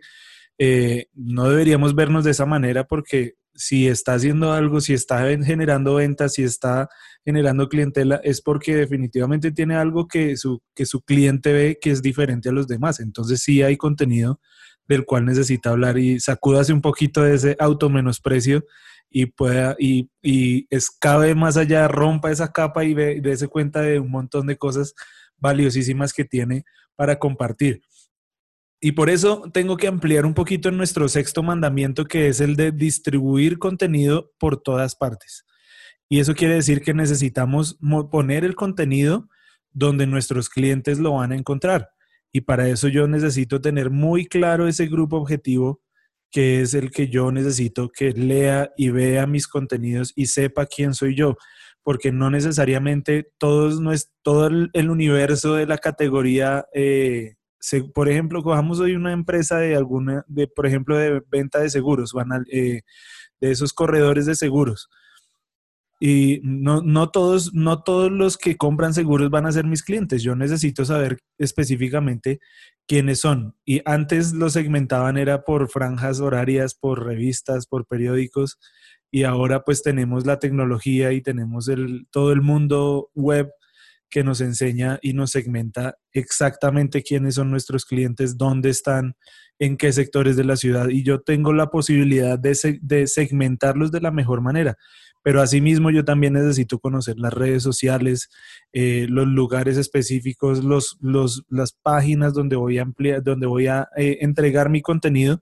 [0.60, 5.96] eh, no deberíamos vernos de esa manera porque si está haciendo algo, si está generando
[5.96, 6.90] ventas, si está
[7.26, 12.02] generando clientela, es porque definitivamente tiene algo que su, que su cliente ve que es
[12.02, 13.00] diferente a los demás.
[13.00, 14.40] Entonces sí hay contenido
[14.88, 18.66] del cual necesita hablar y sacúdase un poquito de ese automenosprecio
[19.10, 24.00] y pueda y, y escabe más allá, rompa esa capa y ve, dése cuenta de
[24.00, 24.94] un montón de cosas
[25.38, 26.64] valiosísimas que tiene
[26.96, 27.82] para compartir.
[28.80, 32.58] Y por eso tengo que ampliar un poquito en nuestro sexto mandamiento, que es el
[32.58, 35.46] de distribuir contenido por todas partes.
[36.10, 37.78] Y eso quiere decir que necesitamos
[38.12, 39.30] poner el contenido
[39.72, 41.92] donde nuestros clientes lo van a encontrar.
[42.34, 45.82] Y para eso yo necesito tener muy claro ese grupo objetivo,
[46.30, 50.94] que es el que yo necesito que lea y vea mis contenidos y sepa quién
[50.94, 51.38] soy yo
[51.84, 57.36] porque no necesariamente todos, no es, todo el, universo de la categoría, eh,
[57.94, 62.14] por ejemplo, cojamos hoy una empresa de alguna, de, por ejemplo, de venta de seguros,
[62.14, 62.82] van eh,
[63.42, 64.90] de esos corredores de seguros.
[66.00, 70.24] y no, no, todos, no todos los que compran seguros van a ser mis clientes.
[70.24, 72.40] Yo necesito saber específicamente
[72.88, 73.56] quiénes son.
[73.66, 78.58] Y antes lo segmentaban era por franjas horarias, por revistas, por periódicos.
[79.14, 83.52] Y ahora pues tenemos la tecnología y tenemos el, todo el mundo web
[84.10, 89.16] que nos enseña y nos segmenta exactamente quiénes son nuestros clientes, dónde están,
[89.60, 90.90] en qué sectores de la ciudad.
[90.90, 94.80] Y yo tengo la posibilidad de, de segmentarlos de la mejor manera
[95.24, 98.30] pero asimismo yo también necesito conocer las redes sociales,
[98.74, 103.88] eh, los lugares específicos, los, los, las páginas donde voy a ampliar, donde voy a
[103.96, 105.42] eh, entregar mi contenido,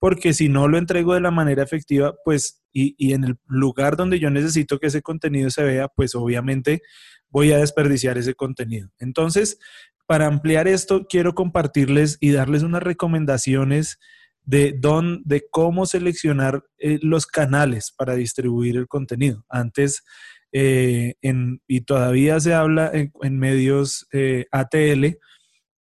[0.00, 3.96] porque si no lo entrego de la manera efectiva, pues, y, y en el lugar
[3.96, 6.82] donde yo necesito que ese contenido se vea, pues obviamente
[7.28, 8.90] voy a desperdiciar ese contenido.
[8.98, 9.58] Entonces,
[10.06, 14.00] para ampliar esto, quiero compartirles y darles unas recomendaciones
[14.44, 19.44] de, don, de cómo seleccionar eh, los canales para distribuir el contenido.
[19.48, 20.02] Antes,
[20.50, 25.18] eh, en, y todavía se habla en, medios eh, ATL,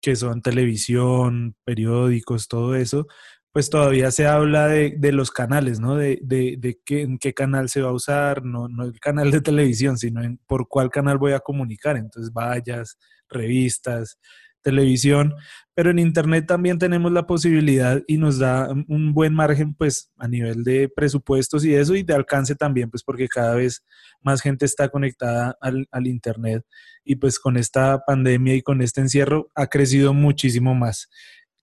[0.00, 3.06] que son televisión, periódicos, todo eso,
[3.54, 5.94] pues todavía se habla de, de los canales, ¿no?
[5.94, 9.30] De, de, de qué, en qué canal se va a usar, no, no el canal
[9.30, 11.96] de televisión, sino en por cuál canal voy a comunicar.
[11.96, 12.98] Entonces, vallas,
[13.28, 14.18] revistas,
[14.60, 15.34] televisión,
[15.72, 20.26] pero en Internet también tenemos la posibilidad y nos da un buen margen pues a
[20.26, 23.84] nivel de presupuestos y eso y de alcance también pues porque cada vez
[24.20, 26.64] más gente está conectada al, al Internet
[27.04, 31.08] y pues con esta pandemia y con este encierro ha crecido muchísimo más.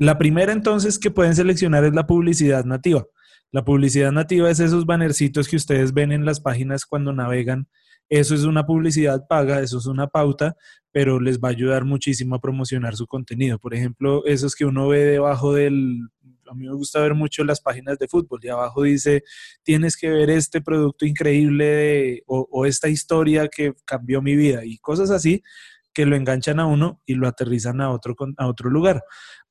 [0.01, 3.05] La primera entonces que pueden seleccionar es la publicidad nativa.
[3.51, 7.67] La publicidad nativa es esos bannercitos que ustedes ven en las páginas cuando navegan
[8.09, 10.57] eso es una publicidad paga, eso es una pauta,
[10.91, 13.59] pero les va a ayudar muchísimo a promocionar su contenido.
[13.59, 16.09] Por ejemplo, esos que uno ve debajo del...
[16.49, 19.23] A mí me gusta ver mucho las páginas de fútbol y abajo dice,
[19.61, 24.79] tienes que ver este producto increíble o, o esta historia que cambió mi vida y
[24.79, 25.43] cosas así
[25.93, 29.03] que lo enganchan a uno y lo aterrizan a otro, a otro lugar.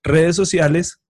[0.03, 1.01] Redes sociales,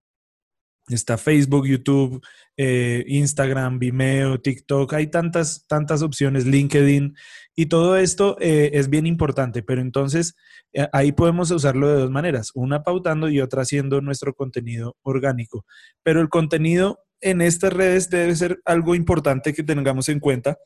[0.95, 2.21] Está Facebook, YouTube,
[2.57, 7.15] eh, Instagram, Vimeo, TikTok, hay tantas, tantas opciones, LinkedIn,
[7.55, 10.35] y todo esto eh, es bien importante, pero entonces
[10.73, 15.65] eh, ahí podemos usarlo de dos maneras, una pautando y otra haciendo nuestro contenido orgánico.
[16.03, 20.59] Pero el contenido en estas redes debe ser algo importante que tengamos en cuenta.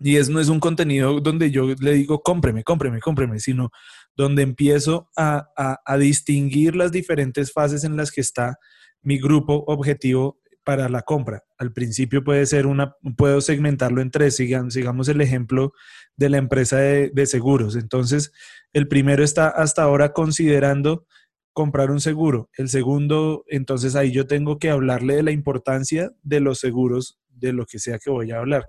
[0.00, 3.70] Y es, no es un contenido donde yo le digo, cómpreme, cómpreme, cómpreme, sino
[4.16, 5.46] donde empiezo a,
[5.84, 8.56] a distinguir las diferentes fases en las que está
[9.02, 11.42] mi grupo objetivo para la compra.
[11.58, 15.72] Al principio puede ser una, puedo segmentarlo en tres, sigamos, el ejemplo
[16.16, 17.76] de la empresa de, de, seguros.
[17.76, 18.32] Entonces,
[18.72, 21.06] el primero está hasta ahora considerando
[21.52, 22.50] comprar un seguro.
[22.56, 27.52] El segundo, entonces ahí yo tengo que hablarle de la importancia de los seguros, de
[27.52, 28.66] lo que sea que voy a hablar.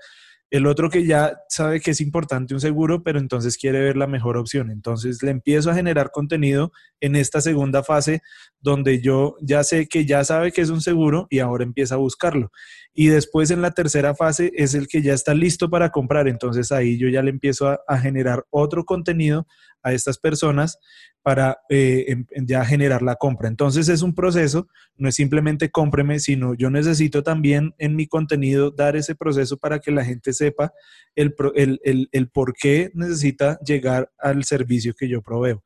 [0.52, 4.06] El otro que ya sabe que es importante un seguro, pero entonces quiere ver la
[4.06, 4.69] mejor opción.
[4.69, 8.22] Entonces le empiezo a generar contenido en esta segunda fase
[8.60, 11.99] donde yo ya sé que ya sabe que es un seguro y ahora empieza a
[11.99, 12.52] buscarlo.
[12.94, 16.28] Y después en la tercera fase es el que ya está listo para comprar.
[16.28, 19.48] Entonces ahí yo ya le empiezo a, a generar otro contenido
[19.83, 20.77] a estas personas
[21.21, 23.47] para eh, ya generar la compra.
[23.47, 24.67] Entonces es un proceso,
[24.97, 29.79] no es simplemente cómpreme, sino yo necesito también en mi contenido dar ese proceso para
[29.79, 30.73] que la gente sepa
[31.15, 35.63] el, el, el, por qué necesita llegar al servicio que yo proveo.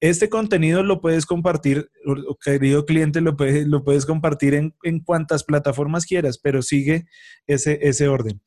[0.00, 1.90] Este contenido lo puedes compartir,
[2.44, 7.06] querido cliente, lo puedes, lo puedes compartir en, en cuantas plataformas quieras, pero sigue
[7.48, 8.40] ese, ese orden.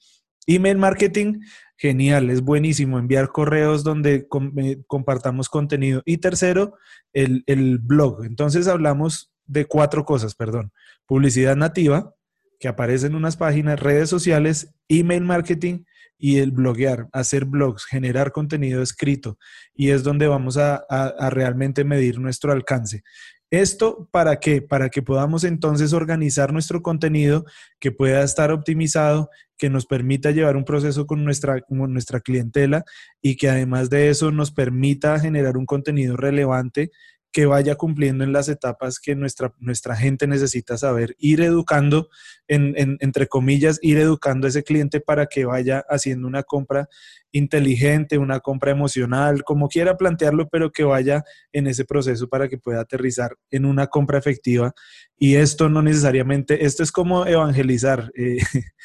[0.48, 1.42] Email marketing,
[1.78, 4.28] genial, es buenísimo enviar correos donde
[4.58, 6.02] eh, compartamos contenido.
[6.06, 6.76] Y tercero,
[7.14, 8.26] el, blog.
[8.26, 10.72] Entonces hablamos de cuatro cosas, perdón.
[11.06, 12.14] Publicidad nativa,
[12.60, 15.84] que aparece en unas páginas, redes sociales, email marketing
[16.18, 19.40] y el bloguear, hacer blogs, generar contenido escrito.
[19.74, 20.86] Y es donde vamos a
[21.32, 23.04] realmente medir nuestro alcance.
[23.52, 24.61] ¿Esto para qué?
[24.61, 27.44] Para que podamos entonces organizar nuestro contenido,
[27.82, 32.86] que pueda estar optimizado, que nos permita llevar un proceso con nuestra, con nuestra clientela
[33.22, 36.91] y que además de eso nos permita generar un contenido relevante
[37.32, 42.10] que vaya cumpliendo en las etapas que nuestra, nuestra gente necesita saber, ir educando,
[42.48, 46.90] en, en, entre comillas, ir educando a ese cliente para que vaya haciendo una compra
[47.32, 52.58] inteligente, una compra emocional, como quiera plantearlo, pero que vaya en ese proceso para que
[52.58, 54.74] pueda aterrizar en una compra efectiva.
[55.18, 58.12] Y esto no necesariamente, esto es como evangelizar.
[58.16, 58.38] Eh,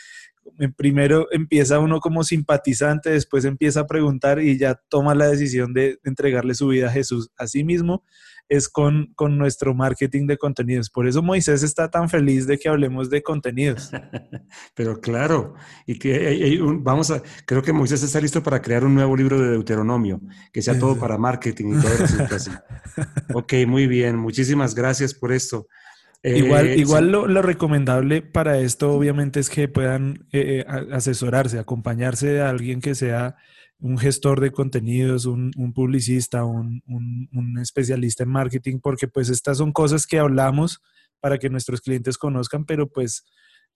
[0.76, 5.98] primero empieza uno como simpatizante, después empieza a preguntar y ya toma la decisión de
[6.04, 7.30] entregarle su vida a Jesús.
[7.36, 8.04] Asimismo,
[8.48, 10.90] es con, con nuestro marketing de contenidos.
[10.90, 13.90] Por eso Moisés está tan feliz de que hablemos de contenidos.
[14.74, 15.54] Pero claro,
[15.86, 19.50] y que vamos a, creo que Moisés está listo para crear un nuevo libro de
[19.50, 20.20] Deuteronomio,
[20.52, 22.52] que sea todo para marketing y todo eso.
[23.34, 25.66] ok, muy bien, muchísimas gracias por esto.
[26.22, 32.28] Igual eh, igual lo, recomendable para esto obviamente es que puedan eh, eh, asesorarse, acompañarse
[32.28, 33.36] de alguien que sea
[33.78, 36.82] un gestor de contenidos, un, publicista, un,
[37.60, 40.80] especialista en marketing, porque pues estas son cosas que hablamos
[41.20, 43.24] para que nuestros clientes conozcan, pero pues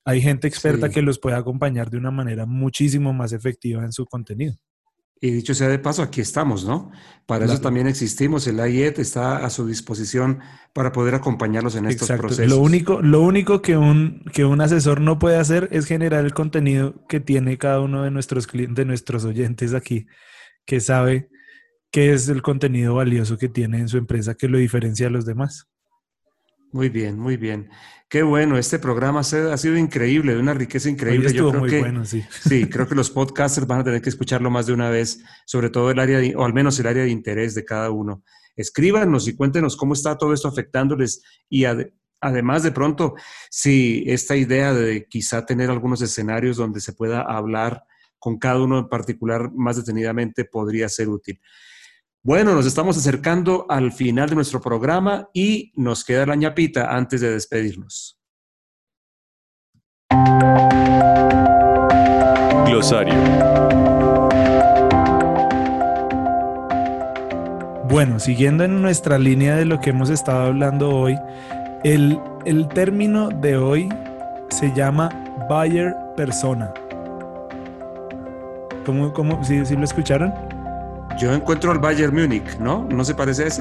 [0.05, 4.07] hay gente experta que los puede acompañar de una manera muchísimo más efectiva en su
[4.07, 4.57] contenido.
[5.23, 6.91] Y dicho sea de paso, aquí estamos, ¿no?
[7.27, 8.47] Para eso también existimos.
[8.47, 10.41] El IET está a su disposición
[10.73, 12.49] para poder acompañarlos en estos procesos.
[12.49, 16.33] Lo único, lo único que, un, que un asesor no puede hacer es generar el
[16.33, 20.07] contenido que tiene cada uno de nuestros clientes, de nuestros oyentes aquí,
[20.65, 21.29] que sabe
[21.91, 25.27] qué es el contenido valioso que tiene en su empresa que lo diferencia de los
[25.27, 25.69] demás.
[26.73, 27.69] Muy bien, muy bien.
[28.09, 31.33] Qué bueno, este programa ha sido increíble, de una riqueza increíble.
[31.33, 32.25] Yo creo muy que, bueno, sí.
[32.43, 35.71] Sí, creo que los podcasters van a tener que escucharlo más de una vez, sobre
[35.71, 38.25] todo el área, o al menos el área de interés de cada uno.
[38.57, 41.65] Escríbanos y cuéntenos cómo está todo esto afectándoles y
[42.21, 43.15] además de pronto,
[43.49, 47.85] si esta idea de quizá tener algunos escenarios donde se pueda hablar
[48.19, 51.41] con cada uno en particular más detenidamente podría ser útil.
[52.23, 57.23] Bueno, nos estamos acercando al final de nuestro programa y nos queda la ñapita antes
[57.23, 58.21] de despedirnos.
[62.67, 63.15] Glosario.
[67.89, 71.19] Bueno, siguiendo en nuestra línea de lo que hemos estado hablando hoy,
[71.85, 72.21] el,
[72.75, 73.89] término de hoy
[74.51, 75.09] se llama
[75.49, 76.71] buyer persona.
[78.85, 80.50] ¿Cómo, cómo, sí, sí lo escucharon?
[81.21, 82.87] Yo encuentro al Bayern Múnich, ¿no?
[82.89, 83.61] ¿No se parece a ese?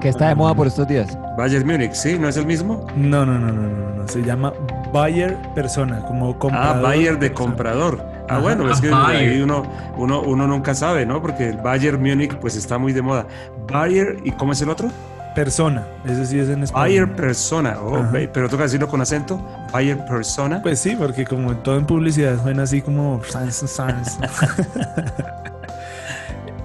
[0.00, 1.16] Que está, de moda por estos días.
[1.36, 2.18] Bayern Múnich, ¿sí?
[2.18, 2.84] ¿No es el mismo?
[2.96, 4.08] No, no, no, no, no, no.
[4.08, 4.52] Se llama
[4.92, 6.78] Bayer persona, como comprador.
[6.78, 8.04] Ah, Bayer de comprador.
[8.28, 9.62] Ah, bueno, es que ahí uno,
[9.96, 11.22] uno, uno nunca sabe, ¿no?
[11.22, 13.28] Porque el Bayern Múnich pues está muy de moda.
[13.70, 14.90] Bayer, ¿y cómo es el otro?
[15.36, 16.88] Persona, ese sí es en español.
[16.88, 19.40] Bayer persona, oh, pero toca decirlo con acento.
[19.72, 20.60] Bayer persona.
[20.62, 23.20] Pues sí, porque como todo en publicidad suena así como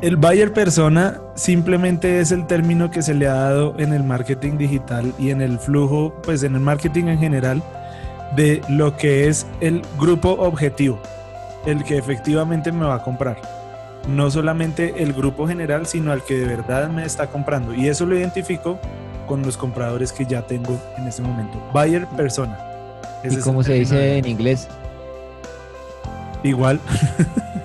[0.04, 4.58] El buyer persona simplemente es el término que se le ha dado en el marketing
[4.58, 7.64] digital y en el flujo, pues en el marketing en general,
[8.36, 11.02] de lo que es el grupo objetivo,
[11.66, 13.40] el que efectivamente me va a comprar.
[14.10, 17.74] No solamente el grupo general, sino al que de verdad me está comprando.
[17.74, 18.78] Y eso lo identifico
[19.26, 21.58] con los compradores que ya tengo en este momento.
[21.72, 22.60] Buyer persona.
[23.24, 24.68] ¿Y cómo se dice en inglés?
[26.44, 26.82] Igual.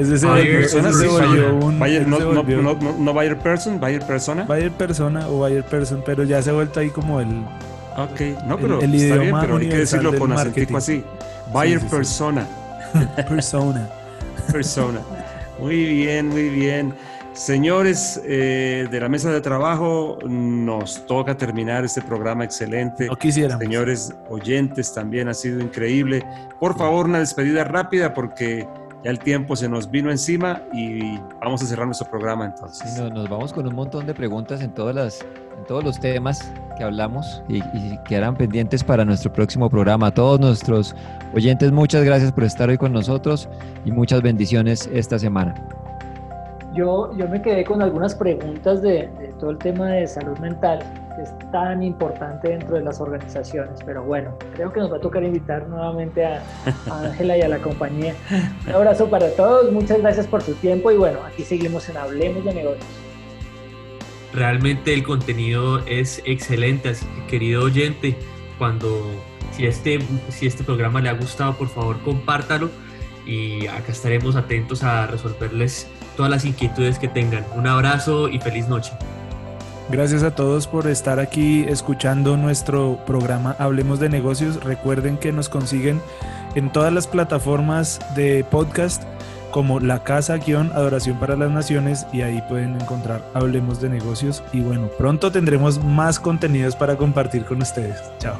[0.00, 1.78] Es decir, buyer, persona, se volvió un.
[1.78, 4.44] Buyer, no, no, no, no, buyer person, buyer persona.
[4.44, 7.28] Buyer persona o buyer person, pero ya se ha vuelto ahí como el.
[7.98, 11.04] Ok, no, pero el, está bien, pero hay que decirlo con acentico así.
[11.52, 12.46] Buyer persona.
[13.28, 13.88] persona.
[14.50, 15.00] persona.
[15.58, 16.94] Muy bien, muy bien.
[17.34, 23.06] Señores eh, de la mesa de trabajo, nos toca terminar este programa excelente.
[23.06, 23.62] No quisiéramos.
[23.62, 26.24] Señores oyentes, también ha sido increíble.
[26.58, 28.66] Por favor, una despedida rápida porque
[29.02, 32.98] ya el tiempo se nos vino encima y vamos a cerrar nuestro programa entonces.
[32.98, 35.22] nos vamos con un montón de preguntas en, todas las,
[35.58, 40.08] en todos los temas que hablamos y, y quedarán pendientes para nuestro próximo programa.
[40.08, 40.94] A todos nuestros
[41.34, 43.48] oyentes, muchas gracias por estar hoy con nosotros
[43.84, 45.54] y muchas bendiciones esta semana.
[46.74, 50.80] Yo, yo me quedé con algunas preguntas de, de todo el tema de salud mental
[51.18, 53.80] es tan importante dentro de las organizaciones.
[53.84, 56.42] Pero bueno, creo que nos va a tocar invitar nuevamente a
[56.90, 58.14] Ángela y a la compañía.
[58.66, 62.44] Un abrazo para todos, muchas gracias por su tiempo y bueno, aquí seguimos en Hablemos
[62.44, 62.86] de Negocios.
[64.32, 68.16] Realmente el contenido es excelente, así que querido oyente,
[68.58, 69.04] cuando
[69.52, 72.70] si este, si este programa le ha gustado, por favor compártalo
[73.26, 77.44] y acá estaremos atentos a resolverles todas las inquietudes que tengan.
[77.54, 78.92] Un abrazo y feliz noche.
[79.90, 84.62] Gracias a todos por estar aquí escuchando nuestro programa Hablemos de Negocios.
[84.62, 86.00] Recuerden que nos consiguen
[86.54, 89.02] en todas las plataformas de podcast
[89.50, 94.44] como La Casa-Adoración para las Naciones y ahí pueden encontrar Hablemos de Negocios.
[94.52, 98.00] Y bueno, pronto tendremos más contenidos para compartir con ustedes.
[98.18, 98.36] Chao.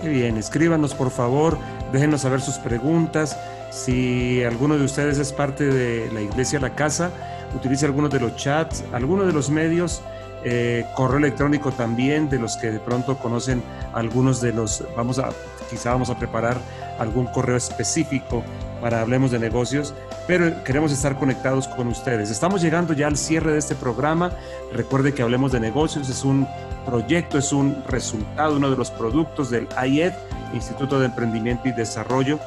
[0.00, 1.58] Qué bien, escríbanos por favor,
[1.92, 3.38] déjenos saber sus preguntas.
[3.70, 7.10] Si alguno de ustedes es parte de la iglesia La Casa,
[7.54, 10.02] utilice algunos de los chats, algunos de los medios
[10.44, 13.62] eh, correo electrónico también de los que de pronto conocen
[13.92, 15.30] algunos de los, vamos a,
[15.68, 16.56] quizá vamos a preparar
[16.98, 18.42] algún correo específico
[18.80, 19.94] para Hablemos de Negocios,
[20.26, 22.30] pero queremos estar conectados con ustedes.
[22.30, 24.32] Estamos llegando ya al cierre de este programa.
[24.72, 26.46] Recuerde que Hablemos de Negocios es un
[26.86, 30.12] proyecto, es un resultado, uno de los productos del IED,
[30.54, 32.38] Instituto de Emprendimiento y Desarrollo.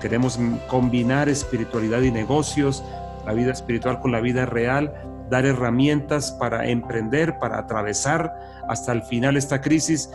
[0.00, 0.38] Queremos
[0.68, 2.82] combinar espiritualidad y negocios,
[3.24, 4.92] la vida espiritual con la vida real,
[5.32, 8.30] dar herramientas para emprender, para atravesar
[8.68, 10.10] hasta el final esta crisis.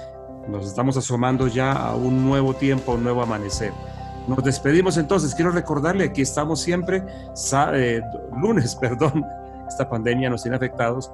[0.48, 3.72] Nos estamos asomando ya a un nuevo tiempo, un nuevo amanecer.
[4.28, 5.34] Nos despedimos entonces.
[5.34, 7.04] Quiero recordarle, aquí estamos siempre,
[7.74, 8.02] eh,
[8.40, 9.26] lunes, perdón,
[9.68, 11.12] esta pandemia nos tiene afectados,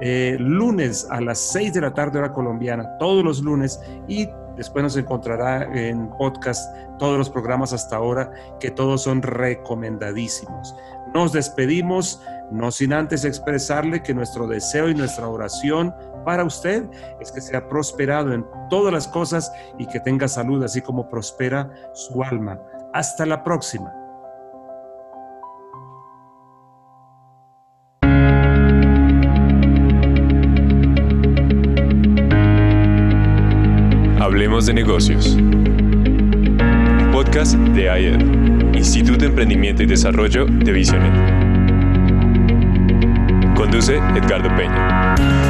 [0.00, 4.82] eh, lunes a las 6 de la tarde hora colombiana, todos los lunes, y después
[4.82, 10.74] nos encontrará en podcast todos los programas hasta ahora, que todos son recomendadísimos.
[11.14, 15.94] Nos despedimos, no sin antes expresarle que nuestro deseo y nuestra oración
[16.24, 16.84] para usted
[17.20, 21.70] es que sea prosperado en todas las cosas y que tenga salud, así como prospera
[21.92, 22.58] su alma.
[22.92, 23.92] Hasta la próxima.
[34.20, 35.36] Hablemos de negocios.
[37.12, 41.53] podcast de AIED, Instituto de Emprendimiento y Desarrollo de Visionet.
[43.54, 45.43] Conduce Edgardo Peña.